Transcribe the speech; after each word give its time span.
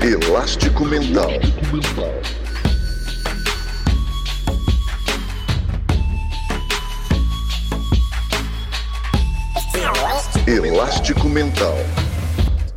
Elástico 0.00 0.84
Mental. 0.84 1.28
Elástico 10.46 11.28
Mental. 11.28 11.74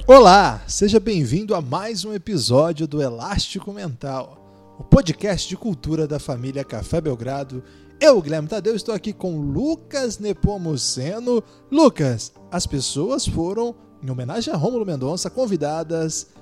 Olá, 0.07 0.63
seja 0.67 0.99
bem-vindo 0.99 1.53
a 1.53 1.61
mais 1.61 2.03
um 2.03 2.11
episódio 2.11 2.87
do 2.87 3.01
Elástico 3.01 3.71
Mental, 3.71 4.75
o 4.79 4.83
podcast 4.83 5.47
de 5.47 5.55
cultura 5.55 6.07
da 6.07 6.19
família 6.19 6.63
Café 6.63 6.99
Belgrado. 6.99 7.63
Eu, 7.99 8.19
Guilherme 8.19 8.47
Tadeu, 8.47 8.75
estou 8.75 8.95
aqui 8.95 9.13
com 9.13 9.39
Lucas 9.39 10.17
Nepomuceno. 10.17 11.43
Lucas, 11.71 12.33
as 12.51 12.65
pessoas 12.65 13.27
foram, 13.27 13.75
em 14.03 14.09
homenagem 14.09 14.51
a 14.51 14.57
Rômulo 14.57 14.85
Mendonça, 14.85 15.29
convidadas 15.29 16.40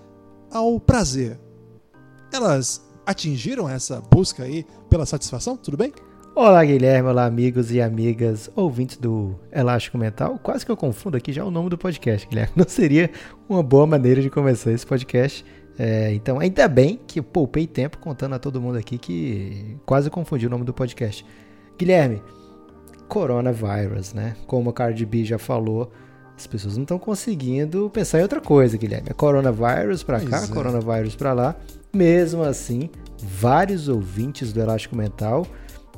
ao 0.52 0.80
prazer. 0.80 1.40
Elas 2.34 2.86
atingiram 3.06 3.70
essa 3.70 4.02
busca 4.02 4.44
aí 4.44 4.66
pela 4.90 5.06
satisfação? 5.06 5.58
Tudo 5.58 5.78
bem? 5.78 5.94
Olá, 6.36 6.64
Guilherme. 6.64 7.10
Olá, 7.10 7.26
amigos 7.26 7.72
e 7.72 7.82
amigas 7.82 8.50
ouvintes 8.56 8.98
do 8.98 9.36
Elástico 9.52 9.98
Mental. 9.98 10.40
Quase 10.42 10.66
que 10.66 10.72
eu 10.72 10.78
confundo 10.78 11.18
aqui 11.18 11.34
já 11.34 11.44
o 11.44 11.52
nome 11.52 11.70
do 11.70 11.78
podcast, 11.78 12.28
Guilherme. 12.28 12.54
Não 12.56 12.68
seria 12.68 13.10
uma 13.48 13.64
boa 13.64 13.86
maneira 13.86 14.22
de 14.22 14.30
começar 14.30 14.72
esse 14.72 14.86
podcast. 14.86 15.44
É, 15.78 16.14
então, 16.14 16.40
ainda 16.40 16.68
bem 16.68 17.00
que 17.08 17.22
poupei 17.22 17.66
tempo 17.66 17.98
contando 17.98 18.36
a 18.36 18.40
todo 18.40 18.62
mundo 18.62 18.78
aqui 18.78 18.98
que 18.98 19.78
quase 19.86 20.10
confundi 20.10 20.46
o 20.46 20.50
nome 20.50 20.66
do 20.66 20.74
podcast. 20.74 21.26
Guilherme, 21.78 22.22
coronavírus, 23.08 24.14
né? 24.14 24.36
Como 24.46 24.70
a 24.70 24.74
Cardi 24.74 25.06
B 25.06 25.24
já 25.26 25.40
falou, 25.40 25.92
as 26.40 26.48
pessoas 26.48 26.78
não 26.78 26.84
estão 26.84 26.98
conseguindo 26.98 27.90
pensar 27.90 28.20
em 28.20 28.22
outra 28.22 28.40
coisa, 28.40 28.78
Guilherme. 28.78 29.10
É 29.10 29.14
coronavírus 29.14 30.04
para 30.04 30.22
cá, 30.22 30.44
é. 30.44 30.48
coronavírus 30.48 31.16
para 31.16 31.34
lá. 31.34 31.56
Mesmo 31.94 32.44
assim, 32.44 32.90
vários 33.22 33.88
ouvintes 33.88 34.54
do 34.54 34.62
Elástico 34.62 34.96
Mental 34.96 35.46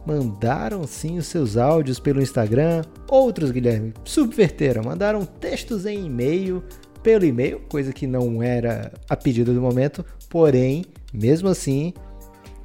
mandaram 0.06 0.86
sim 0.88 1.20
os 1.20 1.28
seus 1.28 1.58
áudios 1.58 2.00
pelo 2.00 2.22
Instagram. 2.22 2.82
Outros, 3.08 3.52
Guilherme, 3.52 3.94
subverteram, 4.04 4.84
mandaram 4.84 5.26
textos 5.26 5.86
em 5.86 6.06
e-mail 6.06 6.64
pelo 7.04 7.26
e-mail, 7.26 7.60
coisa 7.70 7.92
que 7.92 8.06
não 8.08 8.42
era 8.42 8.92
a 9.10 9.16
pedido 9.16 9.54
do 9.54 9.62
momento. 9.62 10.04
Porém, 10.30 10.86
mesmo 11.14 11.50
assim, 11.50 11.94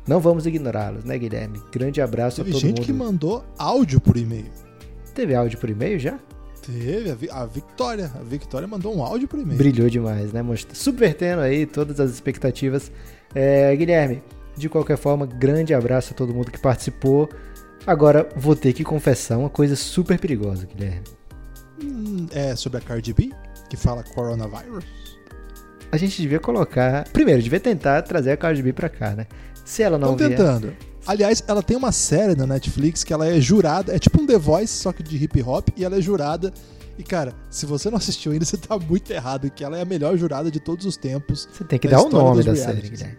não 0.07 0.21
vamos 0.21 0.47
ignorá-los, 0.47 1.05
né, 1.05 1.19
Guilherme? 1.19 1.61
Grande 1.71 2.01
abraço 2.01 2.37
Teve 2.37 2.51
a 2.51 2.53
todo 2.53 2.61
gente 2.63 2.79
mundo. 2.79 2.87
que 2.87 2.93
mandou 2.93 3.45
áudio 3.59 4.01
por 4.01 4.17
e-mail. 4.17 4.51
Teve 5.15 5.35
áudio 5.35 5.59
por 5.59 5.69
e-mail 5.69 5.99
já? 5.99 6.19
Teve, 6.67 7.11
a, 7.11 7.15
Vi- 7.15 7.31
a 7.31 7.45
Victoria. 7.47 8.11
A 8.15 8.23
Victoria 8.23 8.67
mandou 8.67 8.97
um 8.97 9.03
áudio 9.03 9.29
e-mail. 9.33 9.57
Brilhou 9.57 9.89
demais, 9.89 10.33
né? 10.33 10.43
Subvertendo 10.73 11.41
aí 11.43 11.65
todas 11.67 12.01
as 12.01 12.11
expectativas. 12.11 12.91
É, 13.35 13.75
Guilherme, 13.77 14.23
de 14.57 14.69
qualquer 14.69 14.97
forma, 14.97 15.27
grande 15.27 15.73
abraço 15.75 16.13
a 16.13 16.17
todo 16.17 16.35
mundo 16.35 16.51
que 16.51 16.59
participou. 16.61 17.29
Agora, 17.87 18.29
vou 18.37 18.57
ter 18.57 18.73
que 18.73 18.83
confessar 18.83 19.39
uma 19.39 19.51
coisa 19.51 19.77
super 19.77 20.19
perigosa, 20.19 20.67
Guilherme. 20.67 21.03
Hum, 21.83 22.27
É 22.33 22.57
sobre 22.57 22.79
a 22.79 22.81
Cardi 22.81 23.13
B, 23.13 23.31
que 23.69 23.77
fala 23.77 24.03
coronavírus. 24.03 24.85
A 25.93 25.97
gente 25.97 26.21
devia 26.21 26.41
colocar. 26.41 27.05
Primeiro, 27.13 27.41
devia 27.41 27.61
tentar 27.61 28.03
trazer 28.03 28.33
a 28.33 28.37
Cardi 28.37 28.61
B 28.63 28.73
pra 28.73 28.89
cá, 28.89 29.11
né? 29.15 29.27
Se 29.65 29.83
ela 29.83 29.99
não 29.99 30.13
Estão 30.13 30.27
vier. 30.29 30.39
tentando. 30.39 30.73
Aliás, 31.07 31.43
ela 31.47 31.63
tem 31.63 31.77
uma 31.77 31.93
série 31.93 32.35
na 32.35 32.47
Netflix 32.47 33.05
que 33.05 33.13
ela 33.13 33.27
é 33.27 33.41
jurada, 33.41 33.95
é 33.95 33.99
tipo 33.99 34.21
um 34.21 34.27
The 34.27 34.39
Voice, 34.39 34.73
só 34.73 34.93
que 34.93 35.03
de 35.03 35.17
hip 35.23 35.41
hop, 35.43 35.69
e 35.77 35.85
ela 35.85 35.97
é 35.97 36.01
jurada. 36.01 36.53
E 36.99 37.03
cara, 37.03 37.33
se 37.51 37.65
você 37.67 37.91
não 37.91 37.99
assistiu 37.99 38.33
ainda, 38.33 38.45
você 38.47 38.57
tá 38.57 38.79
muito 38.79 39.11
errado, 39.13 39.51
que 39.51 39.63
ela 39.63 39.79
é 39.79 39.83
a 39.83 39.85
melhor 39.85 40.17
jurada 40.17 40.51
de 40.51 40.59
todos 40.59 40.85
os 40.87 40.97
tempos. 40.97 41.49
Você 41.53 41.65
tem 41.65 41.79
que 41.79 41.89
da 41.89 41.99
dar 41.99 42.05
o 42.05 42.09
nome 42.09 42.43
da 42.43 42.57
série, 42.57 42.73
realities. 42.81 42.91
Guilherme. 43.01 43.19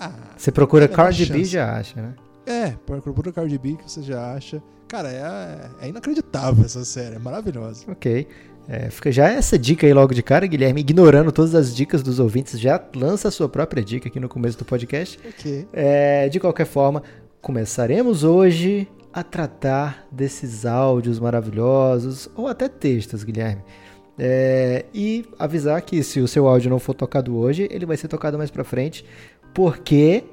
Ah, 0.00 0.12
Você 0.36 0.52
procura 0.52 0.86
uma 0.86 0.94
Cardi 0.94 1.26
B 1.26 1.38
e 1.40 1.44
já 1.44 1.76
acha, 1.76 2.00
né? 2.00 2.14
é, 2.46 2.70
procura 2.86 3.32
Cardi 3.32 3.58
B 3.58 3.76
que 3.76 3.90
você 3.90 4.00
já 4.02 4.32
acha. 4.32 4.62
Cara, 4.86 5.10
é, 5.10 5.86
é 5.86 5.88
inacreditável 5.88 6.64
essa 6.64 6.82
série, 6.84 7.16
é 7.16 7.18
maravilhosa. 7.18 7.84
Ok. 7.88 8.26
É, 8.68 8.90
fica 8.90 9.10
já 9.10 9.30
essa 9.30 9.58
dica 9.58 9.86
aí 9.86 9.94
logo 9.94 10.12
de 10.12 10.22
cara, 10.22 10.46
Guilherme, 10.46 10.82
ignorando 10.82 11.32
todas 11.32 11.54
as 11.54 11.74
dicas 11.74 12.02
dos 12.02 12.18
ouvintes, 12.20 12.60
já 12.60 12.78
lança 12.94 13.28
a 13.28 13.30
sua 13.30 13.48
própria 13.48 13.82
dica 13.82 14.08
aqui 14.08 14.20
no 14.20 14.28
começo 14.28 14.58
do 14.58 14.64
podcast. 14.64 15.18
Ok. 15.26 15.66
É, 15.72 16.28
de 16.28 16.38
qualquer 16.38 16.66
forma, 16.66 17.02
começaremos 17.40 18.24
hoje 18.24 18.86
a 19.10 19.22
tratar 19.22 20.06
desses 20.12 20.66
áudios 20.66 21.18
maravilhosos, 21.18 22.28
ou 22.36 22.46
até 22.46 22.68
textos, 22.68 23.24
Guilherme. 23.24 23.62
É, 24.18 24.84
e 24.92 25.24
avisar 25.38 25.80
que 25.80 26.02
se 26.02 26.20
o 26.20 26.28
seu 26.28 26.46
áudio 26.46 26.68
não 26.68 26.78
for 26.78 26.92
tocado 26.92 27.38
hoje, 27.38 27.66
ele 27.70 27.86
vai 27.86 27.96
ser 27.96 28.08
tocado 28.08 28.36
mais 28.36 28.50
pra 28.50 28.64
frente, 28.64 29.02
porque 29.54 30.24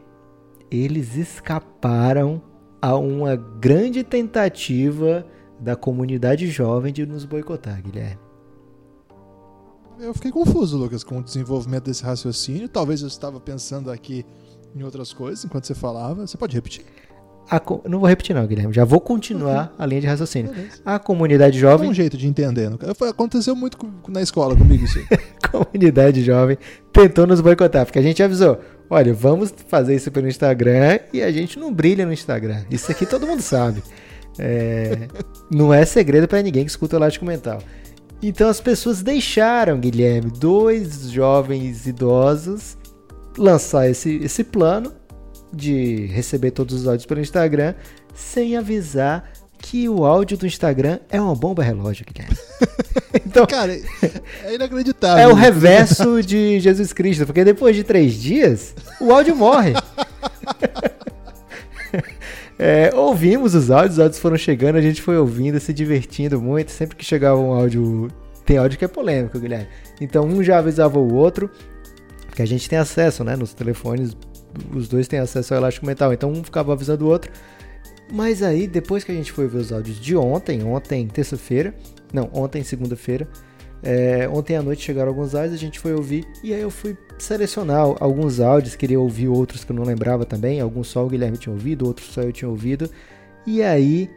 eles 0.69 1.16
escaparam 1.16 2.41
a 2.81 2.97
uma 2.97 3.38
grande 3.38 4.03
tentativa 4.03 5.25
da 5.57 5.74
comunidade 5.75 6.47
jovem 6.47 6.91
de 6.91 7.06
nos 7.06 7.24
boicotar, 7.24 7.81
Guilherme. 7.81 8.25
Eu 10.00 10.13
fiquei 10.13 10.31
confuso, 10.31 10.78
Lucas, 10.78 11.03
com 11.03 11.19
o 11.19 11.23
desenvolvimento 11.23 11.85
desse 11.85 12.03
raciocínio. 12.03 12.67
Talvez 12.67 13.01
eu 13.01 13.07
estava 13.07 13.39
pensando 13.39 13.89
aqui 13.91 14.25
em 14.75 14.83
outras 14.83 15.13
coisas 15.13 15.45
enquanto 15.45 15.66
você 15.66 15.75
falava. 15.75 16.28
Você 16.28 16.38
pode 16.38 16.56
repetir? 16.56 16.85
A 17.50 17.61
não 17.88 18.00
vou 18.00 18.09
repetir 18.09 18.35
não, 18.35 18.45
Guilherme, 18.45 18.73
já 18.73 18.83
vou 18.83 19.00
continuar 19.00 19.73
a 19.78 19.85
linha 19.85 20.01
de 20.01 20.07
raciocínio. 20.07 20.51
Beleza. 20.51 20.81
A 20.83 20.97
comunidade 20.97 21.59
jovem 21.59 21.89
um 21.89 21.94
jeito 21.94 22.17
de 22.17 22.28
entender. 22.28 22.69
Aconteceu 23.07 23.56
muito 23.56 23.78
na 24.07 24.22
escola 24.22 24.56
comigo 24.56 24.83
isso 24.83 25.00
comunidade 25.51 26.23
jovem 26.23 26.57
tentou 26.91 27.27
nos 27.27 27.41
boicotar, 27.41 27.85
porque 27.85 28.00
a 28.00 28.01
gente 28.01 28.22
avisou, 28.23 28.59
olha, 28.89 29.13
vamos 29.13 29.53
fazer 29.67 29.95
isso 29.95 30.12
pelo 30.12 30.27
Instagram 30.27 31.00
e 31.13 31.22
a 31.22 31.31
gente 31.31 31.59
não 31.59 31.72
brilha 31.72 32.03
no 32.03 32.12
Instagram. 32.12 32.63
Isso 32.69 32.91
aqui 32.91 33.06
todo 33.06 33.27
mundo 33.27 33.41
sabe. 33.41 33.83
É, 34.39 35.07
não 35.51 35.72
é 35.72 35.85
segredo 35.85 36.27
pra 36.27 36.41
ninguém 36.41 36.66
que 36.66 36.72
escuta 36.72 36.95
o 36.95 37.00
Elástico 37.00 37.25
Mental. 37.25 37.62
Então 38.28 38.50
as 38.50 38.59
pessoas 38.59 39.03
deixaram, 39.03 39.80
Guilherme, 39.80 40.31
dois 40.31 41.12
jovens 41.12 41.86
idosos 41.86 42.75
lançar 43.38 43.88
esse, 43.88 44.16
esse 44.16 44.44
plano 44.44 44.91
de 45.53 46.08
receber 46.08 46.50
todos 46.50 46.74
os 46.74 46.88
áudios 46.88 47.06
pelo 47.06 47.22
Instagram 47.22 47.75
sem 48.16 48.58
avisar 48.58 49.31
que 49.59 49.88
o 49.88 50.06
áudio 50.06 50.38
do 50.38 50.47
Instagram 50.47 50.97
é 51.08 51.22
uma 51.22 51.36
bomba 51.36 51.62
relógio, 51.62 52.03
Guilherme. 52.03 52.36
então, 53.24 53.46
Cara, 53.46 53.80
é 54.44 54.56
inacreditável. 54.56 55.24
é 55.24 55.28
o 55.28 55.36
reverso 55.36 56.24
de 56.24 56.59
Jesus 56.59 56.94
Cristo, 56.94 57.28
porque 57.28 57.44
depois 57.44 57.75
de 57.75 57.84
três 57.84 58.16
dias, 58.16 58.74
o 59.00 59.12
áudio 59.13 59.36
morre. 59.36 59.74
É, 62.58 62.90
ouvimos 62.96 63.54
os 63.54 63.70
áudios, 63.70 63.94
os 63.94 64.00
áudios 64.00 64.20
foram 64.20 64.38
chegando, 64.38 64.78
a 64.78 64.82
gente 64.82 65.02
foi 65.02 65.18
ouvindo, 65.18 65.60
se 65.60 65.74
divertindo 65.74 66.42
muito. 66.42 66.72
Sempre 66.72 66.96
que 66.96 67.04
chegava 67.04 67.40
um 67.40 67.54
áudio. 67.54 68.10
Tem 68.46 68.58
áudio 68.58 68.78
que 68.78 68.86
é 68.86 68.88
polêmico, 68.88 69.40
Guilherme. 69.40 69.68
Então 70.00 70.26
um 70.26 70.44
já 70.44 70.60
avisava 70.60 71.00
o 71.00 71.14
outro, 71.14 71.50
porque 72.28 72.42
a 72.42 72.46
gente 72.46 72.70
tem 72.70 72.78
acesso, 72.78 73.24
né? 73.24 73.36
Nos 73.36 73.54
telefones, 73.54 74.16
os 74.74 74.88
dois 74.88 75.08
têm 75.08 75.20
acesso 75.20 75.54
ao 75.54 75.60
elástico 75.60 75.86
mental. 75.86 76.14
Então 76.14 76.32
um 76.32 76.44
ficava 76.44 76.74
avisando 76.74 77.06
o 77.06 77.10
outro. 77.10 77.32
Mas 78.12 78.44
aí, 78.44 78.68
depois 78.68 79.04
que 79.04 79.12
a 79.12 79.16
gente 79.16 79.32
foi 79.32 79.48
ver 79.48 79.58
os 79.58 79.72
áudios 79.72 80.00
de 80.00 80.16
ontem, 80.16 80.64
ontem, 80.64 81.08
terça-feira, 81.08 81.74
não, 82.14 82.30
ontem, 82.34 82.64
segunda-feira, 82.64 83.28
é, 83.85 84.28
ontem 84.28 84.56
à 84.56 84.63
noite 84.63 84.81
chegaram 84.81 85.09
alguns 85.09 85.35
áudios, 85.35 85.53
a 85.53 85.57
gente 85.57 85.79
foi 85.79 85.94
ouvir, 85.94 86.25
e 86.44 86.53
aí 86.53 86.62
eu 86.62 86.72
fui 86.72 86.97
selecionar 87.19 87.85
alguns 88.00 88.40
áudios, 88.40 88.75
queria 88.75 89.00
ouvir 89.00 89.28
outros 89.28 89.63
que 89.63 89.72
eu 89.72 89.75
não 89.75 89.84
lembrava 89.84 90.25
também, 90.25 90.59
alguns 90.59 90.88
só 90.88 91.06
o 91.06 91.07
Guilherme 91.07 91.38
tinha 91.38 91.53
ouvido, 91.53 91.85
outros 91.85 92.07
só 92.07 92.22
eu 92.22 92.31
tinha 92.31 92.50
ouvido, 92.50 92.90
e 93.45 93.62
aí, 93.62 94.09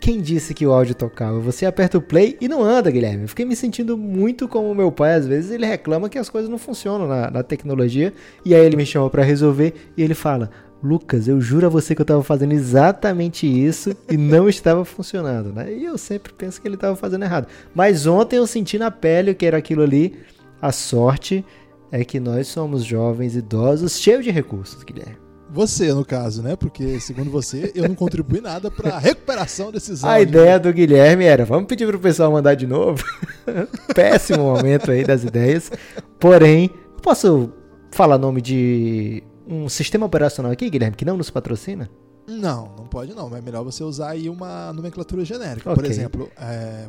quem 0.00 0.20
disse 0.20 0.52
que 0.52 0.66
o 0.66 0.72
áudio 0.72 0.96
tocava? 0.96 1.38
Você 1.38 1.64
aperta 1.64 1.96
o 1.96 2.02
play 2.02 2.36
e 2.40 2.48
não 2.48 2.62
anda, 2.62 2.90
Guilherme. 2.90 3.22
Eu 3.22 3.28
fiquei 3.28 3.44
me 3.44 3.54
sentindo 3.54 3.96
muito 3.96 4.48
como 4.48 4.74
meu 4.74 4.90
pai, 4.90 5.14
às 5.14 5.26
vezes 5.26 5.52
ele 5.52 5.64
reclama 5.64 6.08
que 6.08 6.18
as 6.18 6.28
coisas 6.28 6.50
não 6.50 6.58
funcionam 6.58 7.06
na, 7.06 7.30
na 7.30 7.42
tecnologia, 7.44 8.12
e 8.44 8.52
aí 8.52 8.66
ele 8.66 8.76
me 8.76 8.84
chama 8.84 9.08
pra 9.08 9.22
resolver, 9.22 9.74
e 9.96 10.02
ele 10.02 10.12
fala, 10.12 10.50
Lucas, 10.82 11.26
eu 11.28 11.40
juro 11.40 11.66
a 11.66 11.70
você 11.70 11.94
que 11.94 12.02
eu 12.02 12.06
tava 12.06 12.22
fazendo 12.22 12.52
exatamente 12.52 13.46
isso 13.46 13.96
e 14.10 14.16
não 14.16 14.48
estava 14.48 14.84
funcionando, 14.84 15.50
né? 15.52 15.72
E 15.72 15.84
eu 15.84 15.96
sempre 15.96 16.32
penso 16.32 16.60
que 16.60 16.68
ele 16.68 16.76
tava 16.76 16.94
fazendo 16.94 17.24
errado. 17.24 17.46
Mas 17.74 18.06
ontem 18.06 18.36
eu 18.36 18.46
senti 18.46 18.78
na 18.78 18.90
pele 18.90 19.34
que 19.34 19.46
era 19.46 19.56
aquilo 19.56 19.82
ali. 19.82 20.18
A 20.60 20.72
sorte 20.72 21.44
é 21.90 22.04
que 22.04 22.20
nós 22.20 22.48
somos 22.48 22.84
jovens, 22.84 23.34
idosos, 23.34 23.98
cheios 23.98 24.24
de 24.24 24.30
recursos, 24.30 24.82
Guilherme. 24.82 25.16
Você, 25.50 25.92
no 25.94 26.04
caso, 26.04 26.42
né? 26.42 26.56
Porque, 26.56 26.98
segundo 26.98 27.30
você, 27.30 27.70
eu 27.76 27.88
não 27.88 27.94
contribuí 27.94 28.40
nada 28.40 28.70
pra 28.70 28.98
recuperação 28.98 29.70
desses 29.70 30.02
A 30.02 30.14
áudios. 30.14 30.28
ideia 30.28 30.58
do 30.58 30.72
Guilherme 30.72 31.24
era, 31.24 31.44
vamos 31.44 31.66
pedir 31.66 31.86
pro 31.86 31.98
pessoal 31.98 32.32
mandar 32.32 32.54
de 32.54 32.66
novo. 32.66 33.04
Péssimo 33.94 34.42
momento 34.42 34.90
aí 34.90 35.04
das 35.04 35.22
ideias. 35.22 35.70
Porém, 36.18 36.70
posso 37.00 37.52
falar 37.92 38.18
nome 38.18 38.40
de 38.42 39.22
um 39.46 39.68
sistema 39.68 40.06
operacional 40.06 40.52
aqui, 40.52 40.68
Guilherme, 40.70 40.96
que 40.96 41.04
não 41.04 41.16
nos 41.16 41.30
patrocina? 41.30 41.88
Não, 42.26 42.72
não 42.76 42.86
pode 42.86 43.14
não. 43.14 43.34
É 43.36 43.40
melhor 43.40 43.62
você 43.64 43.84
usar 43.84 44.10
aí 44.10 44.28
uma 44.28 44.72
nomenclatura 44.72 45.24
genérica. 45.24 45.70
Ok. 45.70 45.82
Por 45.82 45.90
exemplo, 45.90 46.30
é, 46.38 46.86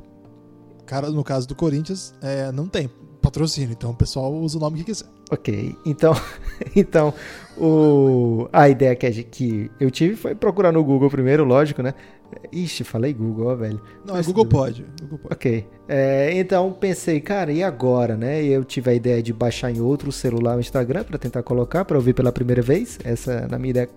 cara, 0.86 1.10
no 1.10 1.24
caso 1.24 1.48
do 1.48 1.56
Corinthians, 1.56 2.14
é, 2.22 2.52
não 2.52 2.68
tem 2.68 2.90
patrocínio, 3.22 3.72
então 3.74 3.90
o 3.92 3.96
pessoal 3.96 4.32
usa 4.34 4.58
o 4.58 4.62
nome 4.62 4.78
que 4.80 4.84
quiser. 4.86 5.08
Ok, 5.32 5.76
então, 5.86 6.14
então 6.76 7.12
o, 7.58 8.48
a 8.54 8.70
ideia 8.70 8.96
que, 8.96 9.06
a 9.06 9.12
gente- 9.12 9.30
que 9.30 9.72
eu 9.80 9.90
tive 9.90 10.16
foi 10.16 10.36
procurar 10.36 10.72
no 10.72 10.84
Google 10.84 11.10
primeiro, 11.10 11.44
lógico, 11.44 11.82
né? 11.82 11.94
Ixi, 12.52 12.84
falei 12.84 13.14
Google, 13.14 13.48
ó, 13.48 13.56
velho. 13.56 13.82
Não, 14.06 14.16
Mas 14.16 14.26
Google 14.26 14.46
pode. 14.46 14.86
Google 15.02 15.20
pode. 15.20 15.34
Ok. 15.34 15.68
É, 15.88 16.32
então 16.34 16.72
pensei, 16.74 17.20
cara, 17.20 17.52
e 17.52 17.64
agora, 17.64 18.16
né? 18.16 18.44
Eu 18.44 18.64
tive 18.64 18.92
a 18.92 18.94
ideia 18.94 19.22
de 19.22 19.34
baixar 19.34 19.72
em 19.72 19.82
outro 19.82 20.12
celular 20.12 20.58
o 20.58 20.60
Instagram 20.60 21.04
para 21.04 21.18
tentar 21.18 21.44
colocar, 21.44 21.86
para 21.86 21.98
ouvir 21.98 22.14
pela 22.14 22.32
primeira 22.32 22.62
vez. 22.62 22.98
Essa, 23.04 23.48
na 23.48 23.58
minha 23.58 23.72
ideia, 23.72 23.90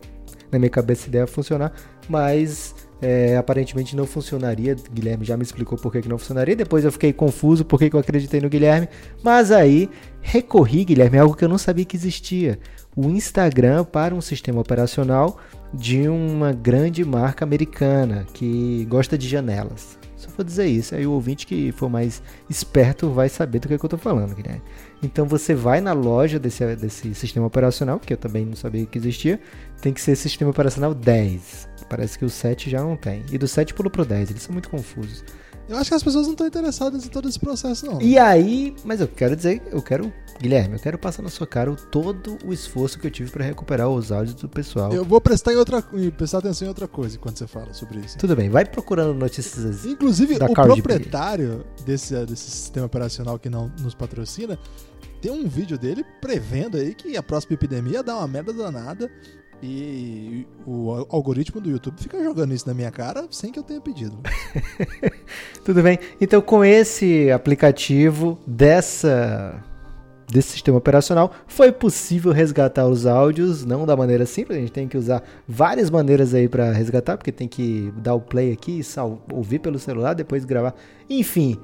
na 0.50 0.58
minha 0.58 0.70
cabeça, 0.70 1.06
a 1.06 1.08
ideia 1.08 1.22
ia 1.22 1.26
funcionar, 1.26 1.72
mas 2.08 2.74
é, 3.00 3.36
aparentemente 3.36 3.94
não 3.94 4.06
funcionaria. 4.06 4.76
Guilherme 4.92 5.24
já 5.24 5.36
me 5.36 5.42
explicou 5.42 5.78
por 5.78 5.92
que, 5.92 6.02
que 6.02 6.08
não 6.08 6.18
funcionaria. 6.18 6.56
Depois 6.56 6.84
eu 6.84 6.92
fiquei 6.92 7.12
confuso 7.12 7.64
por 7.64 7.78
que, 7.78 7.90
que 7.90 7.96
eu 7.96 8.00
acreditei 8.00 8.40
no 8.40 8.48
Guilherme. 8.48 8.88
Mas 9.22 9.50
aí 9.50 9.88
recorri, 10.20 10.84
Guilherme, 10.84 11.18
a 11.18 11.22
algo 11.22 11.36
que 11.36 11.44
eu 11.44 11.48
não 11.48 11.58
sabia 11.58 11.84
que 11.84 11.96
existia: 11.96 12.58
o 12.96 13.08
Instagram 13.08 13.84
para 13.84 14.14
um 14.14 14.20
sistema 14.20 14.60
operacional 14.60 15.38
de 15.72 16.08
uma 16.08 16.52
grande 16.52 17.04
marca 17.04 17.44
americana 17.44 18.26
que 18.32 18.86
gosta 18.88 19.18
de 19.18 19.28
janelas. 19.28 19.98
Só 20.16 20.28
vou 20.36 20.44
dizer 20.44 20.66
isso, 20.66 20.96
aí 20.96 21.06
o 21.06 21.12
ouvinte 21.12 21.46
que 21.46 21.70
for 21.70 21.88
mais 21.88 22.20
esperto 22.50 23.08
vai 23.10 23.28
saber 23.28 23.60
do 23.60 23.68
que, 23.68 23.74
é 23.74 23.78
que 23.78 23.84
eu 23.84 23.88
tô 23.88 23.96
falando, 23.96 24.34
Guilherme. 24.34 24.62
Então 25.00 25.26
você 25.26 25.54
vai 25.54 25.80
na 25.80 25.92
loja 25.92 26.40
desse, 26.40 26.74
desse 26.74 27.14
sistema 27.14 27.46
operacional, 27.46 28.00
que 28.00 28.12
eu 28.12 28.16
também 28.16 28.44
não 28.44 28.56
sabia 28.56 28.84
que 28.84 28.98
existia, 28.98 29.38
tem 29.80 29.92
que 29.92 30.00
ser 30.00 30.16
sistema 30.16 30.50
operacional 30.50 30.92
10. 30.92 31.68
Parece 31.88 32.18
que 32.18 32.24
o 32.24 32.30
7 32.30 32.68
já 32.68 32.82
não 32.82 32.96
tem. 32.96 33.22
E 33.30 33.38
do 33.38 33.46
7 33.46 33.72
pulou 33.72 33.90
pro 33.90 34.04
10, 34.04 34.30
eles 34.30 34.42
são 34.42 34.52
muito 34.52 34.68
confusos. 34.68 35.24
Eu 35.68 35.76
acho 35.76 35.90
que 35.90 35.94
as 35.94 36.02
pessoas 36.02 36.26
não 36.26 36.32
estão 36.32 36.46
interessadas 36.46 37.04
em 37.04 37.08
todo 37.08 37.28
esse 37.28 37.38
processo, 37.38 37.86
não. 37.86 38.00
E 38.00 38.18
aí, 38.18 38.74
mas 38.84 39.00
eu 39.00 39.08
quero 39.08 39.36
dizer, 39.36 39.62
eu 39.70 39.82
quero, 39.82 40.10
Guilherme, 40.40 40.76
eu 40.76 40.80
quero 40.80 40.98
passar 40.98 41.22
na 41.22 41.28
sua 41.28 41.46
cara 41.46 41.74
todo 41.74 42.38
o 42.44 42.52
esforço 42.52 42.98
que 42.98 43.06
eu 43.06 43.10
tive 43.10 43.30
para 43.30 43.44
recuperar 43.44 43.88
os 43.88 44.10
áudios 44.10 44.34
do 44.34 44.48
pessoal. 44.48 44.92
Eu 44.92 45.04
vou 45.04 45.20
prestar, 45.20 45.52
em 45.52 45.56
outra, 45.56 45.82
prestar 46.16 46.38
atenção 46.38 46.66
em 46.66 46.68
outra 46.70 46.88
coisa 46.88 47.18
quando 47.18 47.36
você 47.36 47.46
fala 47.46 47.74
sobre 47.74 48.00
isso. 48.00 48.16
Tudo 48.16 48.34
bem, 48.34 48.48
vai 48.48 48.64
procurando 48.64 49.12
notícias. 49.12 49.84
Inclusive, 49.84 50.38
Da 50.38 50.46
o 50.46 50.54
proprietário 50.54 51.64
desse, 51.84 52.14
desse 52.24 52.50
sistema 52.50 52.86
operacional 52.86 53.38
que 53.38 53.50
não 53.50 53.70
nos 53.80 53.94
patrocina 53.94 54.58
tem 55.20 55.32
um 55.32 55.48
vídeo 55.48 55.76
dele 55.76 56.04
prevendo 56.20 56.76
aí 56.76 56.94
que 56.94 57.16
a 57.16 57.22
próxima 57.22 57.54
epidemia 57.54 57.94
ia 57.94 58.02
dar 58.02 58.16
uma 58.16 58.28
merda 58.28 58.52
danada 58.52 59.10
e 59.62 60.46
o 60.66 60.90
al- 60.90 61.06
algoritmo 61.10 61.60
do 61.60 61.70
YouTube 61.70 61.96
fica 62.00 62.22
jogando 62.22 62.54
isso 62.54 62.66
na 62.68 62.74
minha 62.74 62.90
cara 62.90 63.26
sem 63.30 63.50
que 63.50 63.58
eu 63.58 63.62
tenha 63.62 63.80
pedido. 63.80 64.18
Tudo 65.64 65.82
bem. 65.82 65.98
Então, 66.20 66.40
com 66.40 66.64
esse 66.64 67.30
aplicativo 67.30 68.38
dessa 68.46 69.62
desse 70.30 70.50
sistema 70.50 70.76
operacional, 70.76 71.32
foi 71.46 71.72
possível 71.72 72.32
resgatar 72.32 72.86
os 72.86 73.06
áudios, 73.06 73.64
não 73.64 73.86
da 73.86 73.96
maneira 73.96 74.26
simples, 74.26 74.58
a 74.58 74.60
gente 74.60 74.72
tem 74.72 74.86
que 74.86 74.98
usar 74.98 75.22
várias 75.48 75.88
maneiras 75.88 76.34
aí 76.34 76.46
para 76.46 76.70
resgatar, 76.70 77.16
porque 77.16 77.32
tem 77.32 77.48
que 77.48 77.90
dar 77.96 78.14
o 78.14 78.20
play 78.20 78.52
aqui, 78.52 78.82
sal- 78.84 79.24
ouvir 79.32 79.58
pelo 79.58 79.78
celular, 79.78 80.12
depois 80.12 80.44
gravar. 80.44 80.74
Enfim, 81.08 81.56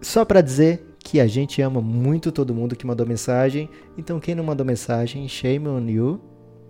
só 0.00 0.24
para 0.24 0.40
dizer 0.40 0.94
que 1.00 1.18
a 1.18 1.26
gente 1.26 1.60
ama 1.60 1.80
muito 1.80 2.30
todo 2.30 2.54
mundo 2.54 2.76
que 2.76 2.86
mandou 2.86 3.04
mensagem. 3.04 3.68
Então, 3.98 4.20
quem 4.20 4.36
não 4.36 4.44
mandou 4.44 4.64
mensagem, 4.64 5.26
shame 5.26 5.66
on 5.66 5.88
you. 5.88 6.20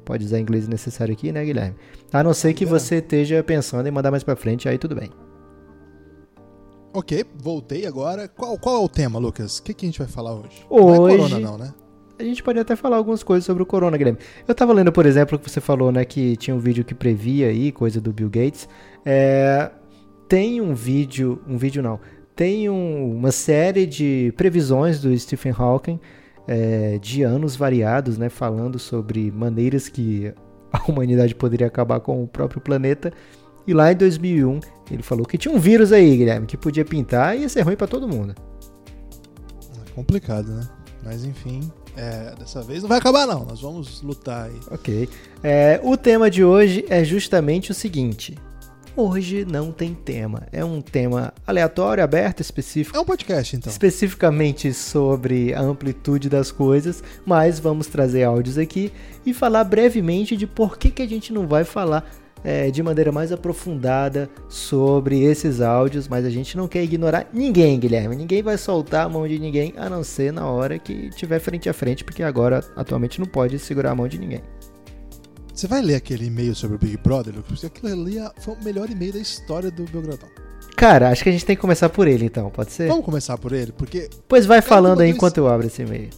Pode 0.04 0.24
usar 0.24 0.38
inglês 0.40 0.66
necessário 0.68 1.12
aqui, 1.12 1.30
né, 1.32 1.44
Guilherme? 1.44 1.76
A 2.12 2.22
não 2.22 2.34
ser 2.34 2.52
que 2.54 2.64
É. 2.64 2.66
você 2.66 2.96
esteja 2.96 3.42
pensando 3.42 3.86
em 3.86 3.90
mandar 3.90 4.10
mais 4.10 4.24
pra 4.24 4.34
frente, 4.36 4.68
aí 4.68 4.78
tudo 4.78 4.94
bem. 4.94 5.10
ok, 6.94 7.24
voltei 7.42 7.86
agora. 7.86 8.28
Qual, 8.28 8.58
qual 8.58 8.76
é 8.76 8.84
o 8.84 8.88
tema, 8.88 9.18
Lucas? 9.18 9.58
O 9.58 9.62
que, 9.62 9.72
que 9.74 9.86
a 9.86 9.88
gente 9.88 9.98
vai 9.98 10.08
falar 10.08 10.34
hoje? 10.34 10.64
Não 10.70 10.78
é 10.94 10.98
Hoje- 11.00 11.16
corona, 11.16 11.38
não, 11.40 11.56
né? 11.58 11.72
A 12.18 12.22
gente 12.24 12.42
pode 12.42 12.58
até 12.58 12.76
falar 12.76 12.98
algumas 12.98 13.22
coisas 13.22 13.44
sobre 13.44 13.62
o 13.62 13.66
corona, 13.66 13.96
Guilherme. 13.96 14.18
Eu 14.46 14.54
tava 14.54 14.72
lendo, 14.72 14.92
por 14.92 15.06
exemplo, 15.06 15.38
que 15.38 15.50
você 15.50 15.60
falou, 15.60 15.90
né, 15.90 16.04
que 16.04 16.36
tinha 16.36 16.54
um 16.54 16.58
vídeo 16.58 16.84
que 16.84 16.94
previa 16.94 17.48
aí, 17.48 17.72
coisa 17.72 18.00
do 18.00 18.12
Bill 18.12 18.28
Gates. 18.28 18.68
É, 19.04 19.70
tem 20.28 20.60
um 20.60 20.74
vídeo, 20.74 21.40
um 21.48 21.56
vídeo 21.56 21.82
não, 21.82 21.98
tem 22.36 22.68
um- 22.68 23.16
uma 23.16 23.32
série 23.32 23.86
de 23.86 24.32
previsões 24.36 25.00
do 25.00 25.16
Stephen 25.18 25.52
Hawking 25.56 25.98
é, 26.46 26.98
de 26.98 27.22
anos 27.22 27.56
variados, 27.56 28.18
né, 28.18 28.28
falando 28.28 28.78
sobre 28.78 29.30
maneiras 29.30 29.88
que 29.88 30.32
a 30.72 30.82
humanidade 30.90 31.34
poderia 31.34 31.66
acabar 31.66 32.00
com 32.00 32.22
o 32.22 32.28
próprio 32.28 32.60
planeta. 32.60 33.12
E 33.66 33.72
lá 33.72 33.92
em 33.92 33.96
2001, 33.96 34.60
ele 34.90 35.02
falou 35.02 35.24
que 35.24 35.38
tinha 35.38 35.54
um 35.54 35.58
vírus 35.58 35.92
aí, 35.92 36.16
Guilherme, 36.16 36.46
que 36.46 36.56
podia 36.56 36.84
pintar 36.84 37.36
e 37.36 37.42
ia 37.42 37.48
ser 37.48 37.62
ruim 37.62 37.76
pra 37.76 37.86
todo 37.86 38.08
mundo. 38.08 38.34
É 39.86 39.90
complicado, 39.94 40.48
né? 40.48 40.68
Mas 41.04 41.24
enfim, 41.24 41.70
é, 41.96 42.34
dessa 42.38 42.62
vez 42.62 42.82
não 42.82 42.88
vai 42.88 42.98
acabar, 42.98 43.26
não. 43.26 43.44
Nós 43.44 43.60
vamos 43.60 44.02
lutar 44.02 44.46
aí. 44.46 44.58
Ok. 44.70 45.08
É, 45.42 45.80
o 45.82 45.96
tema 45.96 46.30
de 46.30 46.42
hoje 46.42 46.84
é 46.88 47.04
justamente 47.04 47.70
o 47.70 47.74
seguinte. 47.74 48.36
Hoje 48.94 49.46
não 49.46 49.72
tem 49.72 49.94
tema. 49.94 50.42
É 50.52 50.62
um 50.62 50.82
tema 50.82 51.32
aleatório, 51.46 52.04
aberto, 52.04 52.40
específico. 52.40 52.96
É 52.96 53.00
um 53.00 53.04
podcast, 53.04 53.56
então. 53.56 53.70
Especificamente 53.70 54.72
sobre 54.74 55.54
a 55.54 55.60
amplitude 55.60 56.28
das 56.28 56.52
coisas, 56.52 57.02
mas 57.24 57.58
vamos 57.58 57.86
trazer 57.86 58.24
áudios 58.24 58.58
aqui 58.58 58.92
e 59.24 59.32
falar 59.32 59.64
brevemente 59.64 60.36
de 60.36 60.46
por 60.46 60.76
que, 60.76 60.90
que 60.90 61.00
a 61.00 61.08
gente 61.08 61.32
não 61.32 61.46
vai 61.46 61.64
falar 61.64 62.04
é, 62.44 62.70
de 62.70 62.82
maneira 62.82 63.10
mais 63.10 63.32
aprofundada 63.32 64.28
sobre 64.46 65.22
esses 65.22 65.60
áudios, 65.62 66.06
mas 66.06 66.26
a 66.26 66.30
gente 66.30 66.56
não 66.56 66.68
quer 66.68 66.82
ignorar 66.82 67.28
ninguém, 67.32 67.78
Guilherme. 67.78 68.14
Ninguém 68.14 68.42
vai 68.42 68.58
soltar 68.58 69.06
a 69.06 69.08
mão 69.08 69.26
de 69.26 69.38
ninguém, 69.38 69.72
a 69.76 69.88
não 69.88 70.04
ser 70.04 70.32
na 70.32 70.46
hora 70.46 70.78
que 70.78 71.08
tiver 71.10 71.38
frente 71.38 71.68
a 71.68 71.72
frente, 71.72 72.04
porque 72.04 72.22
agora 72.22 72.62
atualmente 72.76 73.18
não 73.18 73.26
pode 73.26 73.58
segurar 73.58 73.92
a 73.92 73.94
mão 73.94 74.08
de 74.08 74.18
ninguém. 74.18 74.42
Você 75.62 75.68
vai 75.68 75.80
ler 75.80 75.94
aquele 75.94 76.26
e-mail 76.26 76.56
sobre 76.56 76.74
o 76.74 76.78
Big 76.80 76.96
Brother, 76.96 77.32
Lucas? 77.36 77.60
Porque 77.60 77.66
aquilo 77.66 77.92
ali 77.92 78.18
é- 78.18 78.32
foi 78.40 78.54
o 78.54 78.64
melhor 78.64 78.90
e-mail 78.90 79.12
da 79.12 79.20
história 79.20 79.70
do 79.70 79.84
Belgradão. 79.84 80.28
Cara, 80.76 81.08
acho 81.10 81.22
que 81.22 81.28
a 81.28 81.32
gente 81.32 81.44
tem 81.44 81.54
que 81.54 81.62
começar 81.62 81.88
por 81.88 82.08
ele 82.08 82.24
então, 82.24 82.50
pode 82.50 82.72
ser? 82.72 82.88
Vamos 82.88 83.04
começar 83.04 83.38
por 83.38 83.52
ele, 83.52 83.70
porque 83.70 84.10
Pois 84.26 84.44
vai 84.44 84.60
falando 84.60 85.02
aí 85.02 85.10
enquanto 85.10 85.38
eu 85.38 85.46
abro 85.46 85.68
esse 85.68 85.82
e-mail. 85.82 86.10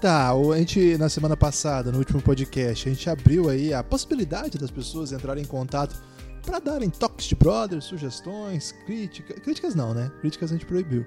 Tá, 0.00 0.30
a 0.30 0.58
gente, 0.58 0.96
na 0.96 1.08
semana 1.08 1.36
passada, 1.36 1.90
no 1.90 1.98
último 1.98 2.22
podcast, 2.22 2.88
a 2.88 2.92
gente 2.92 3.10
abriu 3.10 3.48
aí 3.50 3.74
a 3.74 3.82
possibilidade 3.82 4.58
das 4.58 4.70
pessoas 4.70 5.10
entrarem 5.10 5.42
em 5.42 5.46
contato 5.48 6.00
pra 6.46 6.60
darem 6.60 6.88
toques 6.88 7.26
de 7.26 7.34
brother, 7.34 7.82
sugestões, 7.82 8.70
críticas. 8.86 9.40
Críticas 9.40 9.74
não, 9.74 9.92
né? 9.92 10.08
Críticas 10.20 10.52
a 10.52 10.54
gente 10.54 10.66
proibiu. 10.66 11.04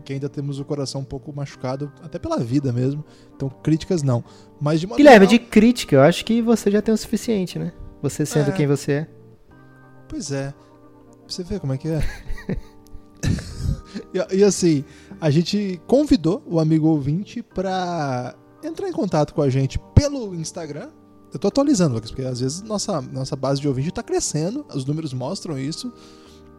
Porque 0.00 0.12
ainda 0.12 0.28
temos 0.28 0.60
o 0.60 0.64
coração 0.64 1.00
um 1.00 1.04
pouco 1.04 1.32
machucado, 1.34 1.90
até 2.02 2.18
pela 2.18 2.38
vida 2.38 2.72
mesmo. 2.72 3.04
Então, 3.34 3.48
críticas 3.48 4.02
não. 4.02 4.22
Mas 4.60 4.80
de 4.80 4.86
Guilherme, 4.86 5.26
de 5.26 5.36
geral- 5.36 5.48
crítica, 5.50 5.96
eu 5.96 6.02
acho 6.02 6.24
que 6.24 6.42
você 6.42 6.70
já 6.70 6.82
tem 6.82 6.94
o 6.94 6.98
suficiente, 6.98 7.58
né? 7.58 7.72
Você 8.02 8.26
sendo 8.26 8.50
É. 8.50 8.52
quem 8.52 8.66
você 8.66 8.92
é. 8.92 9.08
Pois 10.08 10.30
é. 10.32 10.52
Você 11.26 11.42
vê 11.42 11.58
como 11.58 11.72
é 11.72 11.78
que 11.78 11.88
é. 11.88 12.00
e, 14.14 14.36
e 14.36 14.44
assim, 14.44 14.84
a 15.20 15.30
gente 15.30 15.80
convidou 15.86 16.42
o 16.46 16.60
amigo 16.60 16.86
ouvinte 16.88 17.42
pra 17.42 18.34
entrar 18.62 18.88
em 18.88 18.92
contato 18.92 19.34
com 19.34 19.42
a 19.42 19.48
gente 19.50 19.78
pelo 19.94 20.34
Instagram. 20.34 20.88
Eu 21.32 21.38
tô 21.38 21.48
atualizando, 21.48 21.94
Lucas, 21.94 22.10
porque 22.10 22.24
às 22.24 22.40
vezes 22.40 22.62
nossa, 22.62 23.00
nossa 23.00 23.36
base 23.36 23.60
de 23.60 23.68
ouvinte 23.68 23.90
tá 23.90 24.02
crescendo, 24.02 24.64
os 24.74 24.84
números 24.84 25.12
mostram 25.12 25.58
isso. 25.58 25.92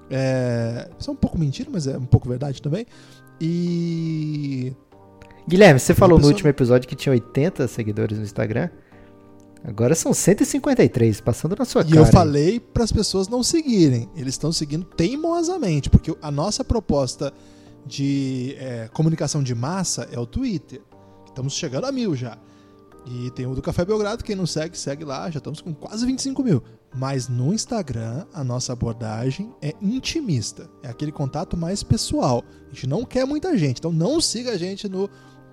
É, 0.10 0.90
isso 1.00 1.10
é 1.10 1.14
um 1.14 1.18
pouco 1.18 1.38
mentira, 1.38 1.70
mas 1.72 1.88
é 1.88 1.98
um 1.98 2.06
pouco 2.06 2.30
verdade 2.30 2.62
também. 2.62 2.86
E. 3.39 4.74
Guilherme, 5.48 5.79
você 5.79 5.94
falou 5.94 6.17
no 6.17 6.22
pessoa- 6.22 6.34
último 6.34 6.50
episódio 6.50 6.88
que 6.89 6.96
tinha 6.96 7.13
80 7.13 7.67
seguidores 7.67 8.17
no 8.17 8.24
Instagram. 8.24 8.70
Agora 9.63 9.96
são 9.96 10.13
153, 10.13 11.20
passando 11.22 11.56
na 11.58 11.65
sua 11.65 11.82
E 11.82 11.86
cara. 11.86 11.98
eu 11.98 12.06
hein? 12.06 12.12
falei 12.12 12.60
para 12.60 12.84
as 12.84 12.91
pessoas 12.91 13.27
não 13.27 13.41
seguirem. 13.44 14.10
Eles 14.15 14.34
estão 14.36 14.51
seguindo 14.51 14.86
teimosamente, 14.86 15.89
porque 15.89 16.15
a 16.22 16.32
nossa 16.32 16.63
proposta 16.63 17.34
de 17.86 18.56
é, 18.60 18.89
comunicação 18.94 19.41
de 19.41 19.56
massa 19.56 20.08
é 20.12 20.20
o 20.20 20.25
Twitter. 20.25 20.82
Estamos 21.25 21.53
chegando 21.53 21.86
a 21.86 21.91
mil 21.91 22.15
já. 22.15 22.38
E 23.06 23.32
tem 23.32 23.46
o 23.48 23.56
do 23.56 23.62
Café 23.62 23.84
Belgrado, 23.86 24.24
quem 24.24 24.36
não 24.36 24.46
segue, 24.46 24.77
segue 24.77 25.03
lá, 25.06 25.29
já 25.32 25.38
estamos 25.38 25.62
com 25.62 25.74
quase 25.74 26.06
25 26.06 26.44
mil. 26.44 26.62
Mas 26.98 27.27
no 27.27 27.54
Instagram, 27.54 28.25
a 28.34 28.44
nossa 28.44 28.74
abordagem 28.74 29.54
é 29.62 29.74
intimista. 29.82 30.70
É 30.82 30.89
aquele 30.89 31.12
contato 31.12 31.56
mais 31.56 31.84
pessoal. 31.84 32.44
A 32.66 32.74
gente 32.74 32.88
não 32.88 33.06
quer 33.06 33.25
muita 33.25 33.56
gente. 33.58 33.77
Então 33.77 33.92
não 33.92 34.20
siga 34.20 34.51
a 34.51 34.58
gente 34.58 34.89
no 34.89 35.10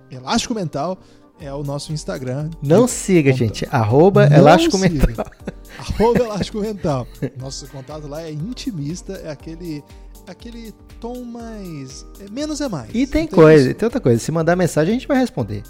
Elástico 0.09 0.55
Mental, 0.55 0.97
é 1.39 1.53
o 1.53 1.63
nosso 1.63 1.91
Instagram. 1.93 2.49
Não 2.63 2.87
siga, 2.87 3.31
Conta. 3.31 3.43
gente. 3.43 3.67
Arroba 3.69 4.29
Não 4.29 4.37
Elástico 4.37 4.77
siga. 4.77 5.07
Mental. 5.07 5.25
Arroba 5.77 6.19
Elástico 6.19 6.59
Mental. 6.61 7.07
Nosso 7.37 7.67
contato 7.67 8.07
lá 8.07 8.23
é 8.23 8.31
intimista, 8.31 9.13
é 9.13 9.29
aquele, 9.29 9.83
aquele 10.27 10.73
tom 10.99 11.23
mais. 11.25 12.05
é 12.19 12.29
menos 12.31 12.61
é 12.61 12.67
mais. 12.69 12.89
E 12.93 13.05
tem 13.05 13.27
coisa, 13.27 13.69
isso- 13.69 13.77
tem 13.77 13.85
outra 13.85 13.99
coisa. 13.99 14.19
Se 14.19 14.31
mandar 14.31 14.55
mensagem, 14.55 14.91
a 14.95 14.97
gente 14.97 15.07
vai 15.07 15.17
responder. 15.19 15.61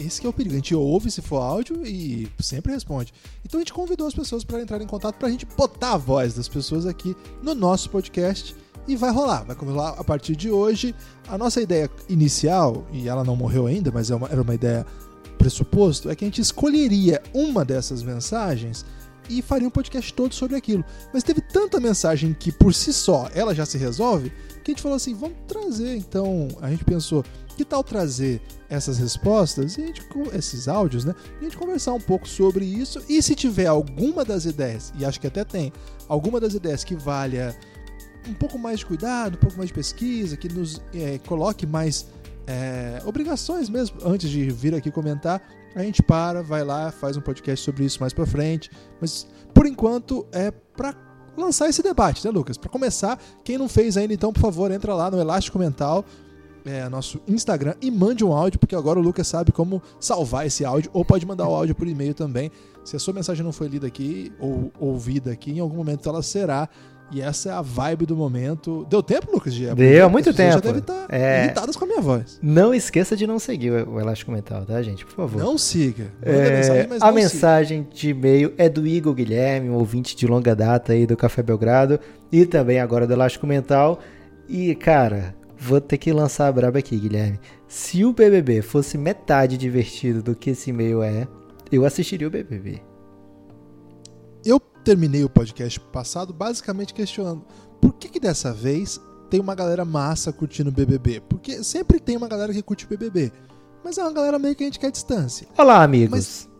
Esse 0.00 0.24
é 0.24 0.28
o 0.28 0.32
perigo. 0.32 0.54
A 0.54 0.56
gente 0.56 0.74
ouve 0.74 1.10
se 1.10 1.20
for 1.20 1.38
áudio 1.38 1.86
e 1.86 2.26
sempre 2.40 2.72
responde. 2.72 3.12
Então 3.44 3.58
a 3.58 3.60
gente 3.60 3.72
convidou 3.72 4.06
as 4.06 4.14
pessoas 4.14 4.42
para 4.42 4.62
entrar 4.62 4.80
em 4.80 4.86
contato 4.86 5.16
para 5.16 5.28
a 5.28 5.30
gente 5.30 5.44
botar 5.44 5.92
a 5.92 5.96
voz 5.98 6.34
das 6.34 6.48
pessoas 6.48 6.86
aqui 6.86 7.14
no 7.42 7.54
nosso 7.54 7.90
podcast 7.90 8.56
E 8.88 8.96
vai 8.96 9.12
rolar, 9.12 9.44
vai 9.44 9.54
rolar 9.54 9.90
a 9.90 10.02
partir 10.02 10.34
de 10.34 10.50
hoje. 10.50 10.94
A 11.28 11.36
nossa 11.36 11.60
ideia 11.60 11.90
inicial, 12.08 12.86
e 12.92 13.08
ela 13.08 13.22
não 13.22 13.36
morreu 13.36 13.66
ainda, 13.66 13.92
mas 13.92 14.10
é 14.10 14.14
era 14.30 14.40
uma 14.40 14.54
ideia 14.54 14.86
pressuposto, 15.38 16.10
é 16.10 16.16
que 16.16 16.24
a 16.24 16.28
gente 16.28 16.40
escolheria 16.40 17.22
uma 17.32 17.64
dessas 17.64 18.02
mensagens 18.02 18.84
e 19.28 19.40
faria 19.40 19.68
um 19.68 19.70
podcast 19.70 20.12
todo 20.12 20.34
sobre 20.34 20.56
aquilo. 20.56 20.84
Mas 21.14 21.22
teve 21.22 21.40
tanta 21.40 21.78
mensagem 21.78 22.34
que 22.34 22.50
por 22.50 22.74
si 22.74 22.92
só 22.92 23.28
ela 23.34 23.54
já 23.54 23.64
se 23.64 23.78
resolve, 23.78 24.30
que 24.64 24.70
a 24.70 24.74
gente 24.74 24.82
falou 24.82 24.96
assim, 24.96 25.14
vamos 25.14 25.36
trazer 25.46 25.96
então, 25.96 26.48
a 26.60 26.68
gente 26.70 26.84
pensou, 26.84 27.24
que 27.56 27.64
tal 27.64 27.82
trazer 27.82 28.40
essas 28.68 28.98
respostas 28.98 29.76
e 29.76 29.86
gente, 29.86 30.02
esses 30.32 30.68
áudios, 30.68 31.04
né? 31.04 31.14
E 31.34 31.38
a 31.40 31.42
gente 31.44 31.56
conversar 31.56 31.92
um 31.92 32.00
pouco 32.00 32.28
sobre 32.28 32.64
isso 32.64 33.02
e 33.08 33.22
se 33.22 33.34
tiver 33.34 33.66
alguma 33.66 34.24
das 34.24 34.44
ideias, 34.44 34.92
e 34.98 35.04
acho 35.04 35.20
que 35.20 35.26
até 35.26 35.44
tem, 35.44 35.72
alguma 36.08 36.40
das 36.40 36.54
ideias 36.54 36.84
que 36.84 36.94
valha 36.94 37.56
um 38.28 38.34
pouco 38.34 38.58
mais 38.58 38.80
de 38.80 38.86
cuidado, 38.86 39.34
um 39.34 39.40
pouco 39.40 39.56
mais 39.56 39.68
de 39.68 39.74
pesquisa, 39.74 40.36
que 40.36 40.48
nos 40.48 40.80
é, 40.94 41.18
coloque 41.26 41.66
mais 41.66 42.06
é, 42.46 43.02
obrigações 43.04 43.68
mesmo 43.68 43.98
antes 44.04 44.30
de 44.30 44.50
vir 44.50 44.74
aqui 44.74 44.90
comentar, 44.90 45.42
a 45.74 45.82
gente 45.82 46.02
para, 46.02 46.42
vai 46.42 46.64
lá, 46.64 46.90
faz 46.90 47.16
um 47.16 47.20
podcast 47.20 47.64
sobre 47.64 47.84
isso 47.84 48.00
mais 48.00 48.12
pra 48.12 48.26
frente. 48.26 48.70
Mas 49.00 49.26
por 49.54 49.66
enquanto 49.66 50.26
é 50.32 50.50
pra 50.50 50.94
lançar 51.36 51.68
esse 51.68 51.82
debate, 51.82 52.24
né, 52.24 52.30
Lucas? 52.30 52.56
Pra 52.56 52.68
começar, 52.68 53.20
quem 53.44 53.56
não 53.56 53.68
fez 53.68 53.96
ainda, 53.96 54.12
então, 54.12 54.32
por 54.32 54.40
favor, 54.40 54.70
entra 54.70 54.94
lá 54.94 55.10
no 55.10 55.20
Elástico 55.20 55.58
Mental, 55.58 56.04
é, 56.64 56.88
nosso 56.88 57.20
Instagram, 57.28 57.74
e 57.80 57.90
mande 57.90 58.24
um 58.24 58.32
áudio, 58.32 58.58
porque 58.58 58.74
agora 58.74 58.98
o 58.98 59.02
Lucas 59.02 59.26
sabe 59.26 59.52
como 59.52 59.82
salvar 59.98 60.46
esse 60.46 60.64
áudio, 60.64 60.90
ou 60.92 61.04
pode 61.04 61.26
mandar 61.26 61.48
o 61.48 61.54
áudio 61.54 61.74
por 61.74 61.86
e-mail 61.88 62.14
também. 62.14 62.50
Se 62.84 62.96
a 62.96 62.98
sua 62.98 63.12
mensagem 63.14 63.44
não 63.44 63.52
foi 63.52 63.68
lida 63.68 63.86
aqui 63.86 64.32
ou 64.38 64.72
ouvida 64.78 65.30
aqui, 65.30 65.52
em 65.52 65.60
algum 65.60 65.76
momento 65.76 66.08
ela 66.08 66.22
será. 66.22 66.68
E 67.12 67.20
essa 67.20 67.48
é 67.48 67.52
a 67.52 67.60
vibe 67.60 68.06
do 68.06 68.16
momento. 68.16 68.86
Deu 68.88 69.02
tempo, 69.02 69.32
Lucas? 69.32 69.52
De 69.52 69.66
Deu, 69.74 70.08
muito 70.08 70.26
pessoas 70.32 70.54
Já 70.54 70.60
tempo. 70.60 70.80
devem 70.80 70.80
estar 70.80 71.06
É. 71.12 71.44
irritadas 71.44 71.74
com 71.74 71.84
a 71.84 71.88
minha 71.88 72.00
voz. 72.00 72.38
Não 72.40 72.72
esqueça 72.72 73.16
de 73.16 73.26
não 73.26 73.40
seguir 73.40 73.72
o 73.72 73.98
Elástico 73.98 74.30
Mental, 74.30 74.64
tá, 74.64 74.80
gente? 74.80 75.04
Por 75.04 75.14
favor. 75.14 75.42
Não 75.42 75.58
siga. 75.58 76.06
É, 76.22 76.56
mensagem, 76.58 76.86
a 77.00 77.06
não 77.08 77.12
mensagem 77.14 77.88
de 77.92 78.10
e-mail 78.10 78.54
é 78.56 78.68
do 78.68 78.86
Igor 78.86 79.12
Guilherme, 79.12 79.68
um 79.68 79.74
ouvinte 79.74 80.14
de 80.14 80.24
longa 80.24 80.54
data 80.54 80.92
aí 80.92 81.04
do 81.04 81.16
Café 81.16 81.42
Belgrado 81.42 81.98
e 82.30 82.46
também 82.46 82.78
agora 82.78 83.08
do 83.08 83.12
Elástico 83.12 83.44
Mental. 83.44 83.98
E, 84.48 84.76
cara, 84.76 85.34
vou 85.60 85.80
ter 85.80 85.98
que 85.98 86.12
lançar 86.12 86.46
a 86.48 86.52
braba 86.52 86.78
aqui, 86.78 86.96
Guilherme. 86.96 87.38
Se 87.68 88.04
o 88.04 88.12
BBB 88.12 88.62
fosse 88.62 88.96
metade 88.96 89.56
divertido 89.56 90.22
do 90.22 90.34
que 90.34 90.50
esse 90.50 90.70
e-mail 90.70 91.02
é, 91.02 91.28
eu 91.70 91.84
assistiria 91.84 92.26
o 92.26 92.30
BBB. 92.30 92.80
Eu 94.44 94.58
terminei 94.58 95.22
o 95.22 95.28
podcast 95.28 95.78
passado 95.78 96.32
basicamente 96.32 96.94
questionando 96.94 97.44
por 97.80 97.92
que, 97.94 98.08
que 98.08 98.18
dessa 98.20 98.52
vez 98.52 99.00
tem 99.28 99.38
uma 99.38 99.54
galera 99.54 99.84
massa 99.84 100.32
curtindo 100.32 100.70
o 100.70 100.72
BBB? 100.72 101.20
Porque 101.28 101.62
sempre 101.62 102.00
tem 102.00 102.16
uma 102.16 102.26
galera 102.28 102.52
que 102.52 102.62
curte 102.62 102.86
o 102.86 102.88
BBB, 102.88 103.30
mas 103.84 103.98
é 103.98 104.02
uma 104.02 104.12
galera 104.12 104.38
meio 104.38 104.56
que 104.56 104.64
a 104.64 104.66
gente 104.66 104.78
quer 104.78 104.90
distância. 104.90 105.46
Olá, 105.56 105.82
amigos. 105.82 106.10
Mas- 106.10 106.50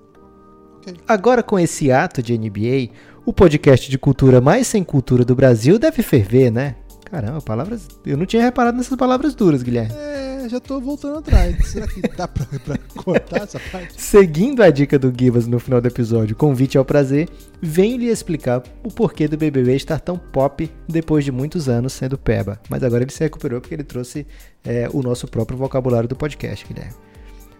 Ok. 0.77 0.95
Agora 1.07 1.43
com 1.43 1.59
esse 1.59 1.93
ato 1.93 2.23
de 2.23 2.33
NBA, 2.39 2.91
o 3.27 3.35
podcast 3.35 3.91
de 3.91 3.99
cultura 3.99 4.41
mais 4.41 4.67
sem 4.67 4.83
cultura 4.83 5.27
do 5.27 5.35
Brasil 5.35 5.79
deve 5.79 6.03
ferver, 6.03 6.51
né? 6.51 6.77
Caramba, 7.11 7.41
palavras. 7.41 7.89
Eu 8.07 8.17
não 8.17 8.25
tinha 8.25 8.43
reparado 8.43 8.77
nessas 8.77 8.97
palavras 8.97 9.35
duras, 9.35 9.63
Guilherme. 9.65 9.93
É, 9.93 10.49
já 10.49 10.61
tô 10.61 10.81
voltando 10.81 11.19
atrás. 11.19 11.57
Será 11.67 11.89
que 11.89 12.01
dá 12.03 12.29
pra, 12.29 12.47
pra 12.65 12.79
cortar 12.95 13.43
essa 13.43 13.59
parte? 13.73 14.01
Seguindo 14.01 14.63
a 14.63 14.71
dica 14.71 14.97
do 14.97 15.13
Gibas 15.17 15.47
no 15.49 15.59
final 15.59 15.81
do 15.81 15.89
episódio, 15.89 16.37
convite 16.37 16.79
ao 16.79 16.85
prazer, 16.85 17.29
venho 17.61 17.99
lhe 17.99 18.07
explicar 18.07 18.63
o 18.85 18.91
porquê 18.91 19.27
do 19.27 19.37
BBB 19.37 19.75
estar 19.75 19.99
tão 19.99 20.17
pop 20.17 20.71
depois 20.89 21.25
de 21.25 21.33
muitos 21.33 21.69
anos 21.69 21.93
sendo 21.93 22.17
peba. 22.17 22.61
Mas 22.69 22.85
agora 22.85 23.03
ele 23.03 23.13
se 23.13 23.25
recuperou 23.25 23.61
porque 23.61 23.75
ele 23.75 23.85
trouxe 23.85 24.25
é, 24.65 24.89
o 24.93 25.03
nosso 25.03 25.27
próprio 25.27 25.59
vocabulário 25.59 26.09
do 26.09 26.15
podcast, 26.15 26.65
Guilherme. 26.65 26.95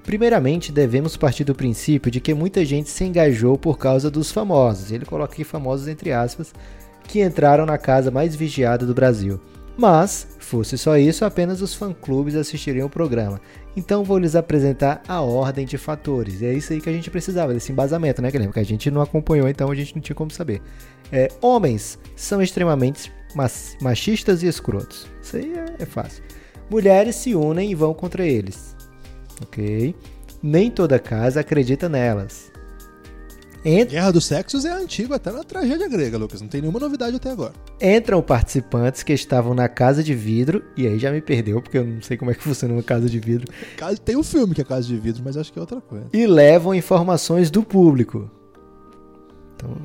Primeiramente, 0.05 0.73
devemos 0.73 1.17
partir 1.17 1.45
do 1.45 1.55
princípio 1.55 2.11
de 2.11 2.21
que 2.21 2.33
muita 2.33 2.65
gente 2.65 2.89
se 2.89 3.05
engajou 3.05 3.59
por 3.59 3.79
causa 3.79 4.11
dos 4.11 4.33
famosos, 4.33 4.91
ele 4.91 5.05
coloca 5.05 5.35
aqui 5.35 5.45
famosos 5.45 5.89
entre 5.89 6.11
aspas, 6.11 6.55
que 7.05 7.23
entraram 7.23 7.67
na 7.67 7.79
casa 7.79 8.11
mais 8.11 8.35
vigiada 8.35 8.87
do 8.87 8.95
Brasil. 8.95 9.41
Mas, 9.77 10.29
fosse 10.39 10.77
só 10.77 10.99
isso, 10.99 11.25
apenas 11.25 11.63
os 11.63 11.75
fã-clubes 11.75 12.35
assistiriam 12.35 12.87
o 12.87 12.91
programa. 12.91 13.41
Então 13.77 14.05
vou 14.05 14.19
lhes 14.19 14.37
apresentar 14.37 15.01
a 15.09 15.21
ordem 15.21 15.65
de 15.65 15.79
fatores. 15.79 16.41
E 16.41 16.47
é 16.47 16.53
isso 16.53 16.73
aí 16.73 16.81
que 16.81 16.91
a 16.91 16.93
gente 16.93 17.11
precisava, 17.11 17.55
desse 17.55 17.73
embasamento, 17.73 18.21
né, 18.21 18.31
Guilherme? 18.31 18.53
Que 18.53 18.61
a 18.61 18.65
gente 18.65 18.91
não 18.91 19.01
acompanhou, 19.01 19.49
então 19.49 19.71
a 19.71 19.75
gente 19.75 19.95
não 19.95 20.03
tinha 20.03 20.15
como 20.15 20.31
saber. 20.31 20.61
É, 21.11 21.29
homens 21.41 21.99
são 22.15 22.43
extremamente 22.43 23.13
machistas 23.81 24.43
e 24.43 24.47
escrotos. 24.47 25.07
Isso 25.23 25.37
aí 25.37 25.53
é, 25.55 25.83
é 25.83 25.87
fácil. 25.87 26.23
Mulheres 26.69 27.17
se 27.17 27.35
unem 27.35 27.71
e 27.71 27.75
vão 27.75 27.95
contra 27.95 28.27
eles. 28.27 28.77
Ok? 29.43 29.95
Nem 30.43 30.71
toda 30.71 30.99
casa 30.99 31.41
acredita 31.41 31.89
nelas. 31.89 32.50
Ent- 33.65 33.91
Guerra 33.91 34.11
dos 34.11 34.25
Sexos 34.27 34.65
é 34.65 34.73
antigo 34.73 35.13
até 35.13 35.31
na 35.31 35.45
tragédia 35.45 35.89
grega, 35.89 36.17
Lucas. 36.17 36.41
Não 36.41 36.49
tem 36.49 36.61
nenhuma 36.63 36.81
novidade 36.81 37.17
até 37.17 37.31
agora. 37.31 37.53
Entram 37.81 38.23
participantes 38.23 39.03
que 39.03 39.13
estavam 39.13 39.53
na 39.55 39.69
casa 39.69 40.03
de 40.03 40.15
vidro, 40.15 40.63
e 40.77 40.87
aí 40.87 40.99
já 40.99 41.11
me 41.13 41.21
perdeu, 41.21 41.61
porque 41.61 41.77
eu 41.79 41.85
não 41.85 42.01
sei 42.01 42.17
como 42.17 42.31
é 42.31 42.35
que 42.35 42.43
funciona 42.45 42.73
uma 42.75 42.83
casa 42.83 43.09
de 43.09 43.19
vidro, 43.21 43.53
Tem 44.05 44.17
um 44.17 44.23
filme 44.23 44.55
que 44.55 44.61
é 44.63 44.65
Casa 44.65 44.87
de 44.87 44.97
Vidro, 44.97 45.23
mas 45.25 45.37
acho 45.37 45.53
que 45.53 45.59
é 45.59 45.63
outra 45.63 45.81
coisa. 45.81 46.07
e 46.13 46.27
levam 46.27 46.75
informações 46.75 47.51
do 47.51 47.63
público. 47.63 48.31
Então, 49.57 49.77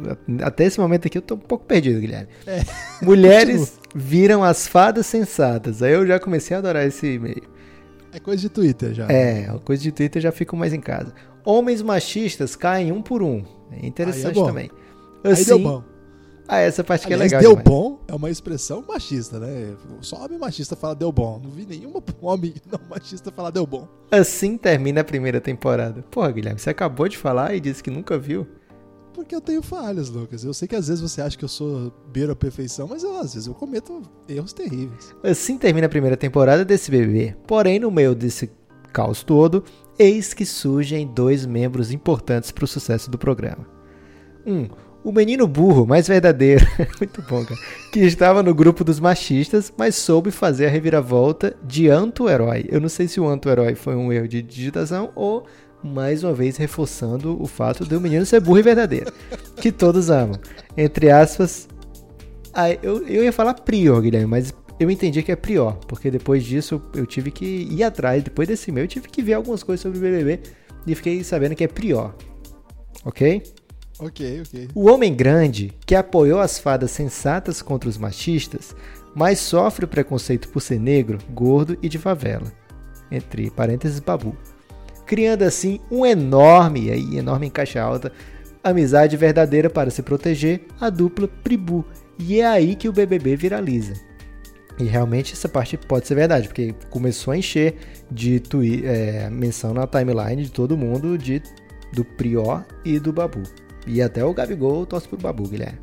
até 0.46 0.64
esse 0.66 0.80
momento 0.80 1.06
aqui 1.08 1.18
eu 1.18 1.22
tô 1.22 1.36
um 1.36 1.40
pouco 1.40 1.66
perdido, 1.66 2.00
Guilherme. 2.00 2.30
É. 2.48 2.62
Mulheres 3.04 3.78
viram 3.94 4.42
as 4.44 4.68
fadas 4.68 5.06
sensatas. 5.06 5.84
Aí 5.84 5.92
eu 5.92 6.08
já 6.08 6.18
comecei 6.18 6.56
a 6.56 6.60
adorar 6.60 6.86
esse 6.88 7.06
e-mail. 7.16 7.44
É 8.14 8.20
coisa 8.22 8.42
de 8.42 8.48
Twitter 8.48 8.94
já. 8.94 9.08
É, 9.08 9.50
a 9.50 9.60
coisa 9.60 9.84
de 9.84 9.92
Twitter 9.92 10.22
já 10.22 10.32
fico 10.32 10.56
mais 10.56 10.72
em 10.74 10.80
casa. 10.80 11.14
Homens 11.46 11.82
machistas 11.82 12.56
caem 12.56 12.92
um 12.92 13.02
por 13.02 13.22
um. 13.22 13.44
É 13.72 13.86
interessante 13.86 14.38
Aí 14.38 14.44
é 14.44 14.48
também. 14.48 14.72
Aí 15.24 15.32
Assim, 15.34 15.46
deu 15.46 15.60
bom. 15.60 15.84
Ah, 16.48 16.60
essa 16.60 16.84
parte 16.84 17.08
que 17.08 17.14
é 17.14 17.16
Aliás, 17.16 17.32
legal. 17.32 17.42
deu 17.42 17.52
demais. 17.52 17.68
bom 17.68 18.00
é 18.08 18.14
uma 18.14 18.30
expressão 18.30 18.84
machista, 18.88 19.40
né? 19.40 19.76
Só 20.02 20.24
homem 20.24 20.38
machista 20.38 20.76
fala 20.76 20.94
deu 20.96 21.12
bom. 21.12 21.42
Não 21.44 21.50
vi 21.50 21.66
nenhum 21.66 21.92
homem 22.22 22.54
não 22.72 22.80
machista 22.88 23.32
falar 23.32 23.50
deu 23.50 23.66
bom. 23.66 23.88
Assim 24.12 24.58
termina 24.58 25.02
a 25.02 25.04
primeira 25.04 25.42
temporada. 25.42 26.04
Porra, 26.12 26.32
Guilherme, 26.32 26.60
você 26.60 26.70
acabou 26.70 27.08
de 27.08 27.18
falar 27.18 27.56
e 27.56 27.60
disse 27.60 27.82
que 27.82 27.90
nunca 27.90 28.18
viu. 28.18 28.48
Porque 29.12 29.34
eu 29.34 29.42
tenho 29.42 29.64
falhas, 29.64 30.10
Lucas. 30.10 30.44
Eu 30.44 30.54
sei 30.54 30.68
que 30.68 30.76
às 30.76 30.88
vezes 30.88 31.02
você 31.02 31.22
acha 31.22 31.38
que 31.38 31.46
eu 31.46 31.50
sou 31.50 31.92
beira 32.12 32.36
perfeição, 32.36 32.86
mas 32.88 33.02
eu, 33.02 33.18
às 33.18 33.34
vezes 33.34 33.48
eu 33.48 33.54
cometo 33.54 34.04
erros 34.28 34.52
terríveis. 34.54 35.16
Assim 35.24 35.58
termina 35.58 35.88
a 35.88 35.90
primeira 35.90 36.18
temporada 36.18 36.66
desse 36.66 36.92
bebê. 36.92 37.36
Porém, 37.48 37.80
no 37.80 37.90
meio 37.90 38.14
desse 38.14 38.52
caos 38.92 39.24
todo, 39.24 39.64
eis 39.98 40.34
que 40.34 40.46
surgem 40.46 41.08
dois 41.08 41.46
membros 41.46 41.92
importantes 41.92 42.52
para 42.52 42.66
o 42.66 42.68
sucesso 42.68 43.10
do 43.10 43.18
programa. 43.18 43.68
Um, 44.46 44.68
o 45.04 45.12
menino 45.12 45.48
burro, 45.48 45.86
mais 45.86 46.08
verdadeiro, 46.08 46.66
muito 47.00 47.22
bom, 47.22 47.46
cara, 47.46 47.60
que 47.92 48.00
estava 48.00 48.42
no 48.42 48.56
grupo 48.56 48.84
dos 48.84 49.00
machistas, 49.00 49.72
mas 49.78 49.96
soube 49.96 50.32
fazer 50.32 50.66
a 50.66 50.70
reviravolta 50.70 51.56
de 51.64 51.90
anto-herói. 51.90 52.66
Eu 52.70 52.82
não 52.82 52.90
sei 52.90 53.08
se 53.08 53.20
o 53.20 53.28
anto-herói 53.28 53.76
foi 53.76 53.96
um 53.96 54.12
erro 54.12 54.28
de 54.28 54.42
digitação 54.42 55.12
ou, 55.16 55.46
mais 55.84 56.24
uma 56.24 56.34
vez, 56.34 56.58
reforçando 56.58 57.40
o 57.40 57.46
fato 57.46 57.86
do 57.86 58.02
menino 58.02 58.26
ser 58.26 58.40
burro 58.40 58.58
e 58.58 58.64
verdadeiro, 58.64 59.14
que 59.58 59.72
todos 59.72 60.10
amam. 60.10 60.40
Entre 60.76 61.12
aspas, 61.12 61.68
eu, 62.82 63.08
eu 63.08 63.24
ia 63.24 63.32
falar 63.32 63.54
prior, 63.54 64.02
Guilherme, 64.02 64.28
mas 64.28 64.52
eu 64.80 64.92
entendi 64.92 65.24
que 65.24 65.32
é 65.32 65.36
prior, 65.36 65.76
porque 65.88 66.12
depois 66.12 66.44
disso 66.44 66.82
eu 66.94 67.06
tive 67.06 67.32
que 67.32 67.46
ir 67.46 67.84
atrás, 67.84 68.24
depois 68.24 68.48
desse 68.48 68.72
meu, 68.72 68.84
eu 68.84 68.88
tive 68.88 69.08
que 69.08 69.22
ver 69.22 69.34
algumas 69.34 69.64
coisas 69.64 69.82
sobre 69.82 69.98
o 69.98 70.02
BBB 70.02 70.42
e 70.86 70.96
fiquei 70.96 71.24
sabendo 71.24 71.56
que 71.56 71.64
é 71.64 71.68
prior. 71.68 72.14
Ok? 73.04 73.44
Ok, 74.00 74.42
ok. 74.42 74.68
O 74.76 74.90
homem 74.90 75.14
grande, 75.14 75.74
que 75.86 75.96
apoiou 75.96 76.40
as 76.40 76.60
fadas 76.60 76.92
sensatas 76.92 77.62
contra 77.62 77.90
os 77.90 77.98
machistas, 77.98 78.76
mas 79.16 79.40
sofre 79.40 79.86
o 79.86 79.88
preconceito 79.88 80.50
por 80.50 80.62
ser 80.62 80.80
negro, 80.80 81.18
gordo 81.30 81.78
e 81.82 81.88
de 81.88 81.98
favela. 81.98 82.52
Entre 83.10 83.50
parênteses, 83.50 84.00
babu. 84.00 84.36
Criando 85.06 85.44
assim 85.44 85.80
um 85.90 86.06
enorme, 86.06 86.92
aí, 86.92 87.18
enorme 87.18 87.48
em 87.48 87.52
caixa 87.52 87.82
alta, 87.82 88.12
amizade 88.62 89.16
verdadeira 89.16 89.70
para 89.70 89.90
se 89.90 90.02
proteger, 90.02 90.66
a 90.82 90.90
dupla 90.90 91.28
Pribu. 91.28 91.86
E 92.20 92.42
é 92.42 92.46
aí 92.46 92.76
que 92.76 92.90
o 92.90 92.94
BBB 92.94 93.38
viraliza. 93.38 93.94
E 94.78 94.84
realmente 94.84 95.34
essa 95.34 95.48
parte 95.48 95.78
pode 95.78 96.08
ser 96.08 96.16
verdade, 96.16 96.48
porque 96.48 96.76
começou 96.90 97.34
a 97.34 97.38
encher 97.38 97.76
de 98.12 98.40
twi 98.40 98.86
é, 98.86 99.30
menção 99.30 99.74
na 99.74 99.88
timeline 99.88 100.44
de 100.44 100.52
todo 100.52 100.78
mundo 100.78 101.18
de, 101.18 101.42
do 101.94 102.04
Prior 102.04 102.66
e 102.84 103.00
do 103.00 103.14
Babu. 103.14 103.44
E 103.88 104.02
até 104.02 104.26
o 104.26 104.34
Gabigol 104.34 104.86
torce 104.86 105.08
pro 105.08 105.18
Babu, 105.18 105.48
Guilherme. 105.48 105.80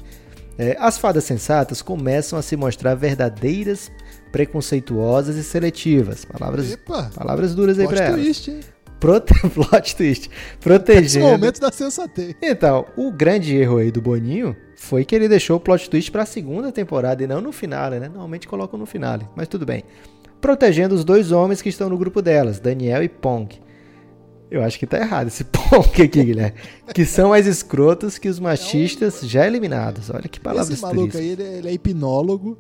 É, 0.59 0.77
as 0.79 0.99
fadas 0.99 1.25
sensatas 1.25 1.81
começam 1.81 2.39
a 2.39 2.43
se 2.43 2.57
mostrar 2.57 2.95
verdadeiras, 2.95 3.91
preconceituosas 4.31 5.37
e 5.37 5.43
seletivas. 5.43 6.25
Palavras, 6.25 6.73
Epa! 6.73 7.11
palavras 7.15 7.55
duras 7.55 7.79
aí 7.79 7.89
pra 7.89 8.05
elas. 8.05 8.21
twist, 8.21 8.51
hein? 8.51 8.61
Prote... 9.01 9.33
Plot 9.51 9.97
twist. 9.97 10.29
Esse 10.29 10.59
Protegendo. 10.61 11.27
momento 11.27 11.61
da 11.61 11.73
sensatez. 11.73 12.35
Então, 12.41 12.87
o 12.97 13.11
grande 13.11 13.57
erro 13.57 13.79
aí 13.79 13.91
do 13.91 14.01
Boninho 14.01 14.55
foi 14.83 15.05
que 15.05 15.15
ele 15.15 15.29
deixou 15.29 15.57
o 15.57 15.61
plot 15.61 15.89
twist 15.89 16.11
pra 16.11 16.27
segunda 16.27 16.73
temporada 16.73 17.23
e 17.23 17.27
não 17.27 17.41
no 17.41 17.53
finale, 17.53 18.01
né? 18.01 18.09
Normalmente 18.09 18.49
colocam 18.49 18.77
no 18.79 18.85
finale, 18.85 19.27
mas 19.37 19.47
tudo 19.47 19.65
bem. 19.65 19.85
Protegendo 20.41 20.93
os 20.93 21.05
dois 21.05 21.31
homens 21.31 21.63
que 21.63 21.69
estão 21.69 21.89
no 21.89 21.97
grupo 21.97 22.21
delas, 22.21 22.59
Daniel 22.59 23.01
e 23.01 23.09
Pong. 23.09 23.49
Eu 24.51 24.61
acho 24.63 24.79
que 24.81 24.87
tá 24.87 24.99
errado 24.99 25.29
esse 25.29 25.45
Pong 25.47 26.03
aqui, 26.03 26.25
Guilherme. 26.25 26.59
que 26.93 27.07
são 27.07 27.31
mais 27.31 27.47
escrotos 27.47 28.19
que 28.19 28.29
os 28.29 28.41
machistas 28.41 29.21
já 29.23 29.47
eliminados. 29.47 30.11
Olha 30.11 30.29
que 30.29 30.41
palavras 30.41 30.71
Esse 30.71 30.83
maluco 30.83 31.17
aí, 31.17 31.29
ele, 31.29 31.43
ele 31.45 31.69
é 31.69 31.73
hipnólogo. 31.73 32.59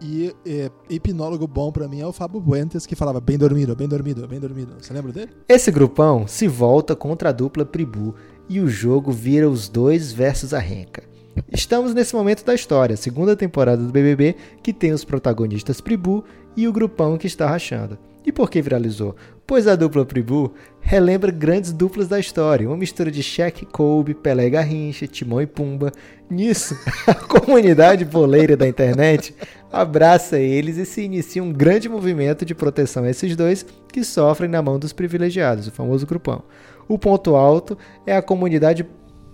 E 0.00 0.32
é, 0.46 0.70
hipnólogo 0.88 1.48
bom 1.48 1.72
pra 1.72 1.88
mim 1.88 2.00
é 2.00 2.06
o 2.06 2.12
Fábio 2.12 2.40
Buentes, 2.40 2.86
que 2.86 2.94
falava 2.94 3.20
bem 3.20 3.36
dormido, 3.36 3.74
bem 3.74 3.88
dormido, 3.88 4.26
bem 4.26 4.38
dormido. 4.38 4.76
Você 4.80 4.94
lembra 4.94 5.12
dele? 5.12 5.32
Esse 5.48 5.70
grupão 5.72 6.28
se 6.28 6.46
volta 6.46 6.94
contra 6.94 7.30
a 7.30 7.32
dupla 7.32 7.66
Pribu 7.66 8.14
e 8.48 8.60
o 8.60 8.68
jogo 8.68 9.10
vira 9.10 9.50
os 9.50 9.68
dois 9.68 10.12
versus 10.12 10.54
a 10.54 10.58
Renca. 10.60 11.09
Estamos 11.52 11.94
nesse 11.94 12.14
momento 12.14 12.44
da 12.44 12.54
história, 12.54 12.96
segunda 12.96 13.36
temporada 13.36 13.82
do 13.82 13.92
BBB, 13.92 14.34
que 14.62 14.72
tem 14.72 14.92
os 14.92 15.04
protagonistas 15.04 15.80
Pribu 15.80 16.24
e 16.56 16.66
o 16.66 16.72
grupão 16.72 17.16
que 17.16 17.26
está 17.26 17.48
rachando. 17.48 17.98
E 18.24 18.30
por 18.30 18.50
que 18.50 18.60
viralizou? 18.60 19.16
Pois 19.46 19.66
a 19.66 19.74
dupla 19.74 20.04
Pribu 20.04 20.52
relembra 20.80 21.32
grandes 21.32 21.72
duplas 21.72 22.06
da 22.06 22.20
história, 22.20 22.68
uma 22.68 22.76
mistura 22.76 23.10
de 23.10 23.22
Shaq 23.22 23.64
Kobe, 23.66 24.14
Pelé 24.14 24.50
Garrincha, 24.50 25.06
Timão 25.06 25.40
e 25.40 25.46
Pumba. 25.46 25.90
Nisso, 26.28 26.76
a 27.06 27.14
comunidade 27.14 28.04
boleira 28.04 28.56
da 28.56 28.68
internet 28.68 29.34
abraça 29.72 30.38
eles 30.38 30.76
e 30.76 30.84
se 30.84 31.02
inicia 31.02 31.42
um 31.42 31.52
grande 31.52 31.88
movimento 31.88 32.44
de 32.44 32.54
proteção 32.54 33.04
a 33.04 33.10
esses 33.10 33.34
dois 33.34 33.64
que 33.90 34.04
sofrem 34.04 34.50
na 34.50 34.60
mão 34.60 34.78
dos 34.78 34.92
privilegiados, 34.92 35.66
o 35.66 35.72
famoso 35.72 36.06
grupão. 36.06 36.42
O 36.86 36.98
ponto 36.98 37.34
alto 37.36 37.78
é 38.06 38.16
a 38.16 38.22
comunidade 38.22 38.86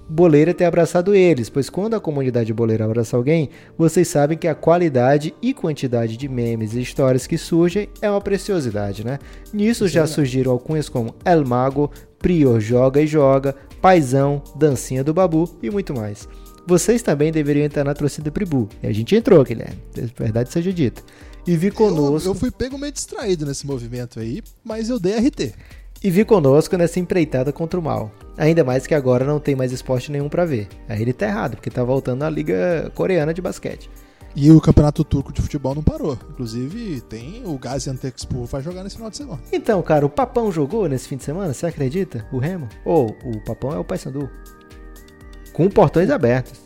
boleira 0.08 0.54
ter 0.54 0.64
abraçado 0.64 1.14
eles, 1.14 1.48
pois 1.50 1.68
quando 1.68 1.94
a 1.94 2.00
comunidade 2.00 2.52
boleira 2.52 2.84
abraça 2.84 3.16
alguém, 3.16 3.50
vocês 3.76 4.06
sabem 4.08 4.38
que 4.38 4.46
a 4.48 4.54
qualidade 4.54 5.34
e 5.42 5.52
quantidade 5.52 6.16
de 6.16 6.28
memes 6.28 6.74
e 6.74 6.80
histórias 6.80 7.26
que 7.26 7.36
surgem 7.36 7.88
é 8.00 8.08
uma 8.10 8.20
preciosidade, 8.20 9.04
né? 9.04 9.18
Nisso 9.52 9.88
já 9.88 10.06
surgiram 10.06 10.52
alcunhas 10.52 10.88
como 10.88 11.14
El 11.24 11.44
Mago, 11.44 11.90
Prior 12.18 12.60
Joga 12.60 13.00
e 13.02 13.06
Joga, 13.06 13.54
Paizão, 13.80 14.42
Dancinha 14.56 15.02
do 15.04 15.12
Babu 15.12 15.56
e 15.62 15.70
muito 15.70 15.94
mais. 15.94 16.28
Vocês 16.68 17.00
também 17.02 17.30
deveriam 17.30 17.64
entrar 17.64 17.84
na 17.84 17.94
torcida 17.94 18.30
Pribu. 18.30 18.68
E 18.82 18.86
a 18.88 18.92
gente 18.92 19.14
entrou, 19.14 19.44
Guilherme. 19.44 19.78
Verdade 20.18 20.52
seja 20.52 20.72
dita. 20.72 21.00
E 21.46 21.56
vi 21.56 21.68
Eu, 21.68 21.72
conosco. 21.72 22.28
eu 22.28 22.34
fui 22.34 22.50
pego 22.50 22.76
meio 22.76 22.92
distraído 22.92 23.46
nesse 23.46 23.64
movimento 23.64 24.18
aí, 24.18 24.42
mas 24.64 24.88
eu 24.88 24.98
dei 24.98 25.16
RT. 25.16 25.52
E 26.02 26.10
vi 26.10 26.24
conosco 26.24 26.76
nessa 26.76 27.00
empreitada 27.00 27.52
contra 27.52 27.78
o 27.78 27.82
mal. 27.82 28.10
Ainda 28.36 28.62
mais 28.62 28.86
que 28.86 28.94
agora 28.94 29.24
não 29.24 29.40
tem 29.40 29.56
mais 29.56 29.72
esporte 29.72 30.12
nenhum 30.12 30.28
pra 30.28 30.44
ver. 30.44 30.68
Aí 30.88 31.00
ele 31.00 31.12
tá 31.12 31.26
errado, 31.26 31.56
porque 31.56 31.70
tá 31.70 31.82
voltando 31.82 32.22
à 32.22 32.30
liga 32.30 32.90
coreana 32.94 33.32
de 33.32 33.40
basquete. 33.40 33.90
E 34.34 34.50
o 34.50 34.60
campeonato 34.60 35.02
turco 35.02 35.32
de 35.32 35.40
futebol 35.40 35.74
não 35.74 35.82
parou. 35.82 36.18
Inclusive, 36.30 37.00
tem 37.00 37.42
o 37.46 37.58
Gaziantepspor 37.58 38.44
vai 38.44 38.62
jogar 38.62 38.84
nesse 38.84 38.96
final 38.96 39.10
de 39.10 39.16
semana. 39.16 39.40
Então, 39.50 39.80
cara, 39.80 40.04
o 40.04 40.10
Papão 40.10 40.52
jogou 40.52 40.86
nesse 40.86 41.08
fim 41.08 41.16
de 41.16 41.24
semana, 41.24 41.54
você 41.54 41.64
acredita? 41.64 42.26
O 42.30 42.38
Remo? 42.38 42.68
Ou 42.84 43.16
o 43.24 43.40
Papão 43.46 43.72
é 43.72 43.78
o 43.78 43.84
Paysandu. 43.84 44.28
Com 45.54 45.70
portões 45.70 46.10
abertos. 46.10 46.60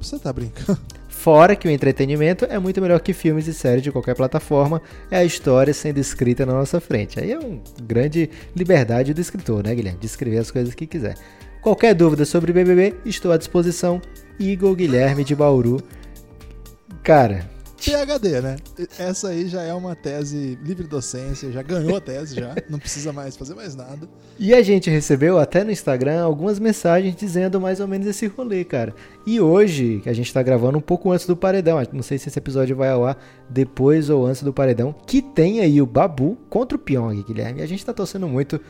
Você 0.00 0.18
tá 0.18 0.32
brincando? 0.32 0.80
Fora 1.26 1.56
que 1.56 1.66
o 1.66 1.70
entretenimento 1.72 2.44
é 2.44 2.56
muito 2.56 2.80
melhor 2.80 3.00
que 3.00 3.12
filmes 3.12 3.48
e 3.48 3.52
séries 3.52 3.82
de 3.82 3.90
qualquer 3.90 4.14
plataforma, 4.14 4.80
é 5.10 5.16
a 5.16 5.24
história 5.24 5.74
sendo 5.74 5.98
escrita 5.98 6.46
na 6.46 6.52
nossa 6.52 6.78
frente. 6.80 7.18
Aí 7.18 7.32
é 7.32 7.36
uma 7.36 7.60
grande 7.82 8.30
liberdade 8.54 9.12
do 9.12 9.20
escritor, 9.20 9.64
né, 9.64 9.74
Guilherme? 9.74 9.98
De 9.98 10.06
escrever 10.06 10.38
as 10.38 10.52
coisas 10.52 10.72
que 10.72 10.86
quiser. 10.86 11.16
Qualquer 11.60 11.96
dúvida 11.96 12.24
sobre 12.24 12.52
BBB, 12.52 12.94
estou 13.04 13.32
à 13.32 13.36
disposição. 13.36 14.00
Igor 14.38 14.76
Guilherme 14.76 15.24
de 15.24 15.34
Bauru. 15.34 15.82
Cara, 17.02 17.50
PHD, 17.76 18.40
né? 18.40 18.56
Essa 18.98 19.28
aí 19.28 19.46
já 19.46 19.62
é 19.62 19.72
uma 19.72 19.94
tese 19.94 20.58
livre 20.62 20.86
docência, 20.86 21.52
já 21.52 21.62
ganhou 21.62 21.96
a 21.96 22.00
tese 22.00 22.34
já, 22.34 22.54
não 22.68 22.78
precisa 22.78 23.12
mais 23.12 23.36
fazer 23.36 23.54
mais 23.54 23.74
nada. 23.74 24.08
E 24.38 24.54
a 24.54 24.62
gente 24.62 24.90
recebeu 24.90 25.38
até 25.38 25.62
no 25.62 25.70
Instagram 25.70 26.22
algumas 26.22 26.58
mensagens 26.58 27.14
dizendo 27.14 27.60
mais 27.60 27.80
ou 27.80 27.86
menos 27.86 28.06
esse 28.06 28.26
rolê, 28.26 28.64
cara. 28.64 28.94
E 29.26 29.40
hoje, 29.40 30.00
que 30.02 30.08
a 30.08 30.12
gente 30.12 30.32
tá 30.32 30.42
gravando 30.42 30.78
um 30.78 30.80
pouco 30.80 31.12
antes 31.12 31.26
do 31.26 31.36
paredão, 31.36 31.80
não 31.92 32.02
sei 32.02 32.18
se 32.18 32.28
esse 32.28 32.38
episódio 32.38 32.76
vai 32.76 32.90
ao 32.90 33.04
ar 33.04 33.18
depois 33.48 34.10
ou 34.10 34.26
antes 34.26 34.42
do 34.42 34.52
paredão, 34.52 34.94
que 35.06 35.20
tem 35.20 35.60
aí 35.60 35.80
o 35.80 35.86
Babu 35.86 36.36
contra 36.48 36.76
o 36.76 36.80
Pyong, 36.80 37.22
Guilherme. 37.22 37.60
E 37.60 37.62
a 37.62 37.66
gente 37.66 37.84
tá 37.84 37.92
torcendo 37.92 38.28
muito 38.28 38.60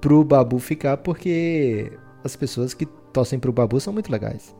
pro 0.00 0.24
Babu 0.24 0.58
ficar 0.58 0.96
porque 0.98 1.92
as 2.22 2.36
pessoas 2.36 2.74
que 2.74 2.86
torcem 3.12 3.38
pro 3.38 3.52
Babu 3.52 3.80
são 3.80 3.92
muito 3.92 4.10
legais. 4.10 4.54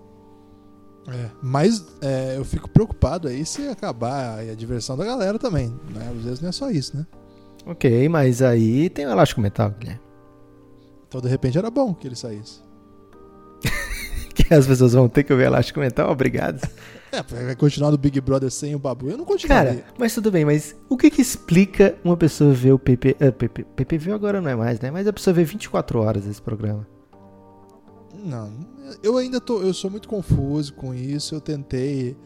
É, 1.09 1.31
mas 1.42 1.87
é, 2.03 2.37
eu 2.37 2.44
fico 2.44 2.68
preocupado 2.68 3.29
aí 3.29 3.44
se 3.44 3.66
acabar 3.68 4.40
a 4.40 4.55
diversão 4.55 4.97
da 4.97 5.05
galera 5.05 5.38
também. 5.38 5.68
Né? 5.94 6.12
Às 6.16 6.25
vezes 6.25 6.40
não 6.40 6.49
é 6.49 6.53
só 6.53 6.71
isso, 6.71 6.97
né? 6.97 7.07
Ok, 7.66 8.09
mas 8.09 8.42
aí 8.42 8.88
tem 8.90 9.07
o 9.07 9.11
elástico 9.11 9.40
mental, 9.40 9.71
Guilherme. 9.79 10.01
Então 11.07 11.21
de 11.21 11.29
repente 11.29 11.57
era 11.57 11.71
bom 11.71 11.94
que 11.94 12.07
ele 12.07 12.16
saísse. 12.16 12.61
Que 14.35 14.55
as 14.55 14.68
pessoas 14.68 14.92
vão 14.92 15.09
ter 15.09 15.25
que 15.25 15.33
ouvir 15.33 15.47
elástico 15.47 15.81
mental, 15.81 16.11
obrigado. 16.11 16.61
É, 17.11 17.23
vai 17.23 17.57
continuar 17.57 17.90
no 17.90 17.97
Big 17.97 18.21
Brother 18.21 18.51
sem 18.51 18.75
o 18.75 18.79
Babu. 18.79 19.09
Eu 19.09 19.16
não 19.16 19.25
continuaria. 19.25 19.77
Cara, 19.77 19.94
mas 19.99 20.14
tudo 20.14 20.31
bem, 20.31 20.44
mas 20.44 20.77
o 20.90 20.97
que 20.97 21.11
que 21.11 21.23
explica 21.23 21.97
uma 22.05 22.18
pessoa 22.18 22.53
ver 22.53 22.73
o 22.73 22.79
PP... 22.79 23.16
ah, 23.18 23.33
PP 23.33 23.64
PPV 23.64 24.12
agora 24.12 24.42
não 24.42 24.51
é 24.51 24.55
mais, 24.55 24.79
né? 24.79 24.90
Mas 24.90 25.07
a 25.07 25.12
pessoa 25.14 25.33
vê 25.33 25.42
24 25.42 26.01
horas 26.01 26.27
esse 26.27 26.42
programa. 26.42 26.87
Não, 28.25 28.51
eu 29.03 29.17
ainda 29.17 29.41
tô. 29.41 29.61
Eu 29.63 29.73
sou 29.73 29.91
muito 29.91 30.09
confuso 30.09 30.73
com 30.75 30.95
isso. 30.95 31.35
Eu 31.35 31.41
tentei. 31.41 32.17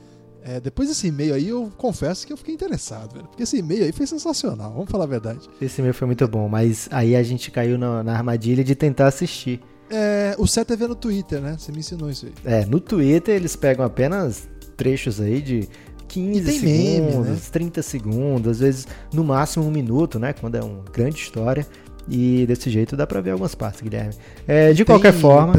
é, 0.42 0.58
depois 0.60 0.88
desse 0.88 1.06
e-mail 1.08 1.34
aí, 1.34 1.48
eu 1.48 1.70
confesso 1.76 2.26
que 2.26 2.32
eu 2.32 2.36
fiquei 2.36 2.54
interessado, 2.54 3.14
velho. 3.14 3.26
Porque 3.28 3.42
esse 3.42 3.58
e-mail 3.58 3.84
aí 3.84 3.92
foi 3.92 4.06
sensacional, 4.06 4.72
vamos 4.72 4.90
falar 4.90 5.04
a 5.04 5.08
verdade. 5.08 5.48
Esse 5.60 5.80
meu 5.82 5.92
foi 5.94 6.06
muito 6.06 6.26
bom, 6.26 6.48
mas 6.48 6.88
aí 6.90 7.14
a 7.14 7.22
gente 7.22 7.50
caiu 7.50 7.76
na, 7.78 8.02
na 8.02 8.12
armadilha 8.16 8.64
de 8.64 8.74
tentar 8.74 9.06
assistir. 9.08 9.60
É, 9.90 10.34
o 10.38 10.46
certo 10.46 10.72
é 10.72 10.76
ver 10.76 10.88
no 10.88 10.94
Twitter, 10.94 11.40
né? 11.40 11.56
Você 11.58 11.70
me 11.70 11.78
ensinou 11.80 12.08
isso 12.10 12.26
aí. 12.26 12.32
É, 12.44 12.64
no 12.64 12.80
Twitter 12.80 13.34
eles 13.34 13.54
pegam 13.54 13.84
apenas 13.84 14.48
trechos 14.76 15.20
aí 15.20 15.42
de 15.42 15.68
15 16.08 16.40
E 16.40 16.44
tem 16.44 16.60
meme, 16.60 17.10
segundos, 17.10 17.28
né? 17.28 17.38
30 17.52 17.82
segundos, 17.82 18.50
às 18.52 18.58
vezes 18.60 18.86
no 19.12 19.22
máximo 19.22 19.66
um 19.66 19.70
minuto, 19.70 20.18
né? 20.18 20.32
Quando 20.32 20.54
é 20.54 20.62
uma 20.62 20.82
grande 20.90 21.16
história. 21.16 21.66
E 22.08 22.44
desse 22.46 22.68
jeito 22.68 22.96
dá 22.96 23.06
pra 23.06 23.20
ver 23.20 23.30
algumas 23.30 23.54
partes, 23.54 23.80
Guilherme. 23.80 24.14
É, 24.48 24.72
de 24.72 24.84
qualquer 24.84 25.12
Tem- 25.12 25.20
forma, 25.20 25.52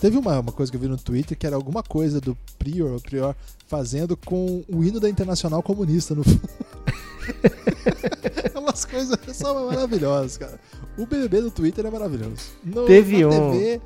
Teve 0.00 0.16
uma, 0.16 0.38
uma 0.40 0.52
coisa 0.52 0.70
que 0.70 0.76
eu 0.76 0.80
vi 0.80 0.86
no 0.88 0.96
Twitter 0.96 1.36
que 1.36 1.46
era 1.46 1.56
alguma 1.56 1.82
coisa 1.82 2.20
do 2.20 2.36
Prior, 2.58 2.96
o 2.96 3.00
Prior 3.00 3.34
fazendo 3.66 4.16
com 4.16 4.62
o 4.68 4.84
hino 4.84 5.00
da 5.00 5.08
Internacional 5.10 5.62
Comunista 5.62 6.14
no 6.14 6.22
fundo. 6.24 6.40
umas 8.56 8.84
coisas 8.84 9.18
são 9.34 9.66
maravilhosas, 9.66 10.36
cara. 10.36 10.60
O 10.96 11.06
BBB 11.06 11.42
do 11.42 11.50
Twitter 11.50 11.84
é 11.86 11.90
maravilhoso. 11.90 12.36
No, 12.64 12.84
Teve 12.86 13.20
na 13.22 13.28
um- 13.28 13.50
TV... 13.52 13.80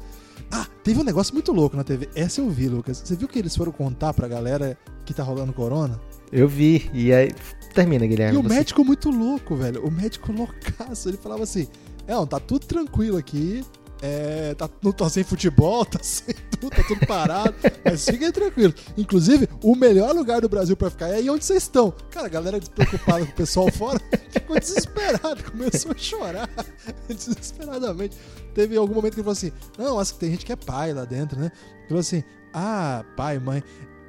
Ah, 0.55 0.66
teve 0.85 1.01
um 1.01 1.05
negócio 1.05 1.33
muito 1.33 1.51
louco 1.51 1.77
na 1.79 1.85
TV. 1.85 2.11
Essa 2.14 2.42
eu 2.42 2.51
vi, 2.51 2.68
Lucas. 2.68 3.01
Você 3.03 3.16
viu 3.16 3.27
que 3.27 3.38
eles 3.38 3.57
foram 3.57 3.72
contar 3.72 4.12
pra 4.12 4.29
galera 4.29 4.77
que 5.07 5.14
tá 5.14 5.22
rolando 5.22 5.53
corona? 5.53 5.98
eu 6.31 6.46
vi. 6.46 6.90
E 6.92 7.11
aí. 7.12 7.31
Termina, 7.75 8.07
Guilherme. 8.07 8.37
E 8.37 8.38
o 8.38 8.42
você- 8.42 8.55
médico 8.55 8.85
muito 8.85 9.09
louco, 9.11 9.57
velho. 9.57 9.83
O 9.83 9.90
médico 9.90 10.31
loucaço. 10.31 11.09
Ele 11.09 11.16
falava 11.16 11.42
assim: 11.44 11.66
É, 12.07 12.12
não, 12.12 12.27
tá 12.27 12.38
tudo 12.38 12.66
tranquilo 12.66 13.16
aqui. 13.16 13.64
É, 14.05 14.53
tá, 14.55 14.69
não 14.83 14.91
tá 14.91 15.09
sem 15.09 15.23
futebol, 15.23 15.85
tá 15.87 16.01
sem 16.03 16.35
tudo, 16.61 16.71
tá 16.75 16.83
tudo 16.83 17.07
parado. 17.07 17.55
mas 17.85 18.05
fiquem 18.05 18.33
tranquilos. 18.33 18.75
Inclusive, 18.99 19.49
o 19.62 19.77
melhor 19.77 20.12
lugar 20.12 20.41
do 20.41 20.49
Brasil 20.49 20.77
pra 20.77 20.91
ficar 20.91 21.09
é 21.09 21.15
aí 21.15 21.31
onde 21.31 21.45
vocês 21.45 21.62
estão. 21.62 21.95
Cara, 22.11 22.27
a 22.27 22.31
galera 22.31 22.59
despreocupada 22.59 23.25
com 23.25 23.31
o 23.31 23.35
pessoal 23.35 23.71
fora 23.71 24.01
ficou 24.31 24.59
desesperado, 24.59 25.45
começou 25.49 25.93
a 25.93 25.97
chorar 25.97 26.51
desesperadamente. 27.09 28.17
Teve 28.53 28.77
algum 28.77 28.95
momento 28.95 29.15
que 29.15 29.21
ele 29.21 29.25
falou 29.25 29.33
assim: 29.33 29.53
Não, 29.79 30.01
acho 30.01 30.15
que 30.15 30.19
tem 30.21 30.33
gente 30.33 30.45
que 30.45 30.53
é 30.53 30.57
pai 30.57 30.93
lá 30.93 31.05
dentro, 31.05 31.38
né? 31.38 31.53
Ele 31.79 31.88
falou 31.88 32.01
assim: 32.01 32.25
Ah, 32.53 33.05
pai, 33.17 33.38
mãe. 33.38 33.62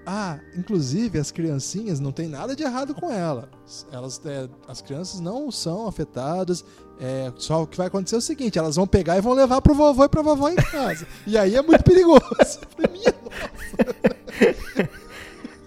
Ah, 0.05 0.39
inclusive 0.57 1.17
as 1.17 1.31
criancinhas 1.31 1.99
não 1.99 2.11
tem 2.11 2.27
nada 2.27 2.55
de 2.55 2.63
errado 2.63 2.93
com 2.93 3.09
elas. 3.09 3.47
Elas, 3.91 4.21
é, 4.25 4.49
as 4.67 4.81
crianças 4.81 5.19
não 5.19 5.49
são 5.49 5.87
afetadas. 5.87 6.65
É, 6.99 7.31
só 7.37 7.63
o 7.63 7.67
que 7.67 7.77
vai 7.77 7.87
acontecer 7.87 8.15
é 8.15 8.17
o 8.17 8.21
seguinte: 8.21 8.59
elas 8.59 8.75
vão 8.75 8.85
pegar 8.85 9.17
e 9.17 9.21
vão 9.21 9.33
levar 9.33 9.61
pro 9.61 9.73
vovô 9.73 10.03
e 10.03 10.09
pra 10.09 10.21
vovó 10.21 10.49
em 10.49 10.55
casa. 10.55 11.07
e 11.25 11.37
aí 11.37 11.55
é 11.55 11.61
muito 11.61 11.83
perigoso. 11.83 12.59
Minha 12.91 13.13
nossa. 13.23 14.89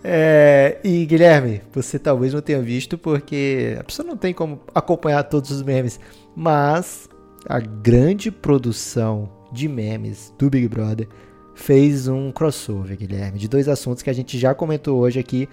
É, 0.08 0.78
e 0.84 1.04
Guilherme, 1.04 1.62
você 1.72 1.98
talvez 1.98 2.32
não 2.32 2.40
tenha 2.40 2.62
visto 2.62 2.96
porque 2.96 3.76
a 3.80 3.82
pessoa 3.82 4.06
não 4.06 4.16
tem 4.16 4.32
como 4.32 4.60
acompanhar 4.72 5.24
todos 5.24 5.50
os 5.50 5.62
memes, 5.62 5.98
mas 6.34 7.08
a 7.48 7.58
grande 7.58 8.30
produção 8.30 9.28
de 9.50 9.66
memes 9.66 10.32
do 10.38 10.48
Big 10.48 10.68
Brother 10.68 11.08
fez 11.56 12.06
um 12.06 12.30
crossover, 12.30 12.96
Guilherme, 12.96 13.38
de 13.38 13.48
dois 13.48 13.66
assuntos 13.66 14.02
que 14.02 14.10
a 14.10 14.12
gente 14.12 14.38
já 14.38 14.54
comentou 14.54 15.00
hoje 15.00 15.18
aqui. 15.18 15.48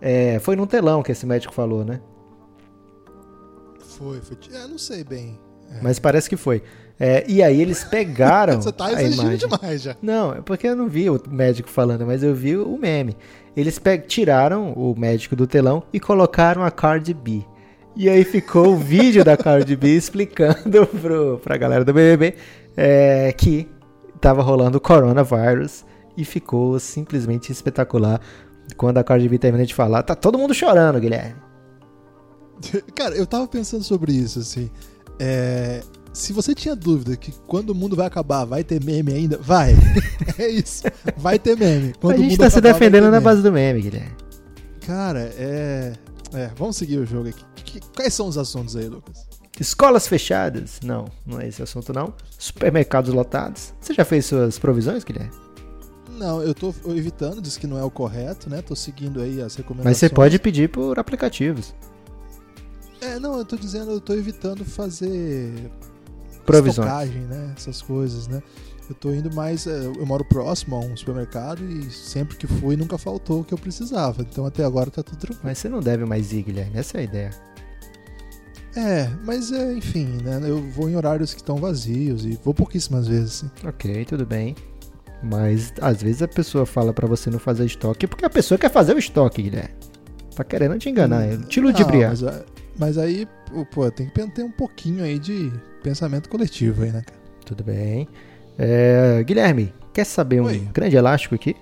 É, 0.00 0.40
foi 0.40 0.56
num 0.56 0.66
telão 0.66 1.02
que 1.02 1.12
esse 1.12 1.26
médico 1.26 1.54
falou, 1.54 1.84
né? 1.84 2.00
Foi, 3.78 4.20
foi. 4.20 4.36
É, 4.52 4.66
não 4.66 4.78
sei 4.78 5.04
bem. 5.04 5.38
Mas 5.80 5.98
parece 5.98 6.28
que 6.28 6.36
foi. 6.36 6.62
É, 6.98 7.24
e 7.28 7.42
aí 7.42 7.60
eles 7.60 7.84
pegaram 7.84 8.60
Você 8.60 8.72
tá 8.72 8.92
exigindo 8.92 9.36
demais 9.36 9.82
já. 9.82 9.96
Não, 10.02 10.32
é 10.32 10.40
porque 10.40 10.66
eu 10.66 10.74
não 10.74 10.88
vi 10.88 11.08
o 11.08 11.20
médico 11.28 11.68
falando, 11.68 12.06
mas 12.06 12.22
eu 12.22 12.34
vi 12.34 12.56
o 12.56 12.76
meme. 12.78 13.16
Eles 13.54 13.80
tiraram 14.08 14.72
o 14.72 14.98
médico 14.98 15.36
do 15.36 15.46
telão 15.46 15.82
e 15.92 16.00
colocaram 16.00 16.64
a 16.64 16.70
Cardi 16.70 17.12
B. 17.12 17.44
E 17.94 18.08
aí 18.08 18.24
ficou 18.24 18.68
o 18.68 18.76
vídeo 18.76 19.22
da 19.22 19.36
Cardi 19.36 19.76
B 19.76 19.88
explicando 19.94 20.86
pro, 20.86 21.38
pra 21.44 21.58
galera 21.58 21.84
do 21.84 21.92
BBB 21.92 22.34
é, 22.76 23.32
que 23.32 23.68
tava 24.22 24.40
rolando 24.40 24.78
o 24.78 24.80
coronavírus 24.80 25.84
e 26.16 26.24
ficou 26.24 26.78
simplesmente 26.78 27.50
espetacular. 27.50 28.20
Quando 28.76 28.98
a 28.98 29.04
Cardi 29.04 29.28
B 29.28 29.36
termina 29.36 29.66
de 29.66 29.74
falar, 29.74 30.02
tá 30.04 30.14
todo 30.14 30.38
mundo 30.38 30.54
chorando, 30.54 31.00
Guilherme. 31.00 31.34
Cara, 32.94 33.16
eu 33.16 33.26
tava 33.26 33.46
pensando 33.48 33.82
sobre 33.82 34.12
isso, 34.12 34.38
assim. 34.38 34.70
É, 35.18 35.82
Se 36.12 36.32
você 36.32 36.54
tinha 36.54 36.76
dúvida 36.76 37.16
que 37.16 37.32
quando 37.46 37.70
o 37.70 37.74
mundo 37.74 37.96
vai 37.96 38.06
acabar 38.06 38.44
vai 38.44 38.62
ter 38.62 38.82
meme 38.82 39.12
ainda, 39.12 39.36
vai. 39.38 39.74
é 40.38 40.48
isso. 40.48 40.84
Vai 41.16 41.38
ter 41.38 41.58
meme. 41.58 41.92
Quando 42.00 42.14
a 42.14 42.20
o 42.20 42.22
gente 42.22 42.38
tá 42.38 42.48
se 42.48 42.58
acabar, 42.58 42.72
vai 42.72 42.80
defendendo 42.80 43.10
na 43.10 43.20
base 43.20 43.42
do 43.42 43.50
meme, 43.50 43.82
Guilherme. 43.82 44.16
Cara, 44.86 45.32
é. 45.36 45.92
É, 46.32 46.50
vamos 46.56 46.76
seguir 46.76 46.98
o 46.98 47.04
jogo 47.04 47.28
aqui. 47.28 47.44
Quais 47.94 48.14
são 48.14 48.26
os 48.26 48.38
assuntos 48.38 48.76
aí, 48.76 48.88
Lucas? 48.88 49.26
Escolas 49.60 50.06
fechadas? 50.08 50.80
Não, 50.82 51.06
não 51.26 51.40
é 51.40 51.48
esse 51.48 51.62
assunto 51.62 51.92
não. 51.92 52.14
Supermercados 52.38 53.12
lotados? 53.12 53.74
Você 53.80 53.92
já 53.94 54.04
fez 54.04 54.26
suas 54.26 54.58
provisões, 54.58 55.04
Guilherme? 55.04 55.30
Não, 56.18 56.42
eu 56.42 56.54
tô 56.54 56.74
evitando, 56.88 57.40
diz 57.40 57.56
que 57.56 57.66
não 57.66 57.78
é 57.78 57.84
o 57.84 57.90
correto, 57.90 58.48
né? 58.48 58.62
Tô 58.62 58.74
seguindo 58.76 59.20
aí 59.20 59.40
as 59.42 59.54
recomendações. 59.54 59.84
Mas 59.92 59.98
você 59.98 60.08
pode 60.08 60.38
pedir 60.38 60.68
por 60.68 60.98
aplicativos. 60.98 61.74
É, 63.00 63.18
não, 63.18 63.36
eu 63.38 63.44
tô 63.44 63.56
dizendo, 63.56 63.90
eu 63.90 64.00
tô 64.00 64.14
evitando 64.14 64.64
fazer 64.64 65.52
Provisões. 66.46 66.86
estocagem, 66.86 67.22
né? 67.22 67.52
Essas 67.56 67.82
coisas, 67.82 68.28
né? 68.28 68.42
Eu 68.88 68.94
tô 68.94 69.10
indo 69.12 69.34
mais. 69.34 69.66
é, 69.66 69.86
Eu 69.86 70.06
moro 70.06 70.24
próximo 70.24 70.76
a 70.76 70.78
um 70.80 70.96
supermercado 70.96 71.64
e 71.64 71.90
sempre 71.90 72.36
que 72.36 72.46
fui 72.46 72.76
nunca 72.76 72.96
faltou 72.98 73.40
o 73.40 73.44
que 73.44 73.52
eu 73.54 73.58
precisava. 73.58 74.22
Então 74.22 74.46
até 74.46 74.64
agora 74.64 74.90
tá 74.90 75.02
tudo 75.02 75.18
tranquilo. 75.18 75.40
Mas 75.44 75.58
você 75.58 75.68
não 75.68 75.80
deve 75.80 76.04
mais 76.04 76.32
ir, 76.32 76.42
Guilherme. 76.42 76.78
Essa 76.78 76.98
é 76.98 77.00
a 77.00 77.04
ideia. 77.04 77.30
É, 78.74 79.08
mas 79.24 79.52
é, 79.52 79.74
enfim, 79.74 80.06
né? 80.24 80.40
Eu 80.44 80.62
vou 80.70 80.88
em 80.88 80.96
horários 80.96 81.34
que 81.34 81.40
estão 81.40 81.56
vazios 81.56 82.24
e 82.24 82.38
vou 82.42 82.54
pouquíssimas 82.54 83.06
vezes. 83.06 83.44
Assim. 83.44 83.68
Ok, 83.68 84.04
tudo 84.06 84.24
bem. 84.24 84.56
Mas 85.22 85.72
às 85.80 86.02
vezes 86.02 86.22
a 86.22 86.28
pessoa 86.28 86.66
fala 86.66 86.92
pra 86.92 87.06
você 87.06 87.30
não 87.30 87.38
fazer 87.38 87.64
estoque 87.64 88.06
porque 88.06 88.24
a 88.24 88.30
pessoa 88.30 88.58
quer 88.58 88.70
fazer 88.70 88.94
o 88.94 88.98
estoque, 88.98 89.42
Guilherme. 89.42 89.70
Tá 90.34 90.42
querendo 90.42 90.78
te 90.78 90.88
enganar, 90.88 91.24
Hum, 91.26 91.42
te 91.42 91.60
não, 91.60 91.68
ludibriar. 91.68 92.10
Mas, 92.10 92.22
é, 92.22 92.44
mas 92.78 92.98
aí, 92.98 93.28
pô, 93.72 93.90
tem 93.90 94.08
que 94.08 94.28
ter 94.30 94.42
um 94.42 94.50
pouquinho 94.50 95.04
aí 95.04 95.18
de 95.18 95.52
pensamento 95.82 96.28
coletivo 96.28 96.82
aí, 96.82 96.90
né, 96.90 97.02
cara? 97.06 97.20
Tudo 97.44 97.62
bem. 97.62 98.08
É, 98.58 99.22
Guilherme, 99.24 99.72
quer 99.92 100.04
saber 100.04 100.40
um 100.40 100.46
Oi. 100.46 100.66
grande 100.72 100.96
elástico 100.96 101.34
aqui? 101.34 101.54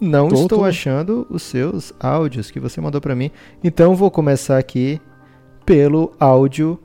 Não 0.00 0.28
Tô, 0.28 0.34
estou 0.42 0.58
tô. 0.58 0.64
achando 0.64 1.26
os 1.30 1.42
seus 1.42 1.92
áudios 1.98 2.50
que 2.50 2.60
você 2.60 2.80
mandou 2.80 3.00
pra 3.00 3.14
mim. 3.14 3.30
Então 3.64 3.94
vou 3.94 4.10
começar 4.10 4.58
aqui 4.58 5.00
pelo 5.72 6.12
áudio. 6.20 6.78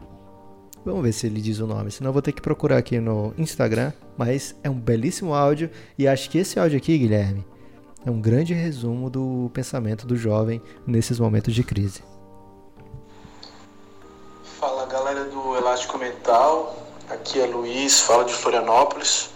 Vamos 0.85 1.03
ver 1.03 1.11
se 1.11 1.27
ele 1.27 1.41
diz 1.41 1.59
o 1.59 1.67
nome, 1.67 1.91
senão 1.91 2.07
eu 2.07 2.13
vou 2.13 2.21
ter 2.21 2.31
que 2.31 2.41
procurar 2.41 2.77
aqui 2.77 3.01
no 3.01 3.33
Instagram. 3.37 3.91
Mas 4.17 4.55
é 4.63 4.69
um 4.69 4.79
belíssimo 4.79 5.33
áudio 5.33 5.69
e 5.97 6.07
acho 6.07 6.29
que 6.29 6.37
esse 6.37 6.57
áudio 6.57 6.77
aqui, 6.77 6.97
Guilherme, 6.97 7.45
é 8.05 8.09
um 8.09 8.21
grande 8.21 8.53
resumo 8.53 9.09
do 9.09 9.51
pensamento 9.53 10.07
do 10.07 10.15
jovem 10.15 10.61
nesses 10.87 11.19
momentos 11.19 11.53
de 11.53 11.65
crise. 11.65 12.01
Fala 14.57 14.85
galera 14.85 15.25
do 15.25 15.57
Elástico 15.57 15.97
Mental, 15.97 16.73
aqui 17.09 17.41
é 17.41 17.45
Luiz, 17.45 17.99
falo 17.99 18.23
de 18.23 18.33
Florianópolis, 18.33 19.31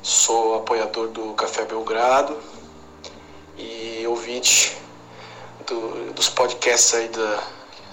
sou 0.00 0.54
apoiador 0.54 1.08
do 1.08 1.34
Café 1.34 1.66
Belgrado 1.66 2.34
e 3.58 4.06
ouvinte 4.06 4.74
do- 5.66 6.14
dos 6.14 6.30
podcasts 6.30 6.94
aí 6.94 7.08
da, 7.10 7.42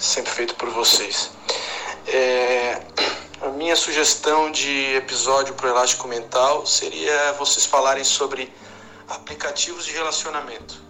sempre 0.02 0.32
feito 0.32 0.56
por 0.56 0.70
vocês. 0.70 1.32
É, 2.08 2.82
a 3.40 3.50
minha 3.50 3.76
sugestão 3.76 4.52
de 4.52 4.96
episódio 4.96 5.54
para 5.54 5.68
o 5.68 5.70
Elástico 5.70 6.08
Mental 6.08 6.66
seria 6.66 7.34
vocês 7.34 7.66
falarem 7.66 8.04
sobre 8.04 8.52
aplicativos 9.08 9.86
de 9.86 9.92
relacionamento, 9.92 10.82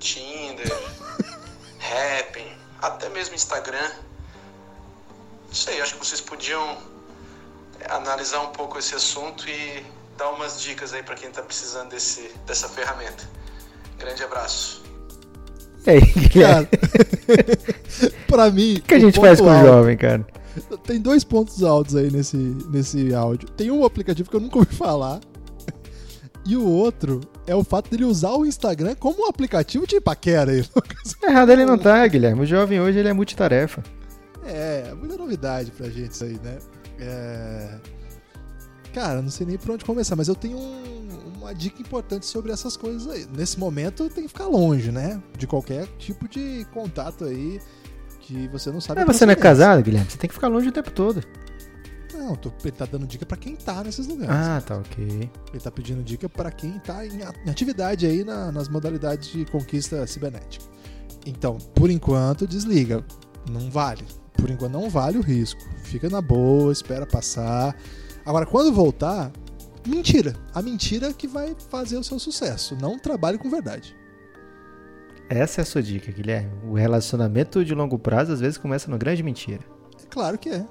Tinder, 0.00 0.66
Happn, 1.78 2.58
até 2.82 3.08
mesmo 3.08 3.36
Instagram. 3.36 3.90
Não 5.46 5.54
sei, 5.54 5.80
acho 5.80 5.94
que 5.94 6.04
vocês 6.04 6.20
podiam 6.20 6.78
analisar 7.88 8.40
um 8.40 8.48
pouco 8.52 8.78
esse 8.78 8.94
assunto 8.94 9.48
e 9.48 9.86
dar 10.16 10.28
umas 10.30 10.60
dicas 10.60 10.92
aí 10.92 11.02
para 11.02 11.14
quem 11.14 11.28
está 11.28 11.42
precisando 11.42 11.90
desse, 11.90 12.28
dessa 12.46 12.68
ferramenta. 12.68 13.28
Grande 13.96 14.22
abraço. 14.24 14.89
E 15.86 15.90
aí, 15.90 16.00
Guilherme, 16.00 16.66
Cara, 16.66 16.68
pra 18.26 18.50
mim. 18.50 18.74
o 18.78 18.82
que 18.82 18.94
a 18.94 18.98
gente 18.98 19.18
faz 19.20 19.40
com 19.40 19.46
o 19.48 19.60
jovem, 19.64 19.96
cara? 19.96 20.26
Tem 20.84 21.00
dois 21.00 21.24
pontos 21.24 21.62
altos 21.62 21.96
aí 21.96 22.10
nesse, 22.10 22.36
nesse 22.36 23.14
áudio. 23.14 23.48
Tem 23.50 23.70
um 23.70 23.84
aplicativo 23.84 24.28
que 24.28 24.36
eu 24.36 24.40
nunca 24.40 24.58
ouvi 24.58 24.74
falar. 24.74 25.20
E 26.46 26.56
o 26.56 26.66
outro 26.66 27.20
é 27.46 27.54
o 27.54 27.62
fato 27.62 27.90
dele 27.90 28.04
usar 28.04 28.30
o 28.32 28.44
Instagram 28.46 28.94
como 28.98 29.24
um 29.24 29.28
aplicativo 29.28 29.86
de 29.86 30.00
paquera 30.00 30.50
aí, 30.52 30.64
Lucas. 30.74 31.14
Errado 31.22 31.50
ele 31.52 31.64
não 31.66 31.78
tá, 31.78 32.04
Guilherme. 32.06 32.42
O 32.42 32.46
jovem 32.46 32.80
hoje 32.80 32.98
ele 32.98 33.08
é 33.08 33.12
multitarefa. 33.12 33.82
É, 34.46 34.92
muita 34.98 35.16
novidade 35.16 35.70
pra 35.70 35.88
gente 35.88 36.12
isso 36.12 36.24
aí, 36.24 36.38
né? 36.42 36.58
É... 36.98 37.68
Cara, 38.92 39.22
não 39.22 39.30
sei 39.30 39.46
nem 39.46 39.56
por 39.58 39.70
onde 39.72 39.84
começar, 39.84 40.16
mas 40.16 40.28
eu 40.28 40.34
tenho 40.34 40.58
um- 40.58 40.99
uma 41.50 41.54
dica 41.54 41.82
importante 41.82 42.24
sobre 42.26 42.52
essas 42.52 42.76
coisas 42.76 43.08
aí. 43.08 43.26
Nesse 43.36 43.58
momento 43.58 44.08
tem 44.08 44.24
que 44.24 44.28
ficar 44.28 44.46
longe, 44.46 44.90
né? 44.92 45.20
De 45.36 45.46
qualquer 45.46 45.86
tipo 45.98 46.28
de 46.28 46.64
contato 46.72 47.24
aí 47.24 47.60
que 48.20 48.46
você 48.48 48.70
não 48.70 48.80
sabe. 48.80 49.04
Mas 49.04 49.16
você 49.16 49.26
não 49.26 49.32
é 49.32 49.34
procedência. 49.36 49.64
casado, 49.66 49.82
Guilherme? 49.82 50.10
Você 50.10 50.18
tem 50.18 50.28
que 50.28 50.34
ficar 50.34 50.48
longe 50.48 50.68
o 50.68 50.72
tempo 50.72 50.90
todo. 50.90 51.22
Não, 52.14 52.36
tô, 52.36 52.52
ele 52.62 52.72
tá 52.72 52.84
dando 52.84 53.06
dica 53.06 53.24
pra 53.26 53.36
quem 53.36 53.56
tá 53.56 53.82
nesses 53.82 54.06
lugares. 54.06 54.34
Ah, 54.34 54.62
tá 54.64 54.76
ok. 54.76 55.30
Ele 55.52 55.60
tá 55.62 55.70
pedindo 55.70 56.02
dica 56.02 56.28
pra 56.28 56.50
quem 56.50 56.78
tá 56.78 57.04
em 57.06 57.22
atividade 57.50 58.06
aí 58.06 58.22
na- 58.24 58.52
nas 58.52 58.68
modalidades 58.68 59.30
de 59.30 59.44
conquista 59.46 60.06
cibernética. 60.06 60.64
Então, 61.26 61.56
por 61.74 61.90
enquanto, 61.90 62.46
desliga. 62.46 63.04
Não 63.50 63.70
vale. 63.70 64.04
Por 64.34 64.50
enquanto, 64.50 64.72
não 64.72 64.88
vale 64.90 65.18
o 65.18 65.22
risco. 65.22 65.60
Fica 65.84 66.08
na 66.10 66.20
boa, 66.20 66.70
espera 66.72 67.06
passar. 67.06 67.74
Agora, 68.24 68.44
quando 68.46 68.72
voltar, 68.72 69.32
mentira. 69.86 70.34
A 70.54 70.62
mentira 70.62 71.12
que 71.12 71.26
vai 71.26 71.56
fazer 71.68 71.96
o 71.96 72.04
seu 72.04 72.18
sucesso. 72.18 72.76
Não 72.80 72.98
trabalhe 72.98 73.38
com 73.38 73.50
verdade. 73.50 73.96
Essa 75.28 75.60
é 75.60 75.62
a 75.62 75.64
sua 75.64 75.82
dica, 75.82 76.10
Guilherme. 76.10 76.52
O 76.68 76.74
relacionamento 76.74 77.64
de 77.64 77.74
longo 77.74 77.98
prazo 77.98 78.32
às 78.32 78.40
vezes 78.40 78.58
começa 78.58 78.88
numa 78.88 78.98
grande 78.98 79.22
mentira. 79.22 79.62
É 80.02 80.06
claro 80.08 80.36
que 80.36 80.48
é. 80.48 80.66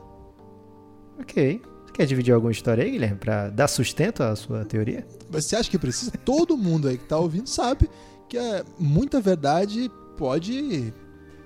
Ok. 1.20 1.62
Você 1.86 1.94
quer 1.94 2.06
dividir 2.06 2.34
alguma 2.34 2.52
história 2.52 2.84
aí, 2.84 2.92
Guilherme, 2.92 3.18
pra 3.18 3.50
dar 3.50 3.68
sustento 3.68 4.22
à 4.22 4.36
sua 4.36 4.66
teoria? 4.66 5.08
Mas 5.32 5.46
você 5.46 5.56
acha 5.56 5.70
que 5.70 5.80
precisa? 5.80 6.12
Todo 6.12 6.58
mundo 6.58 6.88
aí 6.88 6.98
que 6.98 7.06
tá 7.06 7.18
ouvindo 7.18 7.48
sabe 7.48 7.90
que 8.28 8.38
é, 8.38 8.64
muita 8.78 9.20
verdade 9.20 9.90
pode 10.18 10.94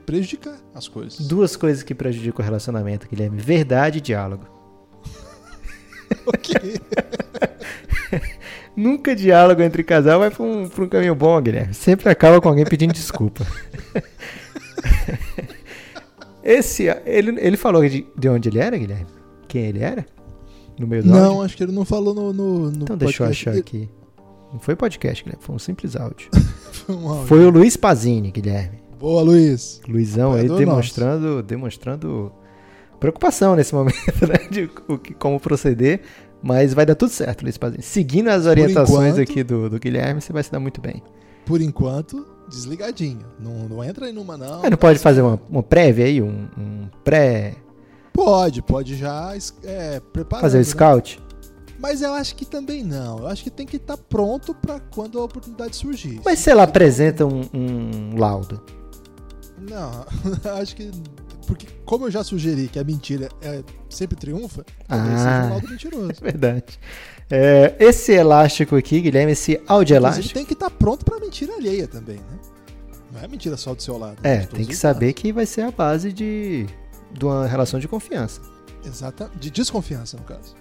prejudicar 0.06 0.58
as 0.74 0.88
coisas. 0.88 1.20
Duas 1.28 1.56
coisas 1.56 1.84
que 1.84 1.96
prejudicam 1.96 2.42
o 2.42 2.46
relacionamento, 2.46 3.08
Guilherme: 3.08 3.40
verdade 3.40 4.00
e 4.00 4.02
diálogo. 4.02 4.53
Ok. 6.26 6.56
Nunca 8.76 9.16
diálogo 9.16 9.62
entre 9.62 9.84
casal 9.84 10.20
vai 10.20 10.32
pra 10.32 10.44
um, 10.44 10.68
pra 10.68 10.84
um 10.84 10.90
caminho 10.90 11.14
bom, 11.14 11.40
Guilherme. 11.42 11.74
Sempre 11.74 12.10
acaba 12.10 12.42
com 12.42 12.50
alguém 12.50 12.66
pedindo 12.66 12.94
desculpa. 12.94 13.46
Esse, 16.44 16.88
ele, 17.06 17.40
ele 17.40 17.56
falou 17.56 17.88
de, 17.88 18.06
de 18.18 18.30
onde 18.30 18.50
ele 18.50 18.60
era, 18.60 18.78
Guilherme? 18.78 19.06
Quem 19.48 19.66
ele 19.66 19.80
era? 19.80 20.06
No 20.78 20.88
meio 20.88 21.04
do 21.04 21.14
áudio? 21.14 21.24
Não, 21.24 21.42
acho 21.42 21.56
que 21.56 21.64
ele 21.64 21.72
não 21.72 21.86
falou 21.86 22.14
no. 22.14 22.34
no, 22.34 22.72
no 22.72 22.84
Então 22.84 22.98
deixa 22.98 23.24
eu 23.24 23.28
achar 23.28 23.56
aqui. 23.56 23.90
Não 24.52 24.60
foi 24.60 24.76
podcast, 24.76 25.24
Guilherme, 25.24 25.44
foi 25.44 25.56
um 25.56 25.60
simples 25.60 25.96
áudio. 25.96 26.30
Foi 26.74 26.96
um 26.96 27.08
áudio. 27.08 27.28
Foi 27.28 27.46
o 27.46 27.50
Luiz 27.50 27.78
Pazini, 27.78 28.32
Guilherme. 28.32 28.80
Boa, 29.00 29.22
Luiz. 29.22 29.80
Luizão 29.88 30.34
aí 30.34 30.50
demonstrando, 30.50 31.42
demonstrando 31.42 32.32
preocupação 33.04 33.56
nesse 33.56 33.76
momento, 33.76 33.98
né? 34.28 34.48
De 34.50 34.70
o 34.88 34.98
que- 34.98 35.14
como 35.14 35.40
proceder. 35.40 36.02
Mas 36.42 36.74
vai 36.74 36.86
dar 36.86 36.96
tudo 36.96 37.10
certo, 37.12 37.44
Luiz 37.44 37.58
Pazini. 37.58 37.82
Seguindo 37.84 38.30
as 38.30 38.46
orientações 38.46 39.14
enquanto- 39.14 39.30
aqui 39.30 39.44
do, 39.44 39.70
do 39.70 39.80
Guilherme, 39.80 40.20
você 40.22 40.32
vai 40.34 40.44
se 40.44 40.52
dar 40.52 40.60
muito 40.60 40.82
bem. 40.82 41.02
Por 41.46 41.62
enquanto, 41.62 42.26
desligadinho. 42.50 43.26
Não, 43.40 43.68
não 43.70 43.84
entra 43.84 44.10
em 44.10 44.14
numa, 44.14 44.36
não. 44.38 44.62
Mas 44.62 44.72
não 44.72 44.78
pode 44.78 45.00
fazer 45.00 45.22
uma, 45.22 45.40
uma 45.50 45.64
prévia 45.64 46.06
aí, 46.06 46.22
um, 46.22 46.48
um 46.58 46.88
pré. 47.04 47.56
Pode, 48.14 48.62
pode 48.62 48.96
já 48.96 49.34
é, 49.64 50.00
preparar. 50.00 50.42
fazer 50.42 50.60
o 50.60 50.64
scout? 50.66 51.22
Mas 51.80 52.02
eu 52.02 52.14
acho 52.14 52.36
que 52.36 52.46
também 52.46 52.84
não. 52.84 53.20
Eu 53.20 53.28
acho 53.28 53.44
que 53.44 53.50
tem 53.50 53.66
que 53.66 53.76
estar 53.78 53.98
pronto 53.98 54.54
pra 54.54 54.80
quando 54.80 55.20
a 55.20 55.24
oportunidade 55.26 55.76
surgir. 55.76 56.22
Mas 56.24 56.40
se 56.40 56.50
ela 56.50 56.64
apresenta 56.64 57.26
um, 57.26 57.42
um 57.54 58.18
laudo. 58.18 58.62
Não, 59.70 60.06
acho 60.60 60.76
que 60.76 60.92
porque 61.46 61.68
como 61.86 62.06
eu 62.08 62.12
já 62.12 62.24
sugeri 62.24 62.68
que 62.68 62.80
a 62.80 62.84
mentira 62.84 63.30
é, 63.42 63.62
sempre 63.90 64.16
triunfa, 64.18 64.66
talvez 64.88 65.20
seja 65.20 65.42
Ah. 65.42 65.46
um 65.46 65.50
laudo 65.50 65.70
mentiroso. 65.70 66.14
Verdade. 66.22 66.80
É, 67.30 67.76
esse 67.80 68.12
elástico 68.14 68.76
aqui, 68.76 69.02
Guilherme, 69.02 69.32
esse 69.32 69.62
áudio 69.68 69.96
elástico. 69.96 70.34
tem 70.34 70.46
que 70.46 70.54
estar 70.54 70.70
pronto 70.70 71.04
pra 71.06 71.20
mentira 71.20 71.54
alheia 71.56 71.88
também, 71.88 72.18
né? 72.18 72.40
Não 73.12 73.22
é 73.22 73.28
mentira 73.28 73.56
só 73.58 73.74
do 73.76 73.82
seu 73.82 73.98
lado. 73.98 74.18
É, 74.24 74.40
todos 74.40 74.58
tem 74.58 74.66
que 74.66 74.76
saber 74.76 75.14
que 75.14 75.32
vai 75.32 75.46
ser 75.46 75.62
a 75.62 75.72
base 75.72 76.12
de, 76.12 76.66
de 77.12 77.26
uma 77.26 77.46
relação 77.48 77.80
de 77.80 77.88
confiança. 77.88 78.42
lados. 78.42 78.88
Exata, 78.88 79.32
de 79.40 79.50
desconfiança, 79.52 80.18
no 80.18 80.24
caso. 80.24 80.56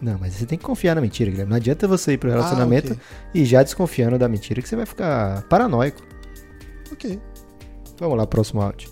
Não, 0.00 0.18
mas 0.18 0.34
você 0.34 0.46
tem 0.46 0.56
que 0.58 0.64
confiar 0.64 0.94
na 0.94 1.00
mentira, 1.00 1.30
Guilherme. 1.30 1.50
Não 1.50 1.56
adianta 1.56 1.88
você 1.88 2.12
ir 2.12 2.18
pro 2.18 2.30
relacionamento 2.30 2.92
Ah, 2.92 3.28
e 3.34 3.44
já 3.44 3.62
desconfiando 3.62 4.18
da 4.18 4.28
mentira 4.28 4.60
que 4.62 4.68
você 4.68 4.76
vai 4.76 4.86
ficar 4.86 5.42
paranoico. 5.48 6.00
ok. 6.92 7.20
Vamos 7.98 8.16
lá, 8.18 8.26
próximo 8.26 8.60
áudio. 8.62 8.90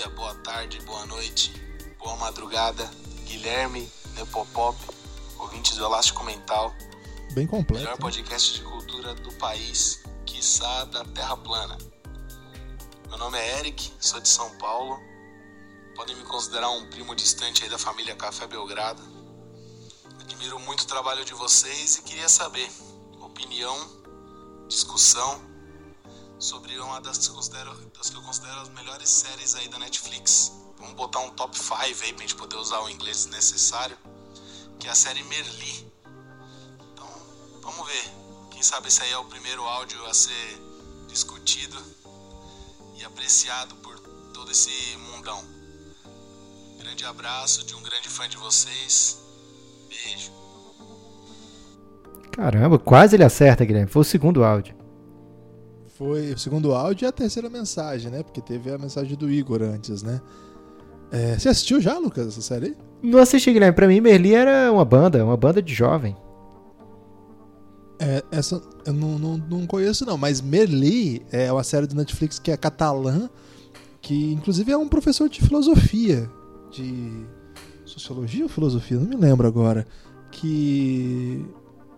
Dia, 0.00 0.08
boa 0.08 0.34
tarde, 0.36 0.80
boa 0.80 1.04
noite, 1.04 1.52
boa 1.98 2.16
madrugada. 2.16 2.90
Guilherme 3.26 3.86
Nepopop, 4.14 4.74
ouvintes 5.38 5.76
do 5.76 5.84
Elástico 5.84 6.24
Mental, 6.24 6.74
Bem 7.32 7.46
completo. 7.46 7.82
melhor 7.82 7.96
né? 7.96 8.00
podcast 8.00 8.54
de 8.54 8.62
cultura 8.62 9.14
do 9.14 9.30
país, 9.34 10.02
quiçá 10.24 10.84
da 10.84 11.04
Terra 11.04 11.36
Plana. 11.36 11.76
Meu 13.10 13.18
nome 13.18 13.38
é 13.38 13.58
Eric, 13.58 13.92
sou 14.00 14.20
de 14.20 14.28
São 14.28 14.48
Paulo. 14.56 14.98
Podem 15.94 16.16
me 16.16 16.22
considerar 16.22 16.70
um 16.70 16.88
primo 16.88 17.14
distante 17.14 17.64
aí 17.64 17.68
da 17.68 17.78
família 17.78 18.16
Café 18.16 18.46
Belgrado. 18.46 19.02
Admiro 20.18 20.58
muito 20.60 20.80
o 20.80 20.86
trabalho 20.86 21.26
de 21.26 21.34
vocês 21.34 21.96
e 21.96 22.02
queria 22.02 22.28
saber 22.28 22.70
opinião, 23.20 23.76
discussão 24.66 25.49
sobre 26.40 26.76
uma 26.80 27.00
das 27.02 27.18
que, 27.18 27.28
considero, 27.34 27.72
das 27.96 28.08
que 28.08 28.16
eu 28.16 28.22
considero 28.22 28.60
as 28.60 28.70
melhores 28.70 29.08
séries 29.08 29.54
aí 29.54 29.68
da 29.68 29.78
Netflix. 29.78 30.52
Vamos 30.78 30.94
botar 30.94 31.20
um 31.20 31.30
top 31.30 31.56
5 31.56 31.74
aí 32.02 32.14
pra 32.14 32.22
gente 32.22 32.34
poder 32.34 32.56
usar 32.56 32.80
o 32.80 32.88
inglês 32.88 33.26
necessário, 33.26 33.96
que 34.78 34.88
é 34.88 34.90
a 34.90 34.94
série 34.94 35.22
Merli. 35.24 35.92
Então, 36.92 37.06
vamos 37.60 37.86
ver. 37.86 38.04
Quem 38.50 38.62
sabe 38.62 38.88
esse 38.88 39.02
aí 39.02 39.12
é 39.12 39.18
o 39.18 39.24
primeiro 39.26 39.62
áudio 39.64 40.04
a 40.06 40.14
ser 40.14 40.58
discutido 41.08 41.76
e 42.96 43.04
apreciado 43.04 43.74
por 43.76 43.98
todo 44.32 44.50
esse 44.50 44.70
mundão. 45.12 45.44
Grande 46.78 47.04
abraço 47.04 47.64
de 47.64 47.74
um 47.74 47.82
grande 47.82 48.08
fã 48.08 48.26
de 48.26 48.38
vocês. 48.38 49.18
Beijo. 49.88 50.32
Caramba, 52.32 52.78
quase 52.78 53.16
ele 53.16 53.24
acerta, 53.24 53.62
Guilherme. 53.62 53.90
Foi 53.90 54.00
o 54.00 54.04
segundo 54.04 54.42
áudio. 54.42 54.79
Foi 56.00 56.32
o 56.32 56.38
segundo 56.38 56.72
áudio 56.72 57.04
e 57.04 57.06
a 57.06 57.12
terceira 57.12 57.50
mensagem, 57.50 58.10
né? 58.10 58.22
Porque 58.22 58.40
teve 58.40 58.72
a 58.72 58.78
mensagem 58.78 59.14
do 59.14 59.30
Igor 59.30 59.60
antes, 59.60 60.02
né? 60.02 60.18
É, 61.12 61.38
você 61.38 61.50
assistiu 61.50 61.78
já, 61.78 61.98
Lucas, 61.98 62.28
essa 62.28 62.40
série 62.40 62.68
aí? 62.68 62.76
Não 63.02 63.18
assisti, 63.18 63.52
Guilherme. 63.52 63.76
Pra 63.76 63.86
mim, 63.86 64.00
Merli 64.00 64.34
era 64.34 64.72
uma 64.72 64.82
banda, 64.82 65.22
uma 65.22 65.36
banda 65.36 65.60
de 65.60 65.74
jovem. 65.74 66.16
É, 67.98 68.24
essa 68.32 68.62
eu 68.86 68.94
não, 68.94 69.18
não, 69.18 69.36
não 69.36 69.66
conheço, 69.66 70.06
não. 70.06 70.16
Mas 70.16 70.40
Merli 70.40 71.20
é 71.30 71.52
uma 71.52 71.62
série 71.62 71.86
do 71.86 71.94
Netflix 71.94 72.38
que 72.38 72.50
é 72.50 72.56
catalã, 72.56 73.28
que 74.00 74.32
inclusive 74.32 74.72
é 74.72 74.78
um 74.78 74.88
professor 74.88 75.28
de 75.28 75.42
filosofia, 75.42 76.30
de 76.70 77.26
sociologia 77.84 78.44
ou 78.44 78.48
filosofia, 78.48 78.98
não 78.98 79.06
me 79.06 79.16
lembro 79.16 79.46
agora, 79.46 79.86
que 80.32 81.44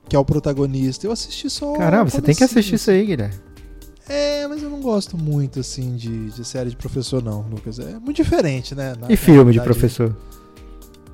que 0.08 0.16
é 0.16 0.18
o 0.18 0.24
protagonista. 0.24 1.06
Eu 1.06 1.12
assisti 1.12 1.48
só. 1.48 1.74
Caramba, 1.74 2.10
você 2.10 2.20
tem 2.20 2.34
que 2.34 2.42
assistir 2.42 2.74
isso 2.74 2.90
aí, 2.90 3.06
Guilherme. 3.06 3.51
É, 4.08 4.46
mas 4.48 4.62
eu 4.62 4.68
não 4.70 4.80
gosto 4.80 5.16
muito, 5.16 5.60
assim, 5.60 5.94
de, 5.96 6.30
de 6.30 6.44
série 6.44 6.70
de 6.70 6.76
professor, 6.76 7.22
não, 7.22 7.42
Lucas. 7.42 7.78
É 7.78 7.98
muito 7.98 8.16
diferente, 8.16 8.74
né? 8.74 8.94
Na- 8.98 9.10
E 9.10 9.16
filme 9.16 9.52
de 9.52 9.60
professor? 9.60 10.14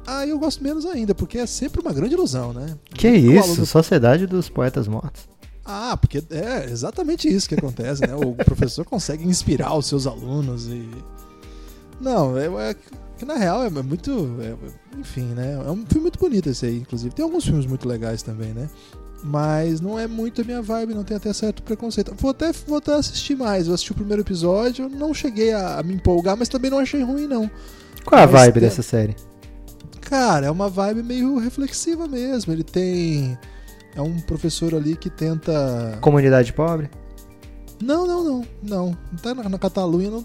Ah, 0.07 0.27
eu 0.27 0.39
gosto 0.39 0.63
menos 0.65 0.87
ainda, 0.87 1.15
porque 1.15 1.37
é 1.39 1.47
sempre 1.47 1.81
uma 1.83 1.93
grande 1.93 2.15
ilusão, 2.15 2.53
né? 2.53 2.77
Que 2.95 3.09
O 3.09 3.15
isso? 3.33 3.45
aluno- 3.51 3.67
Sociedade 3.67 4.27
dos 4.27 4.49
Poetas 4.49 4.89
Mortos. 4.89 5.29
Ah, 5.65 5.99
porque 5.99 6.25
é 6.31 6.65
exatamente 6.71 7.29
isso 7.29 7.47
que 7.47 7.55
acontece, 7.55 8.01
né? 8.07 8.15
O 8.15 8.35
professor 8.35 8.85
consegue 8.87 9.27
inspirar 9.29 9.75
os 9.77 9.87
seus 9.87 10.07
alunos 10.07 10.67
e. 10.67 10.89
Não, 12.01 12.39
é, 12.39 12.47
é 12.71 12.75
que 13.19 13.25
na 13.27 13.35
real 13.35 13.63
é 13.65 13.69
muito. 13.69 14.31
é- 14.41 14.99
enfim, 14.99 15.25
né? 15.35 15.55
É 15.67 15.71
um 15.71 15.85
filme 15.85 16.03
muito 16.03 16.19
bonito 16.19 16.49
esse 16.49 16.65
aí, 16.65 16.79
inclusive. 16.79 17.15
Tem 17.15 17.23
alguns 17.23 17.45
filmes 17.45 17.67
muito 17.67 17.87
legais 17.87 18.23
também, 18.23 18.55
né? 18.55 18.71
Mas 19.23 19.81
não 19.81 19.99
é 19.99 20.07
muito 20.07 20.41
a 20.41 20.45
minha 20.45 20.63
vibe, 20.63 20.95
não 20.95 21.03
tem 21.03 21.17
até 21.17 21.33
certo 21.33 21.63
preconceito. 21.63 22.15
Vou 22.17 22.31
até, 22.31 22.53
vou 22.67 22.79
até 22.79 22.95
assistir 22.95 23.37
mais. 23.37 23.67
Eu 23.67 23.75
assisti 23.75 23.91
o 23.93 23.95
primeiro 23.95 24.23
episódio, 24.23 24.89
não 24.89 25.13
cheguei 25.13 25.53
a, 25.53 25.79
a 25.79 25.83
me 25.83 25.95
empolgar, 25.95 26.37
mas 26.37 26.49
também 26.49 26.71
não 26.71 26.79
achei 26.79 27.03
ruim, 27.03 27.27
não. 27.27 27.51
Qual 28.05 28.19
é 28.21 28.25
a 28.25 28.27
Mas 28.27 28.41
vibe 28.41 28.55
tem- 28.55 28.63
dessa 28.63 28.83
série? 28.83 29.17
Cara, 30.03 30.47
é 30.47 30.51
uma 30.51 30.69
vibe 30.71 31.03
meio 31.03 31.37
reflexiva 31.39 32.07
mesmo. 32.07 32.53
Ele 32.53 32.65
tem. 32.65 33.37
É 33.95 34.01
um 34.01 34.19
professor 34.21 34.75
ali 34.75 34.97
que 34.97 35.11
tenta. 35.11 35.99
Comunidade 36.01 36.53
pobre? 36.53 36.89
Não, 37.83 38.07
não, 38.07 38.25
não. 38.25 38.45
Não. 38.63 38.99
Tá 39.23 39.35
na, 39.35 39.49
na 39.49 39.59
Catalunha. 39.59 40.11
Não, 40.11 40.25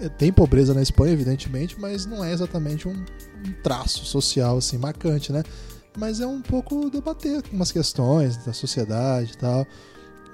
é, 0.00 0.08
tem 0.10 0.32
pobreza 0.32 0.72
na 0.74 0.82
Espanha, 0.82 1.12
evidentemente, 1.12 1.76
mas 1.80 2.06
não 2.06 2.24
é 2.24 2.32
exatamente 2.32 2.86
um, 2.86 2.92
um 2.92 3.52
traço 3.62 4.04
social 4.04 4.58
assim 4.58 4.78
marcante, 4.78 5.32
né? 5.32 5.42
Mas 5.98 6.20
é 6.20 6.26
um 6.26 6.40
pouco 6.40 6.88
debater 6.88 7.42
umas 7.52 7.72
questões 7.72 8.36
da 8.44 8.52
sociedade 8.52 9.32
e 9.32 9.36
tal. 9.36 9.66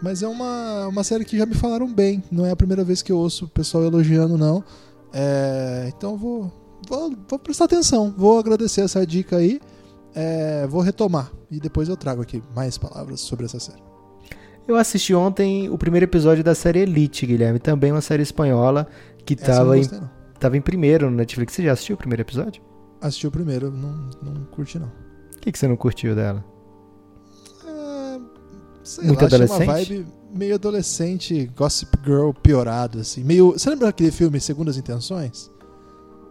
Mas 0.02 0.22
é 0.22 0.28
uma, 0.28 0.88
uma 0.88 1.02
série 1.02 1.24
que 1.24 1.38
já 1.38 1.46
me 1.46 1.54
falaram 1.54 1.92
bem. 1.92 2.22
Não 2.30 2.44
é 2.44 2.50
a 2.50 2.56
primeira 2.56 2.84
vez 2.84 3.02
que 3.02 3.10
eu 3.10 3.16
ouço 3.18 3.46
o 3.46 3.48
pessoal 3.48 3.84
elogiando, 3.84 4.36
não. 4.36 4.62
É, 5.12 5.90
então 5.96 6.12
eu 6.12 6.18
vou, 6.18 6.52
vou, 6.86 7.16
vou 7.28 7.38
prestar 7.38 7.64
atenção. 7.64 8.14
Vou 8.16 8.38
agradecer 8.38 8.82
essa 8.82 9.06
dica 9.06 9.36
aí. 9.36 9.60
É, 10.14 10.66
vou 10.66 10.82
retomar. 10.82 11.32
E 11.50 11.58
depois 11.58 11.88
eu 11.88 11.96
trago 11.96 12.22
aqui 12.22 12.42
mais 12.54 12.76
palavras 12.76 13.20
sobre 13.20 13.46
essa 13.46 13.58
série. 13.58 13.82
Eu 14.68 14.76
assisti 14.76 15.14
ontem 15.14 15.70
o 15.70 15.78
primeiro 15.78 16.04
episódio 16.04 16.42
da 16.42 16.54
série 16.54 16.80
Elite, 16.80 17.24
Guilherme. 17.24 17.58
Também 17.58 17.92
uma 17.92 18.00
série 18.00 18.22
espanhola 18.22 18.86
que 19.24 19.34
Essa 19.34 19.44
eu 19.44 19.48
não 19.48 19.56
tava 19.56 19.78
em, 19.78 20.08
tava 20.40 20.56
em 20.56 20.60
primeiro 20.60 21.10
no 21.10 21.16
Netflix. 21.16 21.54
Você 21.54 21.62
já 21.62 21.72
assistiu 21.72 21.94
o 21.94 21.98
primeiro 21.98 22.22
episódio? 22.22 22.62
Assisti 23.00 23.26
o 23.26 23.30
primeiro, 23.30 23.70
não, 23.70 24.10
não 24.22 24.44
curti 24.46 24.78
não. 24.78 25.05
Que, 25.46 25.52
que 25.52 25.58
você 25.60 25.68
não 25.68 25.76
curtiu 25.76 26.12
dela? 26.12 26.44
É, 27.64 28.18
sei 28.82 29.04
Muito 29.04 29.20
lá, 29.20 29.26
adolescente? 29.28 29.62
uma 29.62 29.74
vibe 29.74 30.06
meio 30.34 30.54
adolescente, 30.56 31.46
Gossip 31.56 31.96
Girl 32.04 32.30
piorado, 32.42 32.98
assim. 32.98 33.22
Meio, 33.22 33.52
você 33.52 33.70
lembra 33.70 33.86
daquele 33.86 34.10
filme 34.10 34.40
Segundas 34.40 34.76
Intenções? 34.76 35.48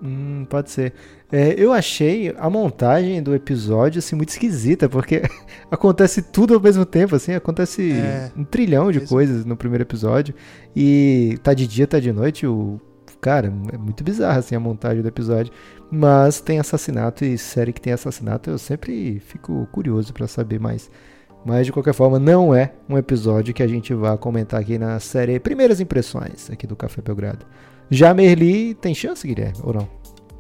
Hum, 0.04 0.46
pode 0.50 0.70
ser. 0.70 0.94
É, 1.32 1.56
eu 1.58 1.72
achei 1.72 2.36
a 2.38 2.50
montagem 2.50 3.24
do 3.24 3.34
episódio 3.34 4.00
assim, 4.00 4.18
muito 4.18 4.30
esquisita, 4.30 4.90
porque 4.90 5.22
acontece 5.72 6.22
tudo 6.22 6.54
ao 6.54 6.60
mesmo 6.60 6.86
tempo, 6.86 7.16
assim, 7.16 7.34
acontece 7.34 7.94
É. 7.94 8.30
um 8.36 8.44
trilhão 8.44 8.92
de 8.92 9.00
coisas 9.00 9.46
no 9.46 9.56
primeiro 9.56 9.84
episódio. 9.84 10.36
E 10.76 11.40
tá 11.42 11.54
de 11.54 11.66
dia, 11.66 11.88
tá 11.88 12.02
de 12.02 12.12
noite, 12.12 12.46
o. 12.46 12.82
Cara, 13.26 13.52
é 13.74 13.78
muito 13.80 14.04
bizarro 14.04 14.38
assim 14.38 14.54
a 14.54 14.60
montagem 14.60 15.02
do 15.02 15.08
episódio. 15.08 15.52
Mas 15.90 16.40
tem 16.40 16.60
assassinato 16.60 17.26
e 17.26 17.40
série 17.40 17.74
que 17.74 17.82
tem 17.82 17.92
assassinato, 17.92 18.52
eu 18.52 18.58
sempre 18.60 19.20
fico 19.20 19.68
curioso 19.72 20.14
pra 20.14 20.28
saber 20.28 20.60
mais. 20.60 20.92
Mas 21.44 21.66
de 21.66 21.72
qualquer 21.72 21.96
forma, 21.96 22.20
não 22.20 22.54
é 22.54 22.74
um 22.88 22.96
episódio 23.00 23.52
que 23.52 23.64
a 23.64 23.68
gente 23.68 23.96
vai 23.96 24.16
comentar 24.20 24.62
aqui 24.62 24.78
na 24.78 25.00
série 25.00 25.40
Primeiras 25.40 25.80
Impressões 25.80 26.52
aqui 26.52 26.68
do 26.68 26.76
Café 26.76 27.02
Belgrado. 27.02 27.48
Já 27.90 28.14
Merli 28.14 28.76
tem 28.76 28.94
chance, 28.94 29.26
Guilherme, 29.28 29.58
ou 29.64 29.74
não? 29.74 29.90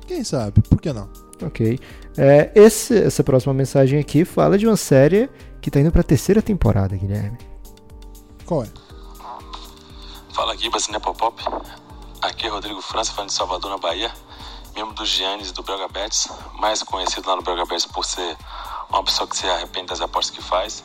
Quem 0.06 0.24
sabe? 0.24 0.62
Por 0.62 0.80
que 0.80 0.94
não? 0.94 1.10
Ok. 1.42 1.80
É, 2.16 2.52
esse- 2.54 3.00
essa 3.04 3.24
próxima 3.24 3.52
mensagem 3.56 4.00
aqui 4.00 4.24
fala 4.24 4.60
de 4.60 4.68
uma 4.68 4.78
série 4.78 5.28
que 5.60 5.72
tá 5.72 5.80
indo 5.80 5.92
pra 5.92 6.04
terceira 6.04 6.40
temporada, 6.40 6.96
Guilherme. 6.96 7.40
Qual 8.46 8.64
é? 8.64 8.68
Fala 10.36 10.54
aqui, 10.54 10.70
Baciné 10.70 11.00
Popop. 11.00 11.42
Aqui 12.26 12.48
é 12.48 12.50
Rodrigo 12.50 12.82
França, 12.82 13.14
falando 13.14 13.30
de 13.30 13.36
Salvador, 13.36 13.70
na 13.70 13.78
Bahia. 13.78 14.12
Membro 14.76 14.96
do 14.96 15.06
Giannis 15.06 15.52
do 15.52 15.62
Belga 15.62 15.88
Betis, 15.88 16.28
mais 16.54 16.82
conhecido 16.82 17.30
lá 17.30 17.36
no 17.36 17.44
Belga 17.44 17.66
Betis 17.66 17.86
por 17.86 18.04
ser 18.04 18.36
uma 18.90 19.04
pessoa 19.04 19.28
que 19.28 19.38
se 19.38 19.48
arrepende 19.48 19.86
das 19.90 20.02
apostas 20.02 20.36
que 20.36 20.42
faz. 20.42 20.84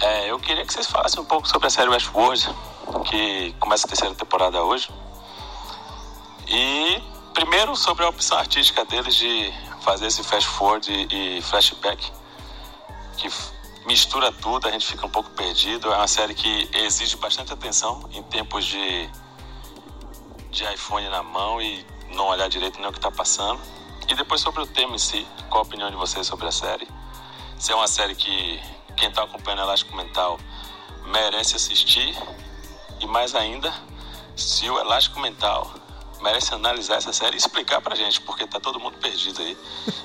É, 0.00 0.30
eu 0.30 0.38
queria 0.38 0.64
que 0.64 0.72
vocês 0.72 0.86
falassem 0.86 1.20
um 1.20 1.26
pouco 1.26 1.46
sobre 1.46 1.66
a 1.66 1.70
série 1.70 1.90
Westworld, 1.90 2.48
que 3.04 3.54
começa 3.60 3.86
a 3.86 3.88
terceira 3.88 4.14
temporada 4.14 4.62
hoje. 4.62 4.88
E 6.48 7.02
primeiro 7.34 7.76
sobre 7.76 8.02
a 8.06 8.08
opção 8.08 8.38
artística 8.38 8.82
deles 8.86 9.14
de 9.16 9.52
fazer 9.82 10.06
esse 10.06 10.24
fast 10.24 10.48
forward 10.48 10.90
e, 10.90 11.36
e 11.36 11.42
flashback, 11.42 12.10
que 13.18 13.30
mistura 13.84 14.32
tudo, 14.32 14.68
a 14.68 14.70
gente 14.70 14.86
fica 14.86 15.04
um 15.04 15.10
pouco 15.10 15.28
perdido. 15.32 15.92
É 15.92 15.96
uma 15.96 16.08
série 16.08 16.32
que 16.32 16.70
exige 16.72 17.14
bastante 17.18 17.52
atenção 17.52 18.08
em 18.10 18.22
tempos 18.22 18.64
de, 18.64 19.10
de 20.54 20.64
iPhone 20.72 21.08
na 21.08 21.22
mão 21.22 21.60
e 21.60 21.84
não 22.14 22.28
olhar 22.28 22.48
direito 22.48 22.78
nem 22.78 22.88
o 22.88 22.92
que 22.92 22.98
está 22.98 23.10
passando. 23.10 23.60
E 24.08 24.14
depois 24.14 24.40
sobre 24.40 24.62
o 24.62 24.66
tema 24.66 24.94
em 24.94 24.98
si, 24.98 25.26
qual 25.50 25.62
a 25.62 25.66
opinião 25.66 25.90
de 25.90 25.96
vocês 25.96 26.26
sobre 26.26 26.46
a 26.46 26.52
série? 26.52 26.86
Se 27.58 27.72
é 27.72 27.74
uma 27.74 27.88
série 27.88 28.14
que 28.14 28.60
quem 28.96 29.08
está 29.08 29.24
acompanhando 29.24 29.62
Elástico 29.62 29.96
Mental 29.96 30.38
merece 31.06 31.56
assistir 31.56 32.16
e 33.00 33.06
mais 33.06 33.34
ainda, 33.34 33.72
se 34.36 34.68
o 34.70 34.78
Elástico 34.78 35.20
Mental 35.20 35.72
merece 36.22 36.54
analisar 36.54 36.96
essa 36.96 37.12
série 37.12 37.34
e 37.34 37.38
explicar 37.38 37.80
pra 37.80 37.94
gente, 37.94 38.20
porque 38.22 38.46
tá 38.46 38.58
todo 38.58 38.80
mundo 38.80 38.96
perdido 38.98 39.40
aí. 39.42 39.56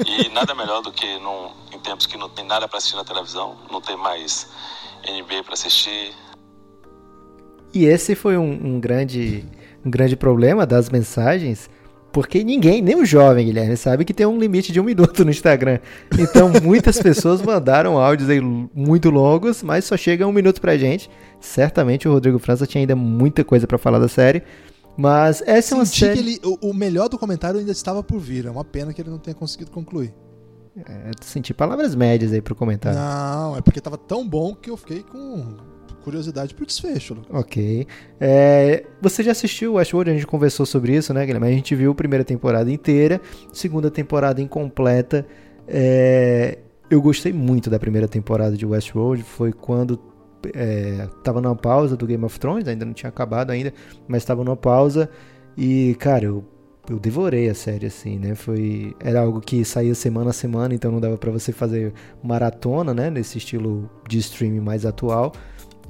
E 0.05 0.29
nada 0.33 0.53
melhor 0.53 0.81
do 0.81 0.91
que 0.91 1.17
num, 1.19 1.51
em 1.71 1.79
tempos 1.79 2.05
que 2.05 2.17
não 2.17 2.29
tem 2.29 2.45
nada 2.45 2.67
pra 2.67 2.77
assistir 2.77 2.95
na 2.95 3.05
televisão, 3.05 3.57
não 3.71 3.79
tem 3.79 3.95
mais 3.95 4.49
NBA 5.07 5.43
pra 5.43 5.53
assistir. 5.53 6.13
E 7.73 7.85
esse 7.85 8.15
foi 8.15 8.37
um, 8.37 8.51
um 8.51 8.79
grande, 8.79 9.45
um 9.85 9.89
grande 9.89 10.15
problema 10.15 10.65
das 10.65 10.89
mensagens, 10.89 11.69
porque 12.11 12.43
ninguém, 12.43 12.81
nem 12.81 12.95
o 12.95 13.05
jovem 13.05 13.45
Guilherme, 13.45 13.77
sabe 13.77 14.03
que 14.03 14.13
tem 14.13 14.25
um 14.25 14.39
limite 14.39 14.71
de 14.71 14.79
um 14.79 14.83
minuto 14.85 15.23
no 15.23 15.31
Instagram. 15.31 15.79
Então 16.17 16.51
muitas 16.61 16.99
pessoas 16.99 17.41
mandaram 17.41 17.97
áudios 17.97 18.29
aí 18.29 18.41
muito 18.41 19.09
longos, 19.09 19.63
mas 19.63 19.85
só 19.85 19.95
chega 19.95 20.27
um 20.27 20.31
minuto 20.31 20.59
pra 20.59 20.77
gente. 20.77 21.09
Certamente 21.39 22.07
o 22.07 22.11
Rodrigo 22.11 22.39
França 22.39 22.65
tinha 22.65 22.81
ainda 22.81 22.95
muita 22.95 23.43
coisa 23.43 23.67
pra 23.67 23.77
falar 23.77 23.99
da 23.99 24.07
série. 24.07 24.43
Mas 24.97 25.41
essa 25.45 25.75
é 25.75 25.77
uma 25.77 25.85
Senti 25.85 25.99
série. 25.99 26.13
que 26.13 26.19
ele, 26.19 26.39
o, 26.43 26.71
o 26.71 26.73
melhor 26.73 27.07
do 27.07 27.17
comentário 27.17 27.59
ainda 27.59 27.71
estava 27.71 28.03
por 28.03 28.19
vir. 28.19 28.45
É 28.45 28.51
uma 28.51 28.65
pena 28.65 28.93
que 28.93 29.01
ele 29.01 29.09
não 29.09 29.17
tenha 29.17 29.33
conseguido 29.35 29.71
concluir. 29.71 30.13
É, 30.77 31.11
senti 31.21 31.53
palavras 31.53 31.95
médias 31.95 32.33
aí 32.33 32.41
pro 32.41 32.55
comentário. 32.55 32.99
Não, 32.99 33.55
é 33.55 33.61
porque 33.61 33.79
tava 33.79 33.97
tão 33.97 34.27
bom 34.27 34.53
que 34.53 34.69
eu 34.69 34.77
fiquei 34.77 35.03
com 35.03 35.57
curiosidade 36.03 36.53
pro 36.53 36.65
desfecho. 36.65 37.17
Ok. 37.29 37.85
É, 38.19 38.85
você 39.01 39.23
já 39.23 39.31
assistiu 39.31 39.73
Westworld? 39.73 40.11
A 40.11 40.13
gente 40.13 40.27
conversou 40.27 40.65
sobre 40.65 40.95
isso, 40.95 41.13
né, 41.13 41.25
Guilherme? 41.25 41.47
A 41.47 41.51
gente 41.51 41.75
viu 41.75 41.91
a 41.91 41.95
primeira 41.95 42.23
temporada 42.23 42.71
inteira, 42.71 43.21
segunda 43.53 43.89
temporada 43.91 44.41
incompleta. 44.41 45.25
É, 45.67 46.57
eu 46.89 47.01
gostei 47.01 47.31
muito 47.31 47.69
da 47.69 47.79
primeira 47.79 48.07
temporada 48.07 48.57
de 48.57 48.65
Westworld. 48.65 49.23
Foi 49.23 49.53
quando 49.53 49.99
é, 50.53 51.07
tava 51.23 51.41
numa 51.41 51.55
pausa 51.55 51.95
do 51.95 52.05
Game 52.05 52.23
of 52.23 52.39
Thrones, 52.39 52.67
ainda 52.67 52.85
não 52.85 52.93
tinha 52.93 53.09
acabado 53.09 53.51
ainda, 53.51 53.73
mas 54.07 54.23
tava 54.25 54.43
numa 54.43 54.57
pausa. 54.57 55.09
E, 55.57 55.95
cara, 55.99 56.25
eu, 56.25 56.43
eu 56.89 56.97
devorei 56.99 57.49
a 57.49 57.53
série, 57.53 57.85
assim, 57.85 58.17
né? 58.17 58.35
Foi, 58.35 58.95
era 58.99 59.21
algo 59.21 59.41
que 59.41 59.63
saía 59.65 59.93
semana 59.93 60.29
a 60.29 60.33
semana, 60.33 60.73
então 60.73 60.91
não 60.91 60.99
dava 60.99 61.17
pra 61.17 61.31
você 61.31 61.51
fazer 61.51 61.93
maratona, 62.23 62.93
né? 62.93 63.09
Nesse 63.09 63.37
estilo 63.37 63.89
de 64.07 64.17
streaming 64.19 64.61
mais 64.61 64.85
atual 64.85 65.33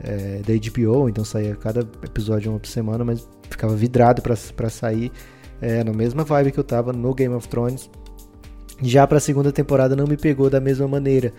é, 0.02 0.42
da 0.42 0.54
HBO, 0.54 1.10
então 1.10 1.24
saía 1.24 1.56
cada 1.56 1.82
episódio 2.04 2.52
uma 2.52 2.60
por 2.60 2.68
semana, 2.68 3.04
mas 3.04 3.28
ficava 3.50 3.76
vidrado 3.76 4.22
pra 4.22 4.70
sair 4.70 5.12
é, 5.62 5.84
na 5.84 5.92
mesma 5.92 6.24
vibe 6.24 6.52
que 6.52 6.60
eu 6.60 6.64
tava 6.64 6.94
no 6.94 7.14
Game 7.14 7.34
of 7.34 7.48
Thrones. 7.48 7.90
Já 8.82 9.06
pra 9.06 9.20
segunda 9.20 9.52
temporada 9.52 9.96
não 9.96 10.08
me 10.08 10.16
pegou 10.16 10.50
da 10.50 10.62
mesma 10.62 10.88
maneira, 10.88 11.34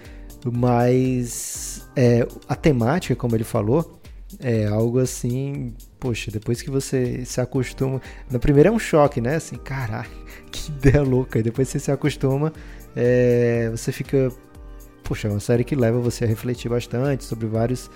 mas 0.45 1.89
é, 1.97 2.27
a 2.49 2.55
temática, 2.55 3.17
como 3.17 3.35
ele 3.35 3.45
falou, 3.45 4.01
é 4.39 4.67
algo 4.67 4.99
assim, 4.99 5.75
poxa, 5.99 6.31
depois 6.31 6.63
que 6.63 6.71
você 6.71 7.25
se 7.25 7.41
acostuma. 7.41 8.01
Na 8.31 8.39
primeira 8.39 8.69
é 8.69 8.73
um 8.73 8.79
choque, 8.79 9.21
né? 9.21 9.37
Assim, 9.37 9.57
caralho, 9.57 10.11
que 10.53 10.71
ideia 10.71 11.03
louca. 11.03 11.39
E 11.39 11.43
depois 11.43 11.69
você 11.69 11.79
se 11.79 11.91
acostuma, 11.91 12.53
é, 12.95 13.69
você 13.71 13.91
fica. 13.91 14.31
Poxa, 15.03 15.27
é 15.27 15.31
uma 15.31 15.41
série 15.41 15.65
que 15.65 15.75
leva 15.75 15.99
você 15.99 16.25
a 16.25 16.29
refletir 16.29 16.69
bastante 16.69 17.25
sobre 17.25 17.47
vários, 17.47 17.91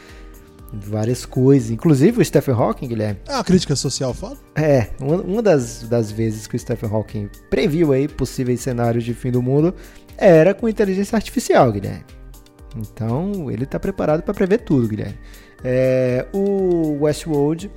várias 0.80 1.24
coisas. 1.24 1.70
Inclusive 1.70 2.20
o 2.20 2.24
Stephen 2.24 2.54
Hawking, 2.54 2.88
Guilherme. 2.88 3.20
É 3.26 3.34
uma 3.34 3.44
crítica 3.44 3.76
social 3.76 4.12
foda? 4.14 4.36
É, 4.54 4.88
uma, 5.00 5.16
uma 5.16 5.42
das, 5.42 5.82
das 5.88 6.10
vezes 6.10 6.46
que 6.46 6.56
o 6.56 6.58
Stephen 6.58 6.90
Hawking 6.90 7.30
previu 7.50 7.92
aí 7.92 8.08
possíveis 8.08 8.60
cenários 8.60 9.04
de 9.04 9.14
fim 9.14 9.30
do 9.30 9.42
mundo 9.42 9.74
era 10.16 10.54
com 10.54 10.68
inteligência 10.68 11.16
artificial, 11.16 11.72
Guilherme. 11.72 12.04
Então 12.76 13.50
ele 13.50 13.64
está 13.64 13.78
preparado 13.78 14.22
para 14.22 14.34
prever 14.34 14.58
tudo, 14.58 14.88
Guilherme. 14.88 15.18
É, 15.62 16.26
o 16.32 17.02
Westworld 17.02 17.70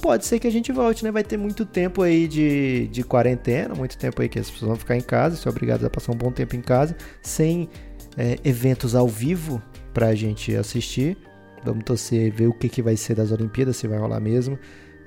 pode 0.00 0.24
ser 0.24 0.38
que 0.38 0.46
a 0.46 0.50
gente 0.50 0.72
volte, 0.72 1.04
né? 1.04 1.12
Vai 1.12 1.22
ter 1.22 1.36
muito 1.36 1.64
tempo 1.64 2.02
aí 2.02 2.26
de, 2.26 2.88
de 2.88 3.04
quarentena, 3.04 3.74
muito 3.74 3.96
tempo 3.96 4.20
aí 4.20 4.28
que 4.28 4.38
as 4.38 4.50
pessoas 4.50 4.68
vão 4.70 4.76
ficar 4.76 4.96
em 4.96 5.00
casa, 5.00 5.36
ser 5.36 5.48
obrigadas 5.48 5.84
a 5.84 5.90
passar 5.90 6.12
um 6.12 6.16
bom 6.16 6.32
tempo 6.32 6.56
em 6.56 6.60
casa, 6.60 6.96
sem 7.22 7.68
é, 8.16 8.38
eventos 8.44 8.94
ao 8.94 9.06
vivo 9.06 9.62
para 9.92 10.08
a 10.08 10.14
gente 10.14 10.54
assistir. 10.56 11.16
Vamos 11.64 11.84
torcer 11.84 12.26
e 12.26 12.30
ver 12.30 12.46
o 12.46 12.52
que, 12.52 12.68
que 12.68 12.82
vai 12.82 12.96
ser 12.96 13.14
das 13.14 13.32
Olimpíadas, 13.32 13.76
se 13.76 13.86
vai 13.86 13.98
rolar 13.98 14.20
mesmo. 14.20 14.58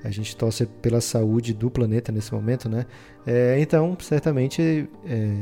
A 0.04 0.10
gente 0.10 0.36
torce 0.36 0.66
pela 0.66 1.00
saúde 1.00 1.54
do 1.54 1.70
planeta 1.70 2.12
nesse 2.12 2.32
momento, 2.32 2.68
né? 2.68 2.86
É, 3.26 3.58
então, 3.58 3.96
certamente, 4.00 4.88
é, 5.06 5.36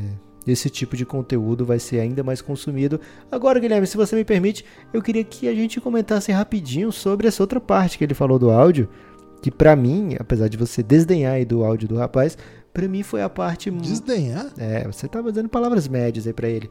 esse 0.47 0.71
tipo 0.71 0.97
de 0.97 1.05
conteúdo 1.05 1.65
vai 1.65 1.79
ser 1.79 2.01
ainda 2.01 2.23
mais 2.23 2.41
consumido. 2.41 3.01
Agora, 3.31 3.59
Guilherme, 3.59 3.87
se 3.87 3.97
você 3.97 4.15
me 4.15 4.25
permite, 4.25 4.65
eu 4.93 5.03
queria 5.03 5.25
que 5.25 5.49
a 5.49 5.55
gente 5.55 5.81
comentasse 5.81 6.31
rapidinho 6.33 6.93
sobre 6.93 7.27
essa 7.29 7.43
outra 7.43 7.61
parte 7.61 7.99
que 7.99 8.05
ele 8.05 8.15
falou 8.15 8.39
do 8.39 8.51
áudio, 8.51 8.89
que 9.43 9.51
pra 9.51 9.75
mim, 9.75 10.15
apesar 10.19 10.49
de 10.49 10.57
você 10.57 10.83
desdenhar 10.83 11.35
aí 11.35 11.45
do 11.45 11.65
áudio 11.65 11.89
do 11.89 11.97
rapaz, 11.97 12.39
pra 12.73 12.87
mim 12.87 13.03
foi 13.03 13.23
a 13.23 13.29
parte... 13.29 13.71
Desdenhar? 13.71 14.53
É, 14.57 14.87
você 14.87 15.09
tava 15.09 15.33
dando 15.33 15.49
palavras 15.49 15.89
médias 15.89 16.27
aí 16.27 16.33
pra 16.33 16.49
ele. 16.49 16.71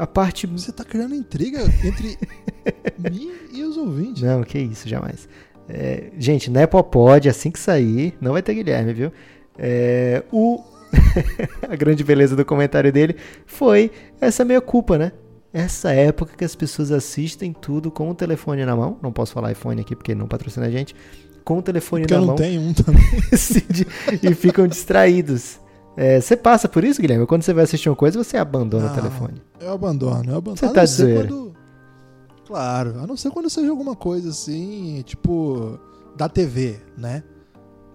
A 0.00 0.06
parte... 0.06 0.46
Você 0.46 0.72
tá 0.72 0.82
criando 0.82 1.14
intriga 1.14 1.60
entre 1.84 2.18
mim 2.98 3.32
e 3.52 3.62
os 3.62 3.76
ouvintes. 3.76 4.22
Não, 4.22 4.42
que 4.42 4.58
isso, 4.58 4.88
jamais. 4.88 5.28
É, 5.68 6.10
gente, 6.18 6.50
Nepopod, 6.50 7.28
assim 7.28 7.50
que 7.50 7.58
sair, 7.58 8.16
não 8.20 8.32
vai 8.32 8.42
ter 8.42 8.54
Guilherme, 8.54 8.94
viu? 8.94 9.12
É, 9.58 10.22
o... 10.32 10.64
a 11.68 11.76
grande 11.76 12.02
beleza 12.02 12.34
do 12.34 12.44
comentário 12.44 12.90
dele 12.90 13.14
foi 13.46 13.90
essa 14.20 14.44
meia 14.44 14.60
culpa, 14.60 14.96
né? 14.96 15.12
Essa 15.52 15.92
época 15.92 16.32
que 16.36 16.44
as 16.44 16.54
pessoas 16.54 16.90
assistem 16.90 17.52
tudo 17.52 17.90
com 17.90 18.08
o 18.08 18.14
telefone 18.14 18.64
na 18.64 18.74
mão. 18.74 18.98
Não 19.02 19.12
posso 19.12 19.32
falar 19.32 19.52
iPhone 19.52 19.80
aqui 19.80 19.94
porque 19.94 20.14
não 20.14 20.26
patrocina 20.26 20.66
a 20.66 20.70
gente. 20.70 20.94
Com 21.44 21.58
o 21.58 21.62
telefone 21.62 22.02
Porque 22.02 22.14
na 22.14 22.20
eu 22.20 22.20
não 22.20 22.26
mão. 22.28 22.36
tenho 22.36 22.60
um 22.60 22.72
também. 22.74 23.02
e 24.22 24.34
ficam 24.34 24.66
distraídos. 24.66 25.60
É, 25.96 26.20
você 26.20 26.36
passa 26.36 26.68
por 26.68 26.84
isso, 26.84 27.00
Guilherme? 27.00 27.26
Quando 27.26 27.42
você 27.42 27.52
vai 27.52 27.64
assistir 27.64 27.88
uma 27.88 27.96
coisa, 27.96 28.22
você 28.22 28.36
abandona 28.36 28.86
o 28.86 28.88
Não. 28.88 28.94
telefone. 28.94 29.42
Eu 29.60 29.72
abandono, 29.72 30.30
eu 30.30 30.36
abandono. 30.38 30.56
Você 30.56 30.68
tá 30.68 30.80
não 30.80 30.86
zoeira. 30.86 31.28
quando... 31.28 31.50
Claro, 32.46 32.98
a 33.00 33.06
não 33.06 33.16
ser 33.16 33.30
quando 33.30 33.48
seja 33.48 33.70
alguma 33.70 33.94
coisa 33.94 34.30
assim, 34.30 35.02
tipo, 35.06 35.78
da 36.16 36.28
TV, 36.28 36.80
né? 36.96 37.22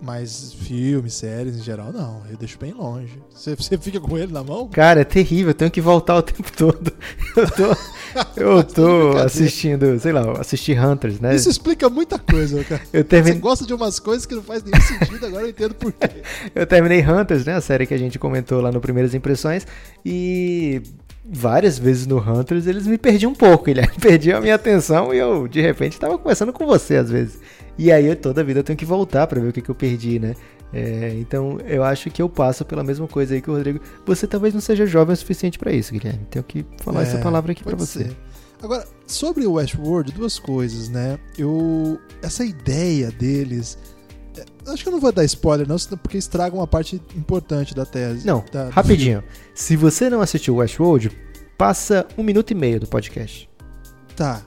Mas 0.01 0.53
filmes, 0.53 1.13
séries 1.13 1.57
em 1.57 1.63
geral, 1.63 1.91
não. 1.91 2.21
Eu 2.29 2.37
deixo 2.37 2.59
bem 2.59 2.73
longe. 2.73 3.21
Você, 3.33 3.55
você 3.55 3.77
fica 3.77 3.99
com 3.99 4.17
ele 4.17 4.31
na 4.31 4.43
mão? 4.43 4.67
Cara, 4.67 5.01
é 5.01 5.03
terrível, 5.03 5.49
eu 5.49 5.53
tenho 5.53 5.71
que 5.71 5.81
voltar 5.81 6.17
o 6.17 6.21
tempo 6.21 6.51
todo. 6.55 6.91
Eu 7.35 7.51
tô, 7.51 8.39
eu 8.39 8.63
tô 8.63 9.17
assistindo, 9.17 9.99
sei 9.99 10.13
lá, 10.13 10.39
assistir 10.39 10.79
Hunters, 10.79 11.19
né? 11.19 11.35
Isso 11.35 11.49
explica 11.49 11.89
muita 11.89 12.17
coisa, 12.17 12.63
cara. 12.63 12.81
Eu 12.93 13.01
Você 13.01 13.03
terminei, 13.03 13.39
gosta 13.39 13.65
de 13.65 13.73
umas 13.73 13.99
coisas 13.99 14.25
que 14.25 14.33
não 14.33 14.41
faz 14.41 14.63
nenhum 14.63 14.81
sentido, 14.81 15.25
agora 15.25 15.43
eu 15.43 15.49
entendo 15.49 15.75
por 15.75 15.91
quê. 15.91 16.23
eu 16.55 16.65
terminei 16.65 17.01
Hunters, 17.01 17.43
né? 17.43 17.55
A 17.55 17.61
série 17.61 17.85
que 17.85 17.93
a 17.93 17.97
gente 17.97 18.17
comentou 18.17 18.61
lá 18.61 18.71
no 18.71 18.79
Primeiras 18.79 19.13
Impressões. 19.13 19.67
E 20.05 20.81
várias 21.25 21.77
vezes 21.77 22.05
no 22.07 22.17
Hunters 22.19 22.67
eles 22.67 22.87
me 22.87 22.97
perdiam 22.97 23.31
um 23.31 23.35
pouco. 23.35 23.69
Ele 23.69 23.85
perdiam 23.99 24.37
a 24.37 24.41
minha 24.41 24.55
atenção 24.55 25.13
e 25.13 25.17
eu, 25.17 25.45
de 25.47 25.59
repente, 25.59 25.99
tava 25.99 26.17
conversando 26.17 26.53
com 26.53 26.65
você 26.65 26.95
às 26.95 27.09
vezes. 27.09 27.39
E 27.77 27.91
aí 27.91 28.05
eu, 28.05 28.15
toda 28.15 28.43
vida 28.43 28.59
eu 28.59 28.63
tenho 28.63 28.77
que 28.77 28.85
voltar 28.85 29.27
pra 29.27 29.39
ver 29.41 29.49
o 29.49 29.53
que, 29.53 29.61
que 29.61 29.69
eu 29.69 29.75
perdi, 29.75 30.17
né? 30.19 30.35
É, 30.73 31.13
então 31.19 31.59
eu 31.65 31.83
acho 31.83 32.09
que 32.09 32.21
eu 32.21 32.27
passo 32.27 32.65
pela 32.65 32.83
mesma 32.83 33.07
coisa 33.07 33.33
aí 33.33 33.41
que 33.41 33.49
o 33.49 33.53
Rodrigo. 33.53 33.79
Você 34.05 34.25
talvez 34.27 34.53
não 34.53 34.61
seja 34.61 34.85
jovem 34.85 35.13
o 35.13 35.17
suficiente 35.17 35.59
pra 35.59 35.71
isso, 35.71 35.91
Guilherme. 35.93 36.25
Tenho 36.29 36.43
que 36.43 36.65
falar 36.81 37.03
essa 37.03 37.17
É, 37.17 37.21
palavra 37.21 37.51
aqui 37.51 37.63
pra 37.63 37.75
pode 37.75 37.85
você. 37.87 38.05
ser. 38.05 38.17
Agora, 38.63 38.87
sobre 39.05 39.45
o 39.45 39.53
Westworld, 39.53 40.11
duas 40.13 40.39
coisas, 40.39 40.89
né? 40.89 41.19
Eu. 41.37 41.99
Essa 42.21 42.43
ideia 42.43 43.11
deles. 43.11 43.77
é, 44.37 44.43
Acho 44.71 44.81
que 44.83 44.89
eu 44.89 44.93
não 44.93 44.99
vou 44.99 45.11
dar 45.11 45.23
spoiler, 45.25 45.67
não, 45.67 45.75
porque 46.01 46.17
estraga 46.17 46.55
uma 46.55 46.65
parte 46.67 46.95
importante 47.15 47.75
da 47.75 47.85
tese. 47.85 48.25
Não, 48.25 48.43
da- 48.51 48.69
rapidinho. 48.69 49.23
Se 49.53 49.75
você 49.75 50.09
não 50.09 50.19
assistiu 50.21 50.55
Westworld, 50.55 51.11
passa 51.57 52.07
um 52.17 52.23
minuto 52.23 52.51
e 52.51 52.55
meio 52.55 52.79
do 52.79 52.87
podcast. 52.87 53.49
Tá. 54.15 54.41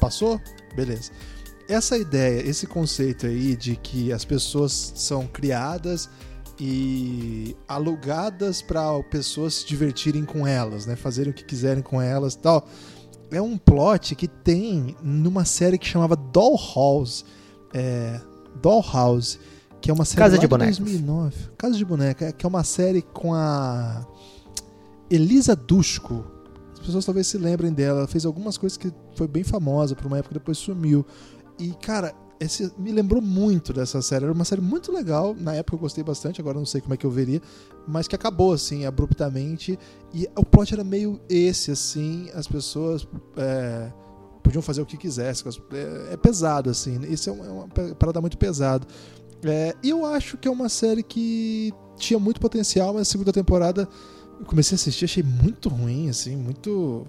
Passou? 0.00 0.40
Beleza. 0.74 1.10
Essa 1.68 1.98
ideia, 1.98 2.48
esse 2.48 2.66
conceito 2.66 3.26
aí 3.26 3.56
de 3.56 3.76
que 3.76 4.12
as 4.12 4.24
pessoas 4.24 4.92
são 4.94 5.26
criadas 5.26 6.08
e 6.58 7.56
alugadas 7.68 8.62
para 8.62 9.02
pessoas 9.04 9.54
se 9.54 9.66
divertirem 9.66 10.24
com 10.24 10.46
elas, 10.46 10.86
né? 10.86 10.96
Fazerem 10.96 11.32
o 11.32 11.34
que 11.34 11.44
quiserem 11.44 11.82
com 11.82 12.00
elas 12.00 12.34
e 12.34 12.38
tal. 12.38 12.66
É 13.30 13.42
um 13.42 13.58
plot 13.58 14.14
que 14.14 14.28
tem 14.28 14.96
numa 15.02 15.44
série 15.44 15.78
que 15.78 15.86
chamava 15.86 16.16
Dollhouse. 16.16 17.24
É, 17.74 18.20
Dollhouse, 18.62 19.38
que 19.80 19.90
é 19.90 19.94
uma 19.94 20.04
série 20.04 20.18
Casa 20.18 20.38
de 20.38 20.46
Bonecas. 20.46 20.78
2009. 20.78 21.36
Casa 21.58 21.74
de 21.74 21.84
Boneca, 21.84 22.32
que 22.32 22.46
é 22.46 22.48
uma 22.48 22.64
série 22.64 23.02
com 23.02 23.34
a 23.34 24.06
Elisa 25.10 25.54
Dushku. 25.54 26.24
As 26.72 26.78
pessoas 26.78 27.04
talvez 27.04 27.26
se 27.26 27.36
lembrem 27.36 27.72
dela. 27.72 28.00
Ela 28.00 28.08
fez 28.08 28.24
algumas 28.24 28.56
coisas 28.56 28.78
que 28.78 28.92
foi 29.14 29.26
bem 29.26 29.42
famosa 29.42 29.94
por 29.94 30.06
uma 30.06 30.18
época 30.18 30.34
depois 30.34 30.56
sumiu. 30.58 31.04
E, 31.58 31.70
cara, 31.74 32.14
esse 32.38 32.70
me 32.78 32.92
lembrou 32.92 33.22
muito 33.22 33.72
dessa 33.72 34.02
série. 34.02 34.24
Era 34.24 34.32
uma 34.32 34.44
série 34.44 34.60
muito 34.60 34.92
legal. 34.92 35.34
Na 35.34 35.54
época 35.54 35.76
eu 35.76 35.80
gostei 35.80 36.04
bastante, 36.04 36.40
agora 36.40 36.58
não 36.58 36.66
sei 36.66 36.80
como 36.80 36.94
é 36.94 36.96
que 36.96 37.06
eu 37.06 37.10
veria. 37.10 37.40
Mas 37.86 38.06
que 38.06 38.14
acabou, 38.14 38.52
assim, 38.52 38.84
abruptamente. 38.84 39.78
E 40.12 40.28
o 40.36 40.44
plot 40.44 40.74
era 40.74 40.84
meio 40.84 41.20
esse, 41.28 41.70
assim. 41.70 42.28
As 42.34 42.46
pessoas. 42.46 43.06
é, 43.36 43.92
podiam 44.42 44.62
fazer 44.62 44.80
o 44.80 44.86
que 44.86 44.96
quisessem. 44.96 45.50
É, 45.72 46.14
é 46.14 46.16
pesado, 46.16 46.70
assim. 46.70 47.00
Isso 47.10 47.30
é 47.30 47.32
uma, 47.32 47.46
é 47.46 47.50
uma 47.50 47.94
parada 47.96 48.20
muito 48.20 48.38
pesado. 48.38 48.86
É, 49.44 49.74
e 49.82 49.90
eu 49.90 50.06
acho 50.06 50.36
que 50.36 50.48
é 50.48 50.50
uma 50.50 50.68
série 50.68 51.02
que 51.02 51.72
tinha 51.96 52.18
muito 52.18 52.40
potencial, 52.40 52.92
mas 52.92 53.02
a 53.02 53.04
segunda 53.04 53.32
temporada 53.32 53.88
eu 54.38 54.46
comecei 54.46 54.74
a 54.74 54.76
assistir, 54.76 55.04
achei 55.04 55.22
muito 55.22 55.68
ruim, 55.68 56.08
assim, 56.08 56.36
muito. 56.36 57.06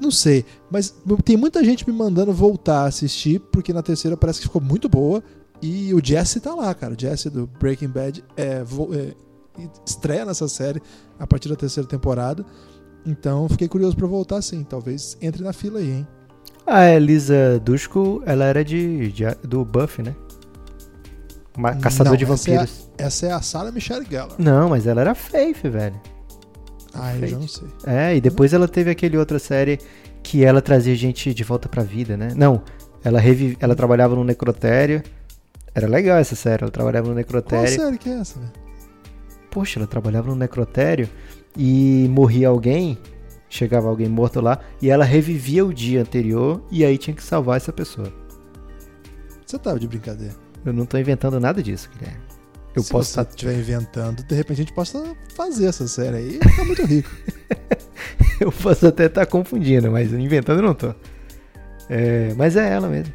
Não 0.00 0.10
sei, 0.10 0.44
mas 0.70 0.94
tem 1.24 1.36
muita 1.36 1.62
gente 1.62 1.88
me 1.88 1.94
mandando 1.96 2.32
voltar 2.32 2.82
a 2.82 2.86
assistir, 2.86 3.38
porque 3.52 3.72
na 3.72 3.82
terceira 3.82 4.16
parece 4.16 4.40
que 4.40 4.46
ficou 4.46 4.62
muito 4.62 4.88
boa. 4.88 5.22
E 5.62 5.92
o 5.92 6.00
Jesse 6.02 6.40
tá 6.40 6.54
lá, 6.54 6.74
cara. 6.74 6.94
O 6.94 6.98
Jesse 6.98 7.28
do 7.28 7.46
Breaking 7.46 7.88
Bad 7.88 8.24
é, 8.36 8.62
é, 8.94 9.14
estreia 9.86 10.24
nessa 10.24 10.48
série 10.48 10.80
a 11.18 11.26
partir 11.26 11.50
da 11.50 11.56
terceira 11.56 11.86
temporada. 11.88 12.44
Então 13.04 13.46
fiquei 13.48 13.68
curioso 13.68 13.94
para 13.94 14.06
voltar 14.06 14.40
sim. 14.40 14.64
Talvez 14.64 15.18
entre 15.20 15.42
na 15.42 15.52
fila 15.52 15.78
aí, 15.80 15.90
hein? 15.90 16.08
A 16.66 16.86
Elisa 16.90 17.60
Dushku, 17.62 18.22
ela 18.24 18.44
era 18.44 18.64
de, 18.64 19.12
de 19.12 19.24
do 19.46 19.64
Buff, 19.64 20.02
né? 20.02 20.14
Uma 21.56 21.74
caçador 21.74 22.12
Não, 22.12 22.16
de 22.16 22.24
essa 22.24 22.50
é 22.50 22.54
a- 22.56 22.60
vampiros. 22.60 22.90
Essa 22.96 23.26
é 23.26 23.32
a 23.32 23.42
Sarah 23.42 23.72
Michelle 23.72 24.06
Gellar. 24.08 24.36
Não, 24.38 24.68
mas 24.70 24.86
ela 24.86 25.00
era 25.00 25.14
Faith, 25.14 25.62
velho. 25.64 26.00
Ah, 26.94 27.16
eu 27.16 27.26
já 27.26 27.38
não 27.38 27.48
sei. 27.48 27.68
É, 27.86 28.16
e 28.16 28.20
depois 28.20 28.52
ela 28.52 28.66
teve 28.66 28.90
aquele 28.90 29.16
outra 29.16 29.38
série 29.38 29.78
que 30.22 30.44
ela 30.44 30.60
trazia 30.60 30.94
gente 30.94 31.32
de 31.32 31.44
volta 31.44 31.68
pra 31.68 31.82
vida, 31.82 32.16
né? 32.16 32.32
Não, 32.36 32.62
ela 33.02 33.20
revive, 33.20 33.56
ela 33.60 33.74
trabalhava 33.74 34.14
no 34.14 34.24
necrotério. 34.24 35.02
Era 35.74 35.86
legal 35.86 36.18
essa 36.18 36.34
série, 36.34 36.62
ela 36.62 36.70
trabalhava 36.70 37.06
no 37.06 37.12
Qual 37.12 37.18
necrotério. 37.18 37.68
série 37.68 37.98
que 37.98 38.08
é 38.08 38.18
essa, 38.18 38.38
velho? 38.38 38.52
Poxa, 39.50 39.78
ela 39.78 39.86
trabalhava 39.86 40.28
no 40.28 40.36
necrotério 40.36 41.08
e 41.56 42.06
morria 42.10 42.48
alguém, 42.48 42.98
chegava 43.48 43.88
alguém 43.88 44.08
morto 44.08 44.40
lá, 44.40 44.60
e 44.80 44.90
ela 44.90 45.04
revivia 45.04 45.64
o 45.64 45.72
dia 45.72 46.00
anterior 46.02 46.62
e 46.70 46.84
aí 46.84 46.98
tinha 46.98 47.14
que 47.14 47.22
salvar 47.22 47.56
essa 47.56 47.72
pessoa. 47.72 48.12
Você 49.46 49.58
tava 49.58 49.78
de 49.78 49.88
brincadeira. 49.88 50.34
Eu 50.64 50.72
não 50.72 50.86
tô 50.86 50.98
inventando 50.98 51.40
nada 51.40 51.62
disso, 51.62 51.88
Guilherme. 51.92 52.29
Eu 52.74 52.82
Se 52.82 52.90
posso 52.90 53.12
você 53.12 53.20
estiver 53.22 53.54
inventando, 53.58 54.22
de 54.22 54.34
repente 54.34 54.56
a 54.60 54.62
gente 54.64 54.72
possa 54.72 55.02
fazer 55.34 55.66
essa 55.66 55.88
série 55.88 56.16
aí 56.16 56.38
e 56.42 56.48
ficar 56.48 56.64
muito 56.64 56.84
rico. 56.86 57.10
Eu 58.40 58.50
posso 58.50 58.86
até 58.86 59.04
estar 59.06 59.26
confundindo, 59.26 59.90
mas 59.90 60.12
inventando 60.14 60.60
eu 60.60 60.62
não 60.62 60.72
tô. 60.74 60.94
É, 61.90 62.32
mas 62.38 62.56
é 62.56 62.70
ela 62.72 62.88
mesmo. 62.88 63.12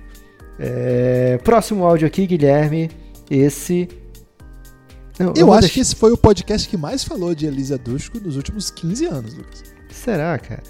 É, 0.60 1.40
próximo 1.44 1.84
áudio 1.84 2.06
aqui, 2.06 2.28
Guilherme. 2.28 2.92
Esse. 3.30 3.90
Não, 5.18 5.34
Eu 5.36 5.48
vou 5.48 5.56
acho 5.56 5.68
que 5.70 5.76
deixar- 5.76 5.82
esse 5.82 5.96
foi 5.96 6.12
o 6.12 6.18
podcast 6.18 6.70
que 6.70 6.78
mais 6.78 7.04
falou 7.04 7.34
de 7.34 7.48
Elisa 7.48 7.76
Dushku 7.76 8.20
nos 8.20 8.36
últimos 8.36 8.70
15 8.70 9.06
anos, 9.06 9.34
Lucas. 9.34 9.64
Será, 9.90 10.38
cara? 10.38 10.62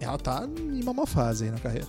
Ela 0.00 0.16
tá 0.16 0.48
em 0.58 0.82
uma 0.82 0.94
má 0.94 1.04
fase 1.06 1.44
aí 1.44 1.50
na 1.50 1.58
carreira. 1.58 1.86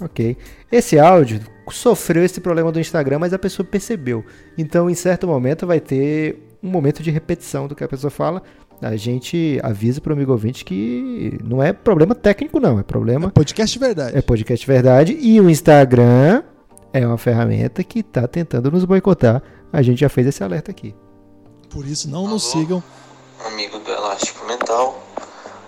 Ok. 0.00 0.36
Esse 0.70 0.98
áudio 0.98 1.40
sofreu 1.70 2.24
esse 2.24 2.40
problema 2.40 2.70
do 2.70 2.80
Instagram, 2.80 3.18
mas 3.18 3.32
a 3.32 3.38
pessoa 3.38 3.66
percebeu. 3.66 4.24
Então, 4.56 4.88
em 4.88 4.94
certo 4.94 5.26
momento, 5.26 5.66
vai 5.66 5.80
ter 5.80 6.42
um 6.62 6.68
momento 6.68 7.02
de 7.02 7.10
repetição 7.10 7.66
do 7.66 7.74
que 7.74 7.84
a 7.84 7.88
pessoa 7.88 8.10
fala. 8.10 8.42
A 8.80 8.94
gente 8.94 9.58
avisa 9.62 10.00
pro 10.00 10.12
amigo 10.12 10.32
ouvinte 10.32 10.64
que 10.64 11.38
não 11.42 11.62
é 11.62 11.72
problema 11.72 12.14
técnico, 12.14 12.60
não. 12.60 12.78
É 12.78 12.82
problema. 12.82 13.30
Podcast 13.30 13.72
de 13.72 13.84
verdade. 13.84 14.18
É 14.18 14.20
podcast 14.20 14.66
verdade. 14.66 15.16
E 15.18 15.40
o 15.40 15.48
Instagram 15.48 16.42
é 16.92 17.06
uma 17.06 17.16
ferramenta 17.16 17.82
que 17.82 18.02
tá 18.02 18.28
tentando 18.28 18.70
nos 18.70 18.84
boicotar. 18.84 19.42
A 19.72 19.80
gente 19.82 20.00
já 20.00 20.08
fez 20.08 20.26
esse 20.26 20.44
alerta 20.44 20.70
aqui. 20.70 20.94
Por 21.70 21.86
isso, 21.86 22.08
não 22.08 22.28
nos 22.28 22.52
Alô? 22.54 22.62
sigam. 22.62 22.82
amigo 23.46 23.78
do 23.78 23.90
Elástico 23.90 24.46
Mental. 24.46 25.05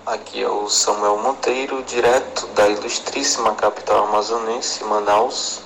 Aqui 0.09 0.43
é 0.43 0.49
o 0.49 0.71
Samuel 0.71 1.19
Monteiro, 1.19 1.83
direto 1.83 2.47
da 2.55 2.67
ilustríssima 2.67 3.55
capital 3.55 4.07
amazonense, 4.07 4.83
Manaus, 4.83 5.61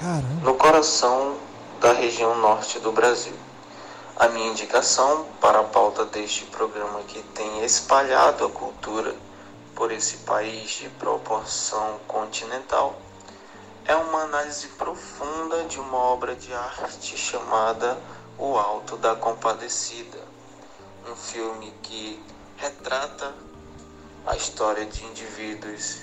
Caramba. 0.00 0.22
no 0.42 0.54
coração 0.54 1.36
da 1.82 1.92
região 1.92 2.34
norte 2.38 2.78
do 2.78 2.90
Brasil. 2.90 3.34
A 4.16 4.26
minha 4.28 4.48
indicação 4.48 5.26
para 5.38 5.60
a 5.60 5.64
pauta 5.64 6.06
deste 6.06 6.46
programa 6.46 7.02
que 7.02 7.22
tem 7.34 7.62
espalhado 7.62 8.46
a 8.46 8.50
cultura 8.50 9.14
por 9.74 9.92
esse 9.92 10.16
país 10.18 10.70
de 10.70 10.88
proporção 10.88 12.00
continental 12.08 12.98
é 13.84 13.94
uma 13.94 14.22
análise 14.22 14.66
profunda 14.78 15.62
de 15.64 15.78
uma 15.78 15.98
obra 15.98 16.34
de 16.34 16.54
arte 16.54 17.18
chamada 17.18 17.98
O 18.38 18.56
Alto 18.56 18.96
da 18.96 19.14
Compadecida, 19.14 20.20
um 21.06 21.14
filme 21.14 21.70
que 21.82 22.18
retrata 22.56 23.34
a 24.26 24.34
história 24.36 24.86
de 24.86 25.04
indivíduos 25.04 25.98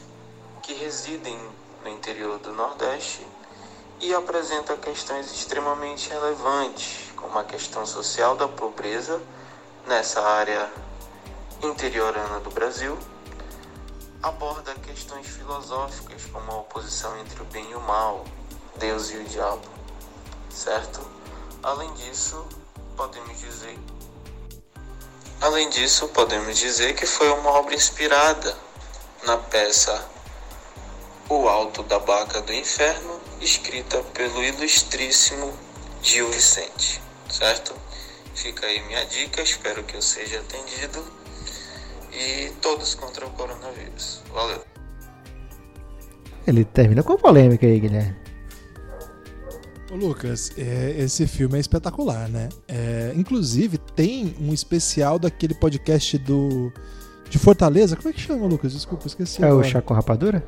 que 0.61 0.73
residem 0.73 1.39
no 1.83 1.89
interior 1.89 2.37
do 2.37 2.51
Nordeste 2.51 3.25
e 3.99 4.13
apresenta 4.13 4.77
questões 4.77 5.31
extremamente 5.31 6.09
relevantes, 6.09 7.11
como 7.15 7.37
a 7.39 7.43
questão 7.43 7.83
social 7.85 8.35
da 8.35 8.47
pobreza 8.47 9.19
nessa 9.87 10.21
área 10.21 10.71
interiorana 11.63 12.39
do 12.41 12.51
Brasil, 12.51 12.95
aborda 14.21 14.75
questões 14.75 15.25
filosóficas 15.27 16.23
como 16.25 16.51
a 16.51 16.57
oposição 16.57 17.17
entre 17.19 17.41
o 17.41 17.45
bem 17.45 17.71
e 17.71 17.75
o 17.75 17.81
mal, 17.81 18.23
Deus 18.77 19.09
e 19.09 19.17
o 19.17 19.23
diabo, 19.23 19.67
certo? 20.49 21.01
Além 21.63 21.91
disso, 21.95 22.45
podemos 22.95 23.39
dizer 23.39 23.79
Além 25.41 25.67
disso, 25.71 26.07
podemos 26.09 26.55
dizer 26.59 26.93
que 26.93 27.07
foi 27.07 27.27
uma 27.31 27.49
obra 27.49 27.73
inspirada 27.73 28.55
na 29.25 29.37
peça 29.37 30.07
O 31.27 31.49
Alto 31.49 31.81
da 31.81 31.97
Baca 31.97 32.41
do 32.43 32.53
Inferno, 32.53 33.19
escrita 33.41 34.03
pelo 34.13 34.43
ilustríssimo 34.43 35.51
Gil 36.03 36.29
Vicente, 36.29 37.01
certo? 37.27 37.73
Fica 38.35 38.67
aí 38.67 38.81
minha 38.83 39.03
dica, 39.05 39.41
espero 39.41 39.83
que 39.83 39.95
eu 39.95 40.01
seja 40.01 40.39
atendido 40.39 41.03
e 42.13 42.51
todos 42.61 42.93
contra 42.93 43.25
o 43.25 43.31
coronavírus. 43.31 44.21
Valeu! 44.31 44.63
Ele 46.45 46.63
termina 46.65 47.01
com 47.01 47.17
polêmica 47.17 47.65
aí, 47.65 47.79
Guilherme. 47.79 48.20
Ô, 49.91 49.95
Lucas, 49.95 50.51
é, 50.57 50.95
esse 50.99 51.27
filme 51.27 51.57
é 51.57 51.59
espetacular, 51.59 52.29
né? 52.29 52.47
É, 52.67 53.11
inclusive, 53.15 53.77
tem 53.77 54.33
um 54.39 54.53
especial 54.53 55.19
daquele 55.19 55.53
podcast 55.53 56.17
do 56.19 56.71
de 57.29 57.37
Fortaleza. 57.37 57.95
Como 57.95 58.09
é 58.09 58.13
que 58.13 58.19
chama, 58.21 58.45
Lucas? 58.45 58.73
Desculpa, 58.73 59.07
esqueci. 59.07 59.41
É 59.43 59.47
o 59.47 59.51
agora. 59.51 59.67
chá 59.67 59.81
com 59.81 59.93
rapadura? 59.93 60.43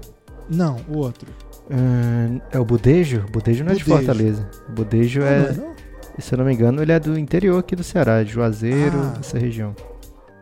Não, 0.50 0.78
o 0.90 0.98
outro. 0.98 1.30
Hum, 1.72 2.40
é 2.52 2.60
o 2.60 2.66
Budejo? 2.66 3.26
Budejo 3.32 3.64
não 3.64 3.72
é 3.72 3.76
de 3.76 3.84
Budejo. 3.84 4.06
Fortaleza. 4.06 4.50
Budejo 4.70 5.20
Não, 5.22 5.28
é, 5.28 5.40
não 5.40 5.48
é, 5.48 5.54
não? 5.68 5.74
se 6.20 6.34
eu 6.34 6.38
não 6.38 6.46
me 6.46 6.54
engano, 6.54 6.82
ele 6.82 6.92
é 6.92 7.00
do 7.00 7.18
interior 7.18 7.60
aqui 7.60 7.76
do 7.76 7.84
Ceará, 7.84 8.22
de 8.24 8.32
Juazeiro, 8.32 8.98
Ah. 8.98 9.18
essa 9.20 9.38
região. 9.40 9.74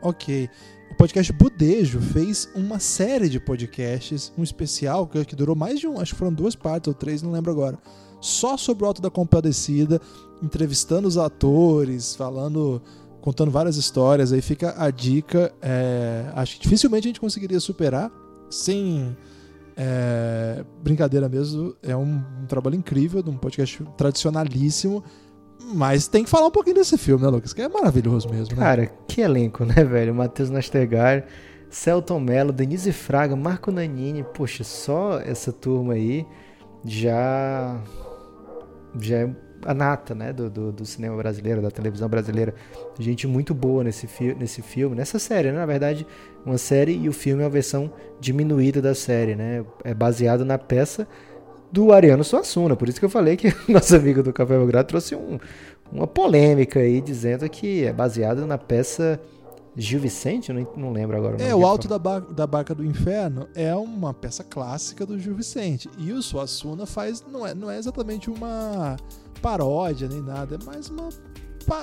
Ok. 0.01 0.49
O 0.91 0.95
podcast 0.95 1.31
Budejo 1.31 1.99
fez 2.01 2.49
uma 2.55 2.79
série 2.79 3.29
de 3.29 3.39
podcasts, 3.39 4.31
um 4.37 4.43
especial 4.43 5.05
que, 5.07 5.23
que 5.25 5.35
durou 5.35 5.55
mais 5.55 5.79
de 5.79 5.87
um, 5.87 5.99
acho 5.99 6.13
que 6.13 6.19
foram 6.19 6.33
duas 6.33 6.55
partes 6.55 6.87
ou 6.87 6.93
três, 6.93 7.21
não 7.21 7.31
lembro 7.31 7.51
agora. 7.51 7.77
Só 8.21 8.55
sobre 8.55 8.83
o 8.83 8.87
Alto 8.87 9.01
da 9.01 9.09
Compadecida, 9.09 9.99
entrevistando 10.41 11.07
os 11.07 11.17
atores, 11.17 12.15
falando, 12.15 12.81
contando 13.19 13.51
várias 13.51 13.75
histórias. 13.75 14.31
Aí 14.31 14.41
fica 14.41 14.75
a 14.77 14.89
dica. 14.89 15.51
é, 15.61 16.31
acho 16.35 16.55
que 16.55 16.61
dificilmente 16.61 17.07
a 17.07 17.09
gente 17.09 17.19
conseguiria 17.19 17.59
superar 17.59 18.11
sem 18.49 19.17
é, 19.75 20.63
brincadeira 20.83 21.27
mesmo. 21.27 21.75
É 21.81 21.95
um, 21.95 22.21
um 22.41 22.45
trabalho 22.47 22.75
incrível, 22.75 23.23
de 23.23 23.29
um 23.29 23.37
podcast 23.37 23.83
tradicionalíssimo. 23.97 25.03
Mas 25.73 26.07
tem 26.07 26.23
que 26.23 26.29
falar 26.29 26.47
um 26.47 26.51
pouquinho 26.51 26.75
desse 26.75 26.97
filme, 26.97 27.23
né, 27.23 27.29
Lucas? 27.29 27.53
Que 27.53 27.61
é 27.61 27.69
maravilhoso 27.69 28.29
mesmo, 28.29 28.55
né? 28.55 28.61
Cara, 28.61 28.85
que 29.07 29.21
elenco, 29.21 29.63
né, 29.63 29.83
velho? 29.83 30.13
Matheus 30.13 30.49
Nastergaard, 30.49 31.25
Celton 31.69 32.19
Mello, 32.19 32.51
Denise 32.51 32.91
Fraga, 32.91 33.35
Marco 33.35 33.71
Nanini. 33.71 34.23
Poxa, 34.23 34.63
só 34.63 35.19
essa 35.19 35.51
turma 35.51 35.93
aí 35.93 36.25
já. 36.83 37.79
Já 38.99 39.17
é 39.17 39.29
a 39.65 39.73
nata, 39.73 40.15
né? 40.15 40.33
Do, 40.33 40.49
do, 40.49 40.71
do 40.71 40.85
cinema 40.85 41.15
brasileiro, 41.15 41.61
da 41.61 41.71
televisão 41.71 42.09
brasileira. 42.09 42.53
Gente 42.99 43.27
muito 43.27 43.53
boa 43.53 43.83
nesse, 43.83 44.07
fi 44.07 44.33
nesse 44.33 44.61
filme, 44.61 44.95
nessa 44.95 45.19
série, 45.19 45.51
né? 45.51 45.59
Na 45.59 45.65
verdade, 45.65 46.05
uma 46.45 46.57
série 46.57 46.93
e 46.97 47.07
o 47.07 47.13
filme 47.13 47.43
é 47.43 47.45
uma 47.45 47.51
versão 47.51 47.91
diminuída 48.19 48.81
da 48.81 48.95
série, 48.95 49.35
né? 49.35 49.63
É 49.83 49.93
baseado 49.93 50.43
na 50.43 50.57
peça 50.57 51.07
do 51.71 51.93
Ariano 51.93 52.23
Suassuna. 52.23 52.75
Por 52.75 52.89
isso 52.89 52.99
que 52.99 53.05
eu 53.05 53.09
falei 53.09 53.37
que 53.37 53.53
nosso 53.71 53.95
amigo 53.95 54.21
do 54.21 54.33
Café 54.33 54.57
Belgrado 54.57 54.87
trouxe 54.87 55.15
um, 55.15 55.39
uma 55.91 56.07
polêmica 56.07 56.79
aí, 56.79 57.01
dizendo 57.01 57.47
que 57.49 57.85
é 57.85 57.93
baseado 57.93 58.45
na 58.45 58.57
peça 58.57 59.19
Gil 59.75 59.99
Vicente, 59.99 60.51
não, 60.51 60.67
não 60.75 60.91
lembro 60.91 61.15
agora. 61.17 61.41
É, 61.41 61.55
o 61.55 61.65
Alto 61.65 61.87
da, 61.87 61.97
Ba- 61.97 62.19
da 62.19 62.45
Barca 62.45 62.75
do 62.75 62.83
Inferno 62.85 63.47
é 63.55 63.73
uma 63.75 64.13
peça 64.13 64.43
clássica 64.43 65.05
do 65.05 65.17
Gil 65.17 65.33
Vicente. 65.35 65.89
E 65.97 66.11
o 66.11 66.21
Suassuna 66.21 66.85
faz. 66.85 67.23
Não 67.31 67.47
é, 67.47 67.53
não 67.53 67.71
é 67.71 67.77
exatamente 67.77 68.29
uma 68.29 68.97
paródia 69.41 70.07
nem 70.07 70.21
nada, 70.21 70.57
é 70.61 70.65
mais 70.65 70.89
uma, 70.89 71.09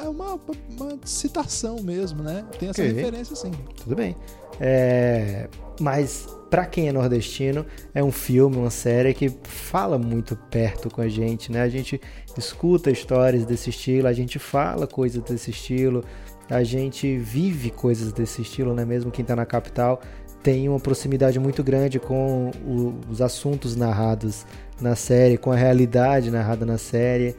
uma, 0.08 0.34
uma 0.34 0.98
citação 1.04 1.82
mesmo, 1.82 2.22
né? 2.22 2.44
Tem 2.58 2.68
essa 2.68 2.82
Ok. 2.82 2.92
referência 2.92 3.34
sim. 3.34 3.50
Tudo 3.82 3.96
bem. 3.96 4.14
É, 4.60 5.48
mas 5.80 6.26
para 6.50 6.66
quem 6.66 6.88
é 6.88 6.92
nordestino, 6.92 7.64
é 7.94 8.02
um 8.02 8.10
filme, 8.12 8.56
uma 8.56 8.70
série 8.70 9.12
que 9.14 9.28
fala 9.44 9.98
muito 9.98 10.34
perto 10.50 10.90
com 10.90 11.00
a 11.00 11.08
gente, 11.08 11.50
né? 11.52 11.62
A 11.62 11.68
gente 11.68 12.00
escuta 12.36 12.90
histórias 12.90 13.44
desse 13.44 13.70
estilo, 13.70 14.08
a 14.08 14.12
gente 14.12 14.38
fala 14.38 14.86
coisas 14.86 15.22
desse 15.22 15.50
estilo, 15.50 16.04
a 16.48 16.62
gente 16.62 17.18
vive 17.18 17.70
coisas 17.70 18.12
desse 18.12 18.42
estilo, 18.42 18.74
né? 18.74 18.84
Mesmo 18.84 19.10
quem 19.10 19.22
está 19.22 19.36
na 19.36 19.44
capital 19.44 20.00
tem 20.42 20.68
uma 20.68 20.78
proximidade 20.78 21.38
muito 21.38 21.62
grande 21.62 21.98
com 21.98 22.50
o, 22.64 22.94
os 23.10 23.20
assuntos 23.20 23.76
narrados 23.76 24.46
na 24.80 24.94
série, 24.94 25.36
com 25.36 25.50
a 25.50 25.56
realidade 25.56 26.30
narrada 26.30 26.64
na 26.64 26.78
série. 26.78 27.34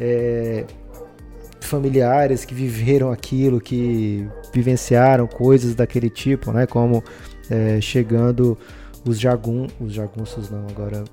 É, 0.00 0.64
familiares 1.60 2.44
que 2.44 2.54
viveram 2.54 3.10
aquilo, 3.10 3.60
que 3.60 4.28
vivenciaram 4.52 5.26
coisas 5.26 5.74
daquele 5.74 6.10
tipo, 6.10 6.52
né? 6.52 6.66
Como 6.66 7.02
é, 7.50 7.80
chegando 7.80 8.56
os 9.06 9.18
jagun, 9.18 9.66
os 9.80 9.92
jagunços 9.92 10.50
não, 10.50 10.66
agora 10.68 11.04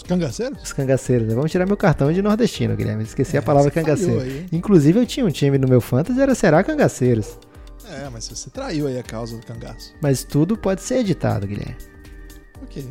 Os 0.00 0.08
cangaceiros? 0.08 0.62
os 0.62 0.72
cangaceiros, 0.72 1.28
né? 1.28 1.34
Vamos 1.34 1.50
tirar 1.50 1.66
meu 1.66 1.76
cartão 1.76 2.10
de 2.12 2.22
nordestino, 2.22 2.74
Guilherme. 2.74 3.02
Esqueci 3.04 3.36
É, 3.36 3.38
a 3.38 3.42
palavra 3.42 3.70
cangaceiro. 3.70 4.20
aí? 4.22 4.46
Inclusive 4.50 4.98
eu 4.98 5.06
tinha 5.06 5.26
um 5.26 5.30
time 5.30 5.58
no 5.58 5.68
meu 5.68 5.80
fantasy, 5.80 6.20
era 6.20 6.34
Será 6.34 6.64
Cangaceiros. 6.64 7.38
É, 7.92 8.08
mas 8.08 8.26
você 8.28 8.48
traiu 8.50 8.86
aí 8.86 8.98
a 8.98 9.02
causa 9.02 9.36
do 9.36 9.44
cangaço. 9.44 9.92
Mas 10.00 10.24
tudo 10.24 10.56
pode 10.56 10.80
ser 10.80 10.96
editado, 11.00 11.46
Guilherme. 11.46 11.76
Ok. 12.62 12.84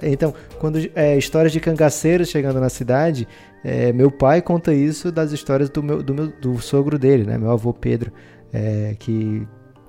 É, 0.00 0.08
Então, 0.10 0.32
quando 0.58 0.78
é, 0.94 1.16
histórias 1.18 1.52
de 1.52 1.58
cangaceiros 1.60 2.28
chegando 2.28 2.60
na 2.60 2.68
cidade, 2.68 3.26
é, 3.64 3.92
meu 3.92 4.10
pai 4.10 4.40
conta 4.40 4.72
isso 4.72 5.10
das 5.10 5.32
histórias 5.32 5.68
do 5.68 5.82
meu, 5.82 6.02
do 6.02 6.14
meu 6.14 6.28
do 6.28 6.58
sogro 6.60 6.98
dele, 6.98 7.24
né? 7.24 7.36
Meu 7.38 7.50
avô 7.50 7.72
Pedro, 7.72 8.12
é, 8.52 8.94
que 8.98 9.46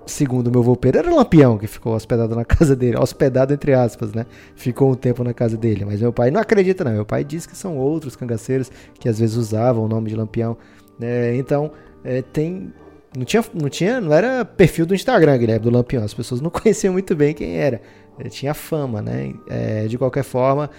segundo 0.07 0.49
meu 0.49 0.61
avô 0.61 0.75
Pedro 0.75 1.01
era 1.01 1.11
um 1.11 1.15
lampião 1.15 1.57
que 1.57 1.67
ficou 1.67 1.93
hospedado 1.93 2.35
na 2.35 2.45
casa 2.45 2.75
dele, 2.75 2.97
hospedado 2.97 3.53
entre 3.53 3.73
aspas, 3.73 4.13
né? 4.13 4.25
Ficou 4.55 4.91
um 4.91 4.95
tempo 4.95 5.23
na 5.23 5.33
casa 5.33 5.57
dele, 5.57 5.85
mas 5.85 6.01
meu 6.01 6.13
pai 6.13 6.31
não 6.31 6.41
acredita 6.41 6.83
não. 6.83 6.91
Meu 6.91 7.05
pai 7.05 7.23
diz 7.23 7.45
que 7.45 7.55
são 7.55 7.77
outros 7.77 8.15
cangaceiros 8.15 8.71
que 8.99 9.07
às 9.07 9.19
vezes 9.19 9.35
usavam 9.35 9.83
o 9.83 9.87
nome 9.87 10.09
de 10.09 10.15
lampião. 10.15 10.57
né? 10.99 11.35
então, 11.35 11.71
é, 12.03 12.21
tem 12.21 12.73
não 13.17 13.25
tinha, 13.25 13.43
não 13.53 13.69
tinha, 13.69 13.99
não 13.99 14.13
era 14.13 14.45
perfil 14.45 14.85
do 14.85 14.93
Instagram, 14.93 15.37
Guilherme, 15.37 15.63
do 15.63 15.71
Lampião. 15.71 16.03
As 16.03 16.13
pessoas 16.13 16.39
não 16.39 16.49
conheciam 16.51 16.93
muito 16.93 17.15
bem 17.15 17.33
quem 17.33 17.57
era. 17.57 17.81
Ele 18.19 18.29
tinha 18.29 18.53
fama, 18.53 19.01
né? 19.01 19.33
É, 19.49 19.87
de 19.87 19.97
qualquer 19.97 20.23
forma, 20.23 20.69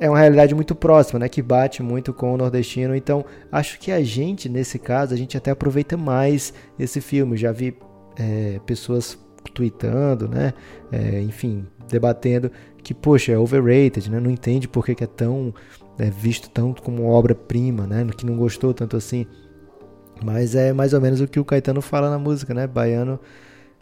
é 0.00 0.08
uma 0.08 0.18
realidade 0.18 0.54
muito 0.54 0.74
próxima, 0.74 1.20
né? 1.20 1.28
Que 1.28 1.42
bate 1.42 1.82
muito 1.82 2.12
com 2.12 2.34
o 2.34 2.36
nordestino. 2.36 2.94
Então, 2.94 3.24
acho 3.52 3.78
que 3.78 3.92
a 3.92 4.02
gente, 4.02 4.48
nesse 4.48 4.78
caso, 4.78 5.14
a 5.14 5.16
gente 5.16 5.36
até 5.36 5.50
aproveita 5.50 5.96
mais 5.96 6.52
esse 6.78 7.00
filme. 7.00 7.36
Já 7.36 7.52
vi 7.52 7.76
é, 8.16 8.60
pessoas 8.66 9.18
tweetando, 9.54 10.28
né? 10.28 10.52
É, 10.90 11.20
enfim, 11.20 11.66
debatendo 11.88 12.50
que, 12.82 12.94
poxa, 12.94 13.32
é 13.32 13.38
overrated, 13.38 14.10
né? 14.10 14.20
Não 14.20 14.30
entende 14.30 14.68
por 14.68 14.84
que, 14.84 14.94
que 14.94 15.04
é 15.04 15.06
tão 15.06 15.54
é, 15.98 16.10
visto 16.10 16.50
tanto 16.50 16.82
como 16.82 17.04
obra-prima, 17.08 17.86
né? 17.86 18.06
Que 18.16 18.26
não 18.26 18.36
gostou 18.36 18.74
tanto 18.74 18.96
assim. 18.96 19.26
Mas 20.24 20.54
é 20.54 20.72
mais 20.72 20.92
ou 20.92 21.00
menos 21.00 21.20
o 21.20 21.28
que 21.28 21.38
o 21.38 21.44
Caetano 21.44 21.82
fala 21.82 22.10
na 22.10 22.18
música, 22.18 22.54
né? 22.54 22.66
Baiano. 22.66 23.18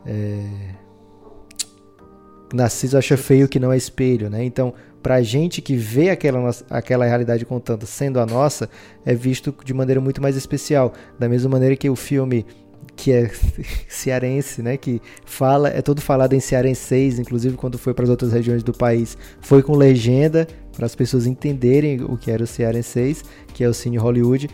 É... 0.07 0.75
Narciso 2.53 2.97
acha 2.97 3.17
feio 3.17 3.49
que 3.49 3.59
não 3.59 3.73
é 3.73 3.77
espelho, 3.77 4.31
né? 4.31 4.45
Então, 4.45 4.75
pra 5.03 5.23
gente 5.23 5.61
que 5.61 5.77
vê 5.77 6.11
aquela, 6.11 6.51
aquela 6.71 7.05
realidade 7.05 7.45
contando 7.45 7.85
sendo 7.85 8.21
a 8.21 8.27
nossa, 8.27 8.71
é 9.05 9.15
visto 9.15 9.55
de 9.65 9.75
maneira 9.75 10.01
muito 10.01 10.23
mais 10.23 10.37
especial. 10.37 10.93
Da 11.19 11.29
mesma 11.29 11.51
maneira 11.51 11.77
que 11.77 11.91
o 11.91 11.97
filme 11.97 12.47
que 12.97 13.13
é 13.13 13.31
cearense, 13.89 14.63
né, 14.63 14.77
que 14.77 15.01
fala, 15.25 15.69
é 15.69 15.83
todo 15.83 16.01
falado 16.01 16.33
em 16.35 16.41
cearenseis, 16.41 17.19
inclusive 17.19 17.57
quando 17.57 17.79
foi 17.79 17.95
para 17.95 18.05
as 18.05 18.11
outras 18.11 18.33
regiões 18.33 18.63
do 18.63 18.73
país, 18.73 19.17
foi 19.41 19.63
com 19.63 19.77
legenda 19.77 20.47
para 20.77 20.87
as 20.87 20.95
pessoas 20.95 21.27
entenderem 21.27 22.03
o 22.03 22.17
que 22.17 22.31
era 22.31 22.43
o 22.43 22.47
cearenseis, 22.47 23.25
que 23.53 23.63
é 23.63 23.69
o 23.69 23.75
Cine 23.75 23.97
Hollywood. 23.97 24.49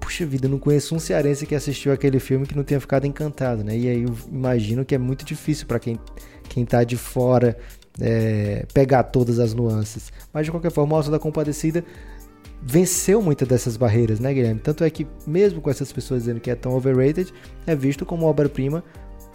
Puxa 0.00 0.24
vida, 0.24 0.48
não 0.48 0.58
conheço 0.58 0.94
um 0.94 0.98
cearense 0.98 1.46
que 1.46 1.54
assistiu 1.54 1.92
aquele 1.92 2.18
filme 2.18 2.46
que 2.46 2.56
não 2.56 2.64
tenha 2.64 2.80
ficado 2.80 3.06
encantado, 3.06 3.62
né? 3.62 3.76
E 3.76 3.88
aí 3.88 4.02
eu 4.02 4.14
imagino 4.32 4.84
que 4.84 4.94
é 4.94 4.98
muito 4.98 5.24
difícil 5.24 5.66
para 5.66 5.78
quem 5.78 5.98
quem 6.48 6.64
tá 6.64 6.82
de 6.82 6.96
fora 6.96 7.56
é, 8.00 8.66
pegar 8.74 9.04
todas 9.04 9.38
as 9.38 9.54
nuances. 9.54 10.12
Mas 10.32 10.44
de 10.44 10.50
qualquer 10.50 10.72
forma, 10.72 10.94
o 10.94 10.96
Alto 10.96 11.10
da 11.10 11.18
Compadecida 11.18 11.84
venceu 12.62 13.22
muitas 13.22 13.48
dessas 13.48 13.76
barreiras, 13.76 14.20
né, 14.20 14.32
Guilherme? 14.32 14.60
Tanto 14.60 14.84
é 14.84 14.90
que, 14.90 15.06
mesmo 15.26 15.60
com 15.60 15.70
essas 15.70 15.92
pessoas 15.92 16.22
dizendo 16.22 16.40
que 16.40 16.50
é 16.50 16.54
tão 16.54 16.72
overrated, 16.72 17.32
é 17.66 17.74
visto 17.74 18.04
como 18.04 18.26
obra-prima 18.26 18.84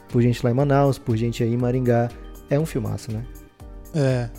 por 0.10 0.22
gente 0.22 0.44
lá 0.44 0.52
em 0.52 0.54
Manaus, 0.54 0.98
por 0.98 1.18
gente 1.18 1.44
aí 1.44 1.54
em 1.54 1.58
Maringá. 1.58 2.10
É 2.50 2.60
um 2.60 2.66
filmaço, 2.66 3.12
né? 3.12 3.26
É, 3.94 4.30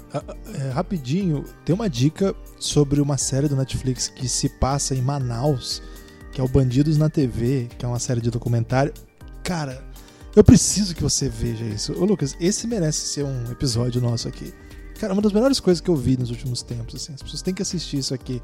é, 0.54 0.68
rapidinho, 0.70 1.42
tem 1.64 1.74
uma 1.74 1.88
dica 1.88 2.34
sobre 2.58 3.00
uma 3.00 3.16
série 3.16 3.48
do 3.48 3.56
Netflix 3.56 4.06
que 4.06 4.28
se 4.28 4.48
passa 4.48 4.94
em 4.94 5.00
Manaus, 5.00 5.82
que 6.30 6.40
é 6.40 6.44
o 6.44 6.48
Bandidos 6.48 6.98
na 6.98 7.08
TV, 7.08 7.66
que 7.78 7.84
é 7.84 7.88
uma 7.88 7.98
série 7.98 8.20
de 8.20 8.30
documentário. 8.30 8.92
Cara, 9.42 9.82
eu 10.34 10.44
preciso 10.44 10.94
que 10.94 11.02
você 11.02 11.30
veja 11.30 11.64
isso. 11.64 11.94
Ô 11.94 12.04
Lucas, 12.04 12.36
esse 12.38 12.66
merece 12.66 13.00
ser 13.06 13.24
um 13.24 13.50
episódio 13.50 14.00
nosso 14.00 14.28
aqui. 14.28 14.52
Cara, 14.98 15.12
uma 15.12 15.20
das 15.22 15.32
melhores 15.32 15.60
coisas 15.60 15.80
que 15.80 15.88
eu 15.90 15.96
vi 15.96 16.16
nos 16.16 16.30
últimos 16.30 16.62
tempos, 16.62 16.94
assim. 16.94 17.12
As 17.14 17.22
pessoas 17.22 17.42
têm 17.42 17.52
que 17.54 17.62
assistir 17.62 17.98
isso 17.98 18.14
aqui, 18.14 18.40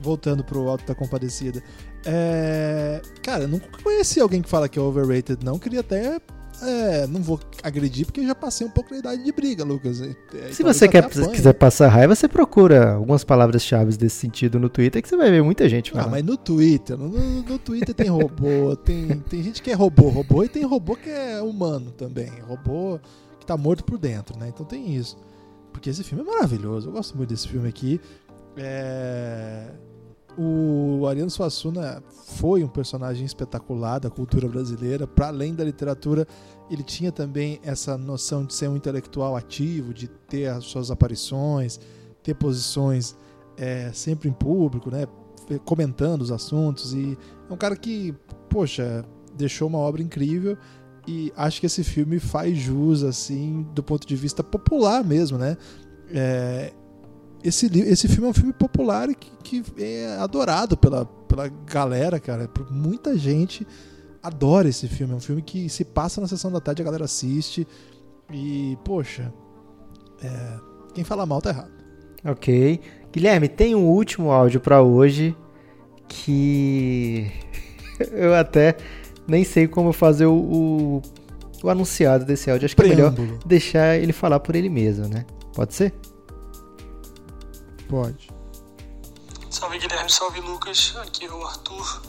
voltando 0.00 0.44
pro 0.44 0.68
Alto 0.68 0.84
da 0.86 0.94
Compadecida. 0.94 1.62
É... 2.04 3.00
Cara, 3.22 3.44
eu 3.44 3.48
nunca 3.48 3.66
conheci 3.82 4.20
alguém 4.20 4.42
que 4.42 4.48
fala 4.48 4.68
que 4.68 4.78
é 4.78 4.82
overrated, 4.82 5.44
não. 5.44 5.58
Queria 5.58 5.80
até... 5.80 6.20
é, 6.62 7.06
não 7.06 7.22
vou 7.22 7.40
agredir 7.62 8.04
porque 8.06 8.20
eu 8.20 8.26
já 8.26 8.34
passei 8.34 8.66
um 8.66 8.70
pouco 8.70 8.90
da 8.90 8.98
idade 8.98 9.24
de 9.24 9.32
briga, 9.32 9.64
Lucas. 9.64 10.00
É, 10.00 10.14
e 10.50 10.54
Se 10.54 10.62
você 10.62 10.86
quer, 10.86 11.08
quiser 11.08 11.54
passar 11.54 11.88
raiva, 11.88 12.14
você 12.14 12.28
procura 12.28 12.92
algumas 12.94 13.24
palavras-chave 13.24 13.96
desse 13.96 14.16
sentido 14.16 14.58
no 14.60 14.68
Twitter 14.68 15.02
que 15.02 15.08
você 15.08 15.16
vai 15.16 15.30
ver 15.30 15.42
muita 15.42 15.68
gente 15.68 15.90
Ah, 15.92 15.94
falando. 15.96 16.10
mas 16.10 16.22
no 16.24 16.36
Twitter, 16.36 16.96
no, 16.98 17.08
no- 17.08 17.42
no 17.42 17.58
Twitter 17.58 17.94
tem 17.94 18.08
robô, 18.08 18.76
tem, 18.76 19.08
tem 19.20 19.42
gente 19.42 19.62
que 19.62 19.70
é 19.70 19.74
robô, 19.74 20.08
robô, 20.10 20.44
e 20.44 20.48
tem 20.48 20.64
robô 20.64 20.96
que 20.96 21.08
é 21.10 21.40
humano 21.40 21.90
também. 21.92 22.30
Robô 22.46 23.00
que 23.40 23.46
tá 23.46 23.56
morto 23.56 23.84
por 23.84 23.98
dentro, 23.98 24.38
né? 24.38 24.48
Então 24.52 24.64
tem 24.66 24.94
isso. 24.94 25.16
Porque 25.84 25.90
esse 25.90 26.02
filme 26.02 26.24
é 26.24 26.26
maravilhoso, 26.26 26.88
eu 26.88 26.92
gosto 26.94 27.14
muito 27.14 27.28
desse 27.28 27.46
filme 27.46 27.68
aqui. 27.68 28.00
É, 28.56 29.70
O 30.34 31.06
Ariano 31.06 31.28
Suassuna 31.28 32.02
foi 32.08 32.64
um 32.64 32.68
personagem 32.68 33.26
espetacular 33.26 33.98
da 33.98 34.08
cultura 34.08 34.48
brasileira, 34.48 35.06
para 35.06 35.26
além 35.26 35.54
da 35.54 35.62
literatura, 35.62 36.26
ele 36.70 36.82
tinha 36.82 37.12
também 37.12 37.60
essa 37.62 37.98
noção 37.98 38.46
de 38.46 38.54
ser 38.54 38.66
um 38.66 38.76
intelectual 38.76 39.36
ativo, 39.36 39.92
de 39.92 40.08
ter 40.08 40.46
as 40.46 40.64
suas 40.64 40.90
aparições, 40.90 41.78
ter 42.22 42.32
posições 42.34 43.14
é, 43.54 43.92
sempre 43.92 44.30
em 44.30 44.32
público, 44.32 44.90
né? 44.90 45.06
comentando 45.66 46.22
os 46.22 46.32
assuntos 46.32 46.94
e 46.94 47.18
é 47.50 47.52
um 47.52 47.58
cara 47.58 47.76
que, 47.76 48.14
poxa, 48.48 49.04
deixou 49.36 49.68
uma 49.68 49.76
obra 49.76 50.00
incrível 50.00 50.56
e 51.06 51.32
acho 51.36 51.60
que 51.60 51.66
esse 51.66 51.84
filme 51.84 52.18
faz 52.18 52.56
jus, 52.56 53.02
assim, 53.02 53.66
do 53.74 53.82
ponto 53.82 54.06
de 54.06 54.16
vista 54.16 54.42
popular 54.42 55.04
mesmo, 55.04 55.36
né? 55.36 55.56
É, 56.10 56.72
esse, 57.42 57.66
esse 57.80 58.08
filme 58.08 58.26
é 58.26 58.30
um 58.30 58.34
filme 58.34 58.52
popular 58.52 59.08
que, 59.14 59.30
que 59.42 59.82
é 59.82 60.16
adorado 60.16 60.76
pela, 60.76 61.04
pela 61.04 61.48
galera, 61.66 62.18
cara. 62.18 62.48
Muita 62.70 63.18
gente 63.18 63.66
adora 64.22 64.68
esse 64.68 64.88
filme. 64.88 65.12
É 65.12 65.16
um 65.16 65.20
filme 65.20 65.42
que 65.42 65.68
se 65.68 65.84
passa 65.84 66.20
na 66.20 66.26
sessão 66.26 66.50
da 66.50 66.60
tarde, 66.60 66.80
a 66.80 66.84
galera 66.84 67.04
assiste 67.04 67.68
e, 68.32 68.78
poxa, 68.82 69.32
é, 70.22 70.58
quem 70.94 71.04
fala 71.04 71.26
mal 71.26 71.42
tá 71.42 71.50
errado. 71.50 71.72
Ok. 72.24 72.80
Guilherme, 73.12 73.48
tem 73.48 73.74
um 73.74 73.84
último 73.84 74.30
áudio 74.30 74.58
pra 74.58 74.82
hoje 74.82 75.36
que 76.08 77.30
eu 78.10 78.34
até 78.34 78.76
nem 79.26 79.44
sei 79.44 79.66
como 79.66 79.92
fazer 79.92 80.26
o, 80.26 80.34
o, 80.34 81.02
o 81.62 81.70
anunciado 81.70 82.24
desse 82.24 82.50
áudio. 82.50 82.66
Acho 82.66 82.76
que 82.76 82.82
é 82.82 82.88
melhor 82.88 83.12
Preâmbulo. 83.12 83.40
deixar 83.44 83.96
ele 83.96 84.12
falar 84.12 84.40
por 84.40 84.54
ele 84.54 84.68
mesmo, 84.68 85.08
né? 85.08 85.24
Pode 85.54 85.74
ser? 85.74 85.94
Pode. 87.88 88.28
Salve 89.50 89.78
Guilherme, 89.78 90.10
salve 90.10 90.40
Lucas. 90.40 90.94
Aqui 91.02 91.26
é 91.26 91.30
o 91.30 91.44
Arthur, 91.44 92.02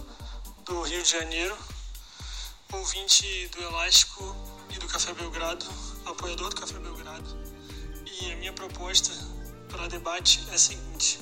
do 0.66 0.82
Rio 0.82 1.04
de 1.04 1.12
Janeiro, 1.12 1.56
ouvinte 2.74 3.50
do 3.56 3.62
Elástico 3.62 4.36
e 4.76 4.80
do 4.80 4.88
Café 4.88 5.14
Belgrado, 5.14 5.66
apoiador 6.06 6.50
do 6.50 6.56
Café 6.56 6.80
Belgrado. 6.80 7.38
E 8.22 8.32
a 8.32 8.36
minha 8.38 8.54
proposta 8.54 9.12
para 9.70 9.88
debate 9.88 10.44
é 10.52 10.56
a 10.56 10.58
seguinte: 10.58 11.20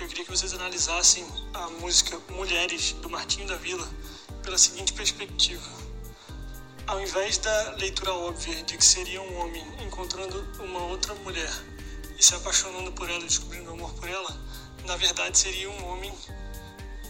eu 0.00 0.08
queria 0.08 0.24
que 0.24 0.30
vocês 0.30 0.52
analisassem 0.52 1.24
a 1.52 1.70
música 1.80 2.18
Mulheres, 2.30 2.92
do 3.00 3.08
Martinho 3.08 3.46
da 3.46 3.56
Vila, 3.56 3.88
pela 4.44 4.58
seguinte 4.58 4.92
perspectiva. 4.92 5.62
Ao 6.86 7.00
invés 7.00 7.38
da 7.38 7.70
leitura 7.78 8.12
óbvia 8.12 8.62
de 8.64 8.76
que 8.76 8.84
seria 8.84 9.20
um 9.22 9.40
homem 9.40 9.64
encontrando 9.82 10.46
uma 10.62 10.82
outra 10.84 11.14
mulher 11.14 11.50
e 12.18 12.22
se 12.22 12.34
apaixonando 12.34 12.92
por 12.92 13.08
ela, 13.08 13.24
descobrindo 13.24 13.70
amor 13.70 13.92
por 13.94 14.06
ela, 14.06 14.38
na 14.84 14.96
verdade 14.96 15.38
seria 15.38 15.70
um 15.70 15.86
homem 15.86 16.12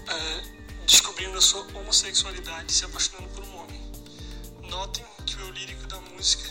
é, 0.06 0.86
descobrindo 0.86 1.36
a 1.36 1.40
sua 1.40 1.66
homossexualidade, 1.76 2.72
se 2.72 2.84
apaixonando 2.84 3.28
por 3.30 3.42
um 3.42 3.56
homem. 3.56 3.92
Notem 4.70 5.04
que 5.26 5.34
o 5.42 5.50
lírico 5.50 5.88
da 5.88 5.98
música 6.00 6.48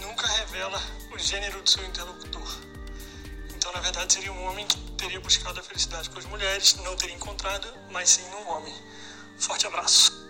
nunca 0.00 0.26
revela 0.28 0.80
o 1.12 1.18
gênero 1.18 1.60
do 1.62 1.68
seu 1.68 1.84
interlocutor. 1.84 2.58
Então, 3.56 3.72
na 3.72 3.80
verdade, 3.80 4.12
seria 4.12 4.32
um 4.32 4.44
homem 4.44 4.66
que 4.66 4.78
teria 4.92 5.20
buscado 5.20 5.58
a 5.58 5.62
felicidade 5.62 6.08
com 6.10 6.18
as 6.18 6.24
mulheres, 6.26 6.76
não 6.76 6.94
teria 6.96 7.16
encontrado, 7.16 7.66
mas 7.90 8.08
sim 8.08 8.30
num 8.30 8.48
homem. 8.48 8.74
Forte 9.40 9.66
abraço. 9.66 10.28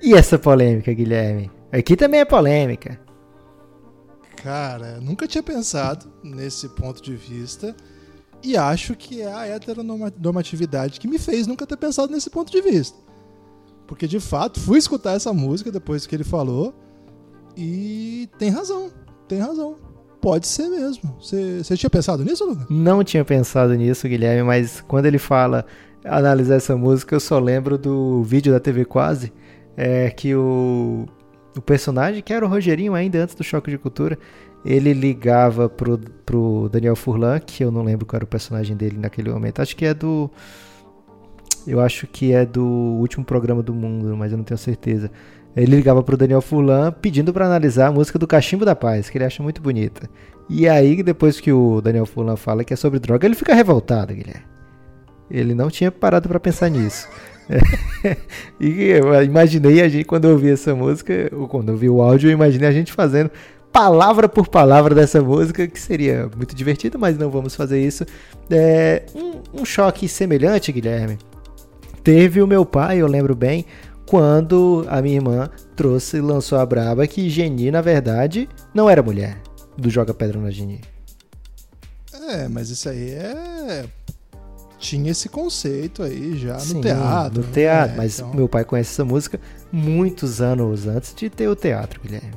E 0.00 0.14
essa 0.14 0.38
polêmica, 0.38 0.92
Guilherme? 0.94 1.50
Aqui 1.72 1.96
também 1.96 2.20
é 2.20 2.24
polêmica. 2.24 3.00
Cara, 4.36 5.00
nunca 5.00 5.26
tinha 5.26 5.42
pensado 5.42 6.10
nesse 6.22 6.68
ponto 6.68 7.02
de 7.02 7.16
vista. 7.16 7.74
E 8.40 8.56
acho 8.56 8.94
que 8.94 9.20
é 9.20 9.32
a 9.32 9.48
heteronormatividade 9.48 11.00
que 11.00 11.08
me 11.08 11.18
fez 11.18 11.48
nunca 11.48 11.66
ter 11.66 11.76
pensado 11.76 12.12
nesse 12.12 12.30
ponto 12.30 12.52
de 12.52 12.60
vista. 12.62 12.96
Porque 13.84 14.06
de 14.06 14.20
fato 14.20 14.60
fui 14.60 14.78
escutar 14.78 15.14
essa 15.14 15.32
música 15.32 15.72
depois 15.72 16.06
que 16.06 16.14
ele 16.14 16.22
falou 16.22 16.72
e 17.56 18.28
tem 18.38 18.50
razão, 18.50 18.92
tem 19.26 19.40
razão. 19.40 19.76
Pode 20.20 20.46
ser 20.46 20.68
mesmo. 20.68 21.16
Você 21.20 21.76
tinha 21.76 21.90
pensado 21.90 22.24
nisso, 22.24 22.44
Lucas? 22.44 22.66
Não 22.70 23.02
tinha 23.02 23.24
pensado 23.24 23.74
nisso, 23.74 24.06
Guilherme, 24.06 24.44
mas 24.44 24.80
quando 24.82 25.06
ele 25.06 25.18
fala 25.18 25.66
analisar 26.08 26.56
essa 26.56 26.76
música, 26.76 27.14
eu 27.14 27.20
só 27.20 27.38
lembro 27.38 27.78
do 27.78 28.22
vídeo 28.22 28.52
da 28.52 28.60
TV 28.60 28.84
Quase, 28.84 29.32
é, 29.76 30.10
que 30.10 30.34
o, 30.34 31.06
o 31.56 31.60
personagem, 31.60 32.22
que 32.22 32.32
era 32.32 32.44
o 32.44 32.48
Rogerinho 32.48 32.94
ainda 32.94 33.22
antes 33.22 33.34
do 33.34 33.44
Choque 33.44 33.70
de 33.70 33.78
Cultura, 33.78 34.18
ele 34.64 34.92
ligava 34.92 35.68
pro, 35.68 35.98
pro 36.26 36.68
Daniel 36.70 36.96
Furlan, 36.96 37.38
que 37.38 37.62
eu 37.62 37.70
não 37.70 37.82
lembro 37.82 38.04
qual 38.04 38.18
era 38.18 38.24
o 38.24 38.28
personagem 38.28 38.76
dele 38.76 38.98
naquele 38.98 39.30
momento. 39.30 39.60
Acho 39.60 39.76
que 39.76 39.84
é 39.84 39.94
do. 39.94 40.30
Eu 41.66 41.80
acho 41.80 42.06
que 42.06 42.32
é 42.32 42.46
do 42.46 42.64
último 42.64 43.24
programa 43.24 43.62
do 43.62 43.74
mundo, 43.74 44.16
mas 44.16 44.32
eu 44.32 44.38
não 44.38 44.44
tenho 44.44 44.58
certeza. 44.58 45.10
Ele 45.56 45.76
ligava 45.76 46.02
pro 46.02 46.16
Daniel 46.16 46.40
Furlan 46.40 46.92
pedindo 46.92 47.32
para 47.32 47.46
analisar 47.46 47.88
a 47.88 47.92
música 47.92 48.18
do 48.18 48.26
Cachimbo 48.26 48.64
da 48.64 48.76
Paz, 48.76 49.10
que 49.10 49.18
ele 49.18 49.24
acha 49.24 49.42
muito 49.42 49.60
bonita. 49.60 50.08
E 50.48 50.68
aí, 50.68 51.02
depois 51.02 51.40
que 51.40 51.52
o 51.52 51.80
Daniel 51.80 52.06
Furlan 52.06 52.36
fala 52.36 52.64
que 52.64 52.72
é 52.72 52.76
sobre 52.76 52.98
droga, 52.98 53.26
ele 53.26 53.34
fica 53.34 53.54
revoltado, 53.54 54.14
Guilherme. 54.14 54.57
Ele 55.30 55.54
não 55.54 55.70
tinha 55.70 55.90
parado 55.90 56.28
para 56.28 56.40
pensar 56.40 56.68
nisso. 56.70 57.08
e 58.60 58.82
eu 58.84 59.22
imaginei 59.22 59.80
a 59.82 59.88
gente, 59.88 60.04
quando 60.04 60.26
eu 60.26 60.32
ouvi 60.32 60.50
essa 60.50 60.74
música, 60.74 61.30
ou 61.32 61.48
quando 61.48 61.70
eu 61.70 61.76
vi 61.76 61.88
o 61.88 62.02
áudio, 62.02 62.28
eu 62.28 62.32
imaginei 62.32 62.68
a 62.68 62.72
gente 62.72 62.92
fazendo 62.92 63.30
palavra 63.72 64.28
por 64.28 64.48
palavra 64.48 64.94
dessa 64.94 65.22
música, 65.22 65.66
que 65.66 65.80
seria 65.80 66.28
muito 66.36 66.54
divertido, 66.54 66.98
mas 66.98 67.16
não 67.18 67.30
vamos 67.30 67.54
fazer 67.54 67.82
isso. 67.82 68.04
É, 68.50 69.04
um, 69.14 69.62
um 69.62 69.64
choque 69.64 70.08
semelhante, 70.08 70.72
Guilherme, 70.72 71.18
teve 72.02 72.42
o 72.42 72.46
meu 72.46 72.64
pai, 72.64 72.98
eu 72.98 73.06
lembro 73.06 73.34
bem, 73.34 73.64
quando 74.06 74.86
a 74.88 75.02
minha 75.02 75.16
irmã 75.16 75.50
trouxe 75.76 76.16
e 76.16 76.20
lançou 76.20 76.58
a 76.58 76.66
braba 76.66 77.06
que 77.06 77.28
Geni, 77.28 77.70
na 77.70 77.80
verdade, 77.80 78.48
não 78.74 78.88
era 78.88 79.02
mulher 79.02 79.38
do 79.76 79.90
Joga 79.90 80.14
Pedra 80.14 80.40
na 80.40 80.50
Geni. 80.50 80.80
É, 82.30 82.48
mas 82.48 82.70
isso 82.70 82.88
aí 82.88 83.10
é. 83.10 83.84
Tinha 84.78 85.10
esse 85.10 85.28
conceito 85.28 86.02
aí 86.02 86.36
já 86.38 86.54
no 86.54 86.60
Sim, 86.60 86.80
teatro. 86.80 87.40
No 87.42 87.46
teatro, 87.48 87.90
né? 87.90 87.96
mas 87.96 88.18
Então- 88.20 88.32
meu 88.34 88.48
pai 88.48 88.64
conhece 88.64 88.92
essa 88.92 89.04
música 89.04 89.40
muitos 89.72 90.40
anos 90.40 90.86
antes 90.86 91.12
de 91.14 91.28
ter 91.28 91.48
o 91.48 91.56
teatro, 91.56 92.00
Guilherme. 92.00 92.30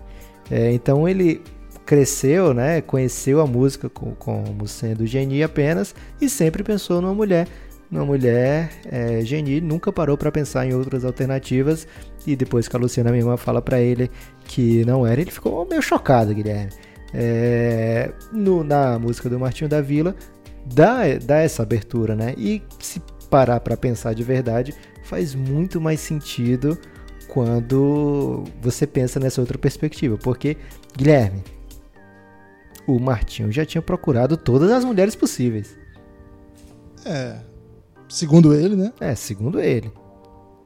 É, 0.50 0.72
então 0.72 1.08
ele 1.08 1.42
cresceu, 1.86 2.54
né? 2.54 2.82
Conheceu 2.82 3.40
a 3.42 3.46
música 3.48 3.90
co- 3.90 4.14
como 4.18 4.68
sendo 4.68 5.06
Geni 5.06 5.44
apenas 5.44 5.94
e 6.20 6.28
sempre 6.30 6.64
pensou 6.64 7.00
numa 7.02 7.14
mulher. 7.14 7.48
Numa 7.92 8.06
mulher 8.06 8.72
é, 8.90 9.20
Geni, 9.24 9.60
nunca 9.62 9.92
parou 9.92 10.18
para 10.18 10.32
pensar 10.32 10.66
em 10.66 10.74
outras 10.74 11.04
alternativas. 11.06 11.86
E 12.26 12.36
depois 12.36 12.68
que 12.68 12.76
a 12.76 12.80
Luciana, 12.80 13.12
minha 13.12 13.22
irmã, 13.22 13.38
fala 13.38 13.62
para 13.62 13.80
ele 13.80 14.10
que 14.46 14.84
não 14.86 15.06
era, 15.06 15.22
ele 15.22 15.30
ficou 15.32 15.68
meio 15.70 15.82
chocado, 15.82 16.34
Guilherme. 16.34 16.72
É, 17.14 18.12
no- 18.32 18.64
na 18.64 18.98
música 18.98 19.30
do 19.30 19.38
Martinho 19.40 19.70
da 19.70 19.82
Vila, 19.82 20.16
dá, 20.66 21.02
dá 21.24 21.38
essa 21.38 21.64
abertura, 21.64 22.16
né? 22.16 22.34
E 22.38 22.62
se 22.80 23.02
parar 23.30 23.60
para 23.60 23.78
pensar 23.78 24.14
de 24.14 24.24
verdade, 24.24 24.74
faz 25.04 25.34
muito 25.34 25.80
mais 25.80 26.00
sentido 26.00 26.78
quando 27.28 28.44
você 28.62 28.86
pensa 28.86 29.20
nessa 29.20 29.42
outra 29.42 29.58
perspectiva. 29.58 30.18
Porque, 30.18 30.58
Guilherme, 30.96 31.44
o 32.86 33.00
Martinho 33.00 33.52
já 33.52 33.66
tinha 33.66 33.82
procurado 33.82 34.36
todas 34.36 34.70
as 34.72 34.84
mulheres 34.84 35.16
possíveis. 35.16 35.78
É. 37.06 37.40
Segundo 38.10 38.54
ele, 38.54 38.76
né? 38.76 38.92
É, 39.00 39.16
segundo 39.16 39.60
ele. 39.60 39.92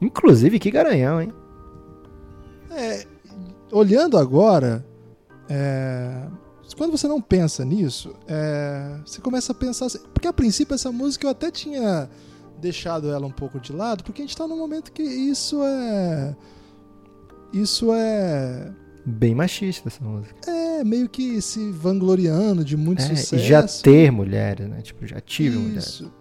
Inclusive, 0.01 0.59
que 0.59 0.71
garanhão, 0.71 1.21
hein? 1.21 1.31
É, 2.71 3.05
olhando 3.71 4.17
agora, 4.17 4.83
é, 5.47 6.23
quando 6.73 6.91
você 6.91 7.07
não 7.07 7.21
pensa 7.21 7.63
nisso, 7.65 8.15
é, 8.27 8.99
você 9.05 9.21
começa 9.21 9.51
a 9.51 9.55
pensar. 9.55 9.85
assim- 9.87 9.99
porque 10.13 10.27
a 10.27 10.33
princípio 10.33 10.73
essa 10.73 10.91
música 10.91 11.27
eu 11.27 11.31
até 11.31 11.51
tinha 11.51 12.09
deixado 12.59 13.09
ela 13.11 13.27
um 13.27 13.31
pouco 13.31 13.59
de 13.59 13.71
lado, 13.73 14.03
porque 14.03 14.21
a 14.21 14.25
gente 14.25 14.35
tá 14.35 14.47
num 14.47 14.57
momento 14.57 14.91
que 14.91 15.03
isso 15.03 15.61
é. 15.63 16.35
Isso 17.53 17.93
é. 17.93 18.71
Bem 19.05 19.35
machista 19.35 19.87
essa 19.89 20.03
música. 20.03 20.35
É 20.49 20.83
meio 20.83 21.07
que 21.07 21.39
se 21.41 21.71
vangloriando 21.71 22.65
de 22.65 22.75
muito 22.75 23.01
É, 23.01 23.05
sucesso. 23.09 23.35
e 23.35 23.39
já 23.39 23.61
ter 23.63 24.11
mulheres, 24.11 24.67
né? 24.67 24.81
Tipo, 24.81 25.05
já 25.05 25.19
tive 25.21 25.57
mulheres. 25.57 25.85
Isso. 25.85 26.11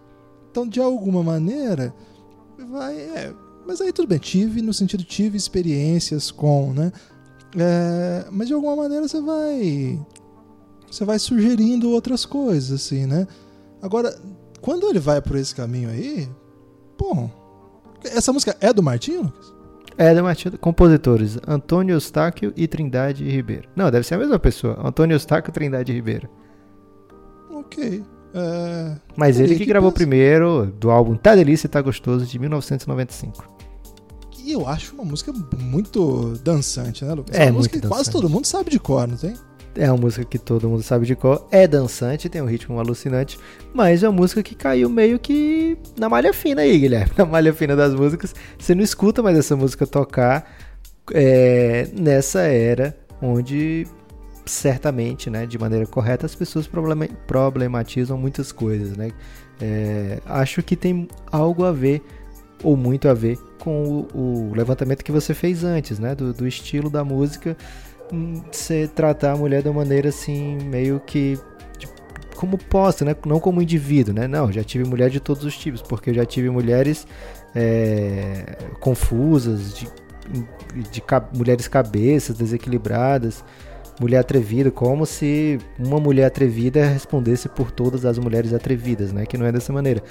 Então, 0.51 0.67
de 0.67 0.79
alguma 0.79 1.23
maneira, 1.23 1.93
vai. 2.69 2.95
É, 2.95 3.33
mas 3.65 3.81
aí 3.81 3.91
tudo 3.91 4.07
bem, 4.07 4.19
tive, 4.19 4.61
no 4.61 4.73
sentido 4.73 5.03
tive 5.03 5.35
experiências 5.35 6.29
com, 6.29 6.71
né? 6.73 6.91
É, 7.57 8.25
mas 8.31 8.47
de 8.47 8.53
alguma 8.53 8.75
maneira 8.75 9.07
você 9.07 9.19
vai. 9.19 9.99
Você 10.95 11.03
vai 11.03 11.19
sugerindo 11.19 11.89
outras 11.89 12.25
coisas, 12.25 12.71
assim, 12.71 13.05
né? 13.05 13.27
Agora, 13.81 14.17
quando 14.61 14.87
ele 14.87 14.97
vai 14.97 15.21
por 15.21 15.35
esse 15.35 15.53
caminho 15.53 15.89
aí, 15.89 16.29
bom. 16.97 17.29
Essa 18.05 18.31
música 18.31 18.55
é 18.61 18.71
do 18.71 18.81
Martinho, 18.81 19.23
Lucas? 19.23 19.53
É 19.97 20.13
da 20.13 20.23
Matilda. 20.23 20.57
Compositores: 20.57 21.37
Antônio 21.45 21.93
Eustáquio 21.95 22.53
e 22.55 22.65
Trindade 22.65 23.29
Ribeiro. 23.29 23.67
Não, 23.75 23.91
deve 23.91 24.07
ser 24.07 24.15
a 24.15 24.17
mesma 24.17 24.39
pessoa. 24.39 24.79
Antônio 24.87 25.15
Eustáquio 25.15 25.51
e 25.51 25.53
Trindade 25.53 25.91
Ribeiro. 25.91 26.29
Ok. 27.51 28.01
É, 28.33 28.95
Mas 29.17 29.37
ele 29.37 29.53
que, 29.53 29.59
que 29.59 29.65
gravou 29.65 29.91
pensar. 29.91 30.05
primeiro 30.05 30.65
do 30.79 30.91
álbum 30.91 31.15
Tá 31.17 31.35
Delícia 31.35 31.67
e 31.67 31.69
Tá 31.69 31.81
Gostoso 31.81 32.25
de 32.25 32.39
1995. 32.39 33.49
E 34.45 34.51
eu 34.53 34.65
acho 34.65 34.93
uma 34.95 35.03
música 35.03 35.33
muito 35.59 36.37
dançante, 36.41 37.03
né, 37.03 37.13
Lucas? 37.13 37.37
É 37.37 37.45
uma 37.47 37.53
música 37.53 37.79
que 37.79 37.85
quase 37.85 38.05
dançante. 38.05 38.21
todo 38.21 38.29
mundo 38.29 38.45
sabe 38.45 38.69
de 38.69 38.79
cor, 38.79 39.05
não 39.07 39.17
tem? 39.17 39.33
É 39.77 39.91
uma 39.91 39.97
música 39.97 40.23
que 40.23 40.39
todo 40.39 40.69
mundo 40.69 40.81
sabe 40.81 41.05
de 41.05 41.15
cor. 41.15 41.47
É 41.51 41.67
dançante, 41.67 42.29
tem 42.29 42.41
um 42.41 42.45
ritmo 42.45 42.79
alucinante. 42.79 43.37
Mas 43.73 44.03
é 44.03 44.09
uma 44.09 44.15
música 44.15 44.41
que 44.41 44.55
caiu 44.55 44.89
meio 44.89 45.19
que 45.19 45.77
na 45.97 46.07
malha 46.07 46.33
fina 46.33 46.61
aí, 46.61 46.79
Guilherme. 46.79 47.11
Na 47.17 47.25
malha 47.25 47.53
fina 47.53 47.75
das 47.75 47.93
músicas. 47.93 48.33
Você 48.57 48.73
não 48.73 48.83
escuta 48.83 49.21
mais 49.21 49.37
essa 49.37 49.55
música 49.55 49.85
tocar 49.85 50.49
é, 51.13 51.87
nessa 51.93 52.41
era 52.41 52.95
onde 53.21 53.85
certamente, 54.45 55.29
né, 55.29 55.45
de 55.45 55.57
maneira 55.57 55.85
correta, 55.87 56.25
as 56.25 56.35
pessoas 56.35 56.67
problema- 56.67 57.07
problematizam 57.25 58.17
muitas 58.17 58.51
coisas, 58.51 58.95
né? 58.95 59.09
É, 59.59 60.19
acho 60.25 60.61
que 60.61 60.75
tem 60.75 61.07
algo 61.31 61.65
a 61.65 61.71
ver 61.71 62.01
ou 62.63 62.77
muito 62.77 63.07
a 63.07 63.13
ver 63.13 63.37
com 63.59 64.07
o, 64.13 64.49
o 64.49 64.53
levantamento 64.55 65.03
que 65.03 65.11
você 65.11 65.33
fez 65.33 65.63
antes, 65.63 65.97
né, 65.97 66.13
do, 66.13 66.31
do 66.33 66.47
estilo 66.47 66.89
da 66.89 67.03
música, 67.03 67.57
você 68.51 68.87
tratar 68.87 69.31
a 69.33 69.35
mulher 69.37 69.61
de 69.61 69.69
uma 69.69 69.81
maneira 69.81 70.09
assim 70.09 70.57
meio 70.65 70.99
que 71.05 71.37
de- 71.77 71.87
como 72.35 72.57
posta, 72.57 73.03
né, 73.05 73.15
não 73.25 73.39
como 73.39 73.61
indivíduo, 73.61 74.13
né? 74.13 74.27
Não, 74.27 74.51
já 74.51 74.63
tive 74.63 74.83
mulher 74.87 75.09
de 75.09 75.19
todos 75.19 75.43
os 75.43 75.57
tipos, 75.57 75.81
porque 75.81 76.09
eu 76.09 76.13
já 76.13 76.25
tive 76.25 76.49
mulheres 76.49 77.07
é, 77.55 78.57
confusas, 78.79 79.73
de, 79.75 79.87
de 80.91 81.01
ca- 81.01 81.27
mulheres 81.33 81.67
cabeças 81.67 82.35
desequilibradas, 82.37 83.43
mulher 83.99 84.17
atrevida, 84.19 84.69
como 84.69 85.05
se 85.05 85.57
uma 85.79 85.99
mulher 85.99 86.25
atrevida 86.25 86.85
respondesse 86.85 87.47
por 87.47 87.71
todas 87.71 88.05
as 88.05 88.17
mulheres 88.19 88.53
atrevidas, 88.53 89.13
né? 89.13 89.25
Que 89.25 89.37
não 89.37 89.45
é 89.45 89.51
dessa 89.53 89.71
maneira. 89.71 90.03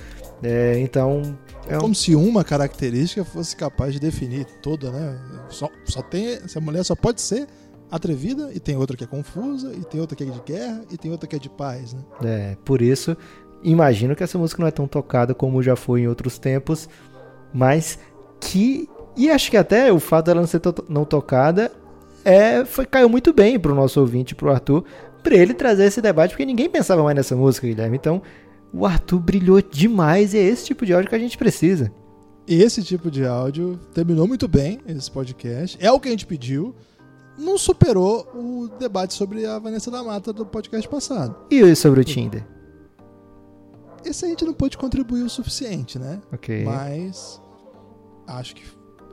É, 0.43 0.79
então, 0.79 1.37
é 1.69 1.77
um, 1.77 1.81
Como 1.81 1.95
se 1.95 2.15
uma 2.15 2.43
característica 2.43 3.25
fosse 3.25 3.55
capaz 3.55 3.93
de 3.93 4.01
definir 4.01 4.47
toda, 4.63 4.91
né? 4.91 5.19
Só, 5.51 5.69
só 5.85 6.01
tem. 6.01 6.29
Essa 6.29 6.61
mulher 6.61 6.83
só 6.83 6.95
pode 6.97 7.21
ser 7.21 7.47
atrevida, 7.95 8.51
e 8.53 8.61
tem 8.61 8.77
outra 8.77 8.97
que 8.97 9.05
é 9.05 9.07
confusa, 9.07 9.73
e 9.73 9.85
tem 9.85 10.01
outra 10.01 10.17
que 10.17 10.23
é 10.25 10.27
de 10.27 10.41
guerra, 10.41 10.83
e 10.91 10.97
tem 10.97 11.11
outra 11.11 11.29
que 11.29 11.37
é 11.37 11.39
de 11.39 11.49
paz, 11.49 11.93
né? 11.95 12.01
É, 12.25 12.57
por 12.65 12.83
isso, 12.83 13.17
imagino 13.63 14.15
que 14.17 14.23
essa 14.23 14.39
música 14.39 14.61
não 14.61 14.69
é 14.69 14.73
tão 14.73 14.87
tocada 14.87 15.35
como 15.35 15.63
já 15.63 15.77
foi 15.77 16.01
em 16.03 16.09
outros 16.09 16.39
tempos, 16.39 16.89
mas 17.53 17.99
que. 18.41 18.89
E 19.17 19.31
acho 19.31 19.49
que 19.51 19.57
até 19.57 19.93
o 19.93 20.01
fato 20.01 20.27
dela 20.27 20.41
não 20.41 20.49
ser 20.49 20.59
to- 20.59 20.85
não 20.89 21.05
tocada 21.05 21.71
é, 22.25 22.65
foi, 22.65 22.85
caiu 22.85 23.09
muito 23.09 23.33
bem 23.33 23.59
pro 23.61 23.75
nosso 23.75 24.01
ouvinte, 24.01 24.35
pro 24.35 24.51
Arthur, 24.51 24.85
pra 25.23 25.37
ele 25.37 25.55
trazer 25.55 25.85
esse 25.85 26.01
debate, 26.03 26.31
porque 26.31 26.45
ninguém 26.45 26.69
pensava 26.69 27.03
mais 27.03 27.15
nessa 27.15 27.37
música, 27.37 27.67
Guilherme. 27.67 27.97
Então, 27.97 28.21
o 28.73 28.85
Arthur 28.85 29.21
brilhou 29.21 29.63
demais 29.63 30.35
e 30.35 30.39
é 30.39 30.43
esse 30.43 30.65
tipo 30.65 30.85
de 30.85 30.93
áudio 30.93 31.09
que 31.09 31.15
a 31.15 31.19
gente 31.19 31.39
precisa. 31.39 31.93
Esse 32.47 32.83
tipo 32.83 33.09
de 33.11 33.25
áudio 33.25 33.79
terminou 33.95 34.27
muito 34.27 34.49
bem 34.49 34.81
esse 34.89 35.11
podcast. 35.11 35.79
É 35.81 35.91
o 35.93 36.01
que 36.01 36.09
a 36.09 36.11
gente 36.11 36.27
pediu. 36.27 36.75
Não 37.39 37.59
superou 37.59 38.27
o 38.35 38.69
debate 38.79 39.15
sobre 39.15 39.45
a 39.47 39.59
Vanessa 39.59 39.91
da 39.91 40.03
Mata 40.03 40.33
do 40.33 40.47
podcast 40.47 40.89
passado. 40.89 41.37
E 41.51 41.75
sobre 41.75 42.01
o 42.01 42.05
Tinder? 42.05 42.47
Esse 44.05 44.25
a 44.27 44.29
gente 44.29 44.45
não 44.45 44.53
pôde 44.53 44.77
contribuir 44.77 45.23
o 45.23 45.31
suficiente, 45.31 45.99
né? 45.99 46.21
Ok. 46.33 46.65
Mas 46.65 47.41
acho 48.27 48.55
que 48.55 48.63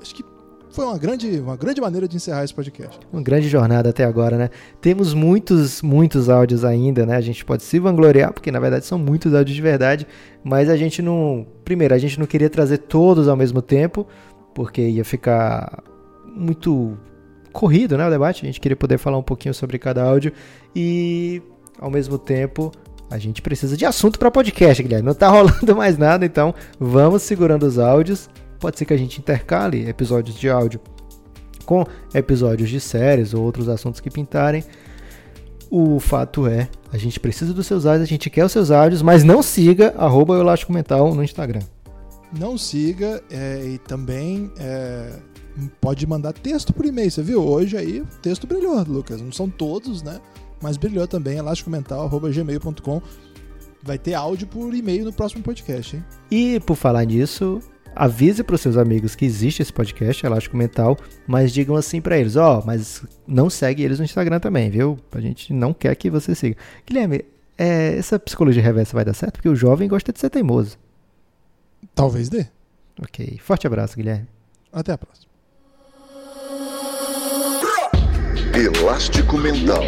acho 0.02 0.16
que 0.16 0.24
foi 0.72 0.86
uma 0.86 0.98
grande, 0.98 1.40
uma 1.40 1.58
grande 1.58 1.82
maneira 1.82 2.08
de 2.08 2.16
encerrar 2.16 2.44
esse 2.44 2.54
podcast. 2.54 2.98
Uma 3.12 3.22
grande 3.22 3.50
jornada 3.50 3.90
até 3.90 4.06
agora, 4.06 4.38
né? 4.38 4.50
Temos 4.80 5.14
muitos, 5.14 5.82
muitos 5.82 6.30
áudios 6.30 6.64
ainda, 6.64 7.06
né? 7.06 7.16
A 7.18 7.22
gente 7.22 7.44
pode 7.44 7.64
se 7.64 7.78
vangloriar, 7.78 8.32
porque 8.32 8.52
na 8.52 8.60
verdade 8.60 8.86
são 8.86 8.98
muitos 8.98 9.34
áudios 9.34 9.56
de 9.56 9.62
verdade, 9.62 10.08
mas 10.44 10.70
a 10.70 10.78
gente 10.78 11.02
não. 11.02 11.46
Primeiro, 11.66 11.94
a 11.94 11.98
gente 11.98 12.18
não 12.18 12.26
queria 12.26 12.50
trazer 12.50 12.78
todos 12.80 13.28
ao 13.28 13.36
mesmo 13.36 13.62
tempo, 13.62 14.08
porque 14.54 14.82
ia 14.82 15.04
ficar 15.04 15.84
muito 16.26 16.98
corrido, 17.52 17.98
né? 17.98 18.08
O 18.08 18.10
debate. 18.10 18.44
A 18.44 18.48
gente 18.48 18.60
queria 18.60 18.76
poder 18.76 18.98
falar 18.98 19.18
um 19.18 19.24
pouquinho 19.24 19.54
sobre 19.54 19.78
cada 19.78 20.04
áudio 20.04 20.32
e, 20.76 21.42
ao 21.80 21.90
mesmo 21.92 22.18
tempo, 22.18 22.72
a 23.10 23.18
gente 23.18 23.42
precisa 23.42 23.76
de 23.76 23.86
assunto 23.86 24.18
para 24.18 24.32
podcast, 24.32 24.82
Guilherme. 24.82 25.06
Não 25.06 25.14
tá 25.14 25.30
rolando 25.32 25.76
mais 25.76 25.98
nada, 25.98 26.26
então 26.26 26.54
vamos 26.80 27.22
segurando 27.24 27.64
os 27.64 27.78
áudios 27.78 28.30
Pode 28.62 28.78
ser 28.78 28.86
que 28.86 28.94
a 28.94 28.98
gente 28.98 29.18
intercale 29.20 29.90
episódios 29.90 30.38
de 30.38 30.48
áudio 30.48 30.80
com 31.66 31.84
episódios 32.14 32.70
de 32.70 32.80
séries 32.80 33.34
ou 33.34 33.44
outros 33.44 33.68
assuntos 33.68 34.00
que 34.00 34.10
pintarem. 34.10 34.64
O 35.68 36.00
fato 36.00 36.46
é, 36.46 36.70
a 36.94 36.98
gente 36.98 37.20
precisa 37.20 37.56
dos 37.56 37.66
seus 37.66 37.88
áudios, 37.88 38.04
a 38.04 38.08
gente 38.08 38.30
quer 38.30 38.46
os 38.46 38.52
seus 38.52 38.70
áudios, 38.70 39.02
mas 39.02 39.24
não 39.24 39.42
siga 39.42 39.96
arroba 39.98 40.38
Elástico 40.38 40.72
Mental 40.72 41.16
no 41.16 41.24
Instagram. 41.24 41.62
Não 42.38 42.56
siga 42.56 43.20
é, 43.32 43.64
e 43.66 43.80
também 43.80 44.52
é, 44.60 45.14
pode 45.80 46.06
mandar 46.08 46.34
texto 46.34 46.74
por 46.74 46.86
e-mail, 46.86 47.12
você 47.12 47.22
viu? 47.22 47.44
Hoje 47.44 47.78
aí 47.78 48.04
texto 48.22 48.48
brilhou, 48.48 48.82
Lucas. 48.84 49.22
Não 49.22 49.32
são 49.32 49.50
todos, 49.50 50.02
né? 50.02 50.20
Mas 50.62 50.78
brilhou 50.78 51.08
também, 51.08 51.38
elásticomental.gmail.com. 51.38 53.02
Vai 53.84 53.98
ter 53.98 54.14
áudio 54.14 54.48
por 54.48 54.74
e-mail 54.74 55.06
no 55.06 55.14
próximo 55.14 55.42
podcast, 55.42 55.96
hein? 55.96 56.06
E 56.30 56.60
por 56.60 56.76
falar 56.76 57.04
nisso, 57.04 57.60
avise 57.96 58.44
para 58.44 58.56
os 58.56 58.62
seus 58.62 58.78
amigos 58.78 59.16
que 59.16 59.26
existe 59.26 59.62
esse 59.62 59.74
podcast, 59.74 60.24
Elástico 60.24 60.56
Mental, 60.56 60.96
mas 61.26 61.52
digam 61.52 61.76
assim 61.76 62.00
para 62.00 62.18
eles, 62.18 62.36
ó, 62.36 62.60
oh, 62.60 62.66
mas 62.66 63.04
não 63.28 63.50
segue 63.50 63.84
eles 63.84 63.98
no 63.98 64.06
Instagram 64.06 64.40
também, 64.40 64.70
viu? 64.70 65.00
A 65.12 65.20
gente 65.20 65.52
não 65.52 65.74
quer 65.74 65.96
que 65.96 66.12
você 66.12 66.36
siga. 66.36 66.56
Guilherme, 66.86 67.26
é, 67.58 67.98
essa 67.98 68.20
psicologia 68.20 68.62
reversa 68.62 68.94
vai 68.94 69.06
dar 69.06 69.14
certo? 69.14 69.34
Porque 69.34 69.50
o 69.50 69.56
jovem 69.56 69.88
gosta 69.88 70.14
de 70.14 70.20
ser 70.20 70.30
teimoso. 70.30 70.78
Talvez 71.96 72.30
dê. 72.30 72.46
Ok. 73.02 73.40
Forte 73.42 73.68
abraço, 73.68 73.96
Guilherme. 73.96 74.28
Até 74.72 74.94
a 74.94 74.98
próxima. 74.98 75.31
Elástico 78.54 79.38
Mental. 79.38 79.82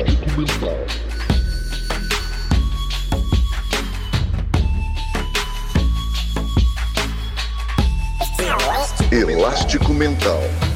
Elástico 9.12 9.94
Mental. 9.94 10.73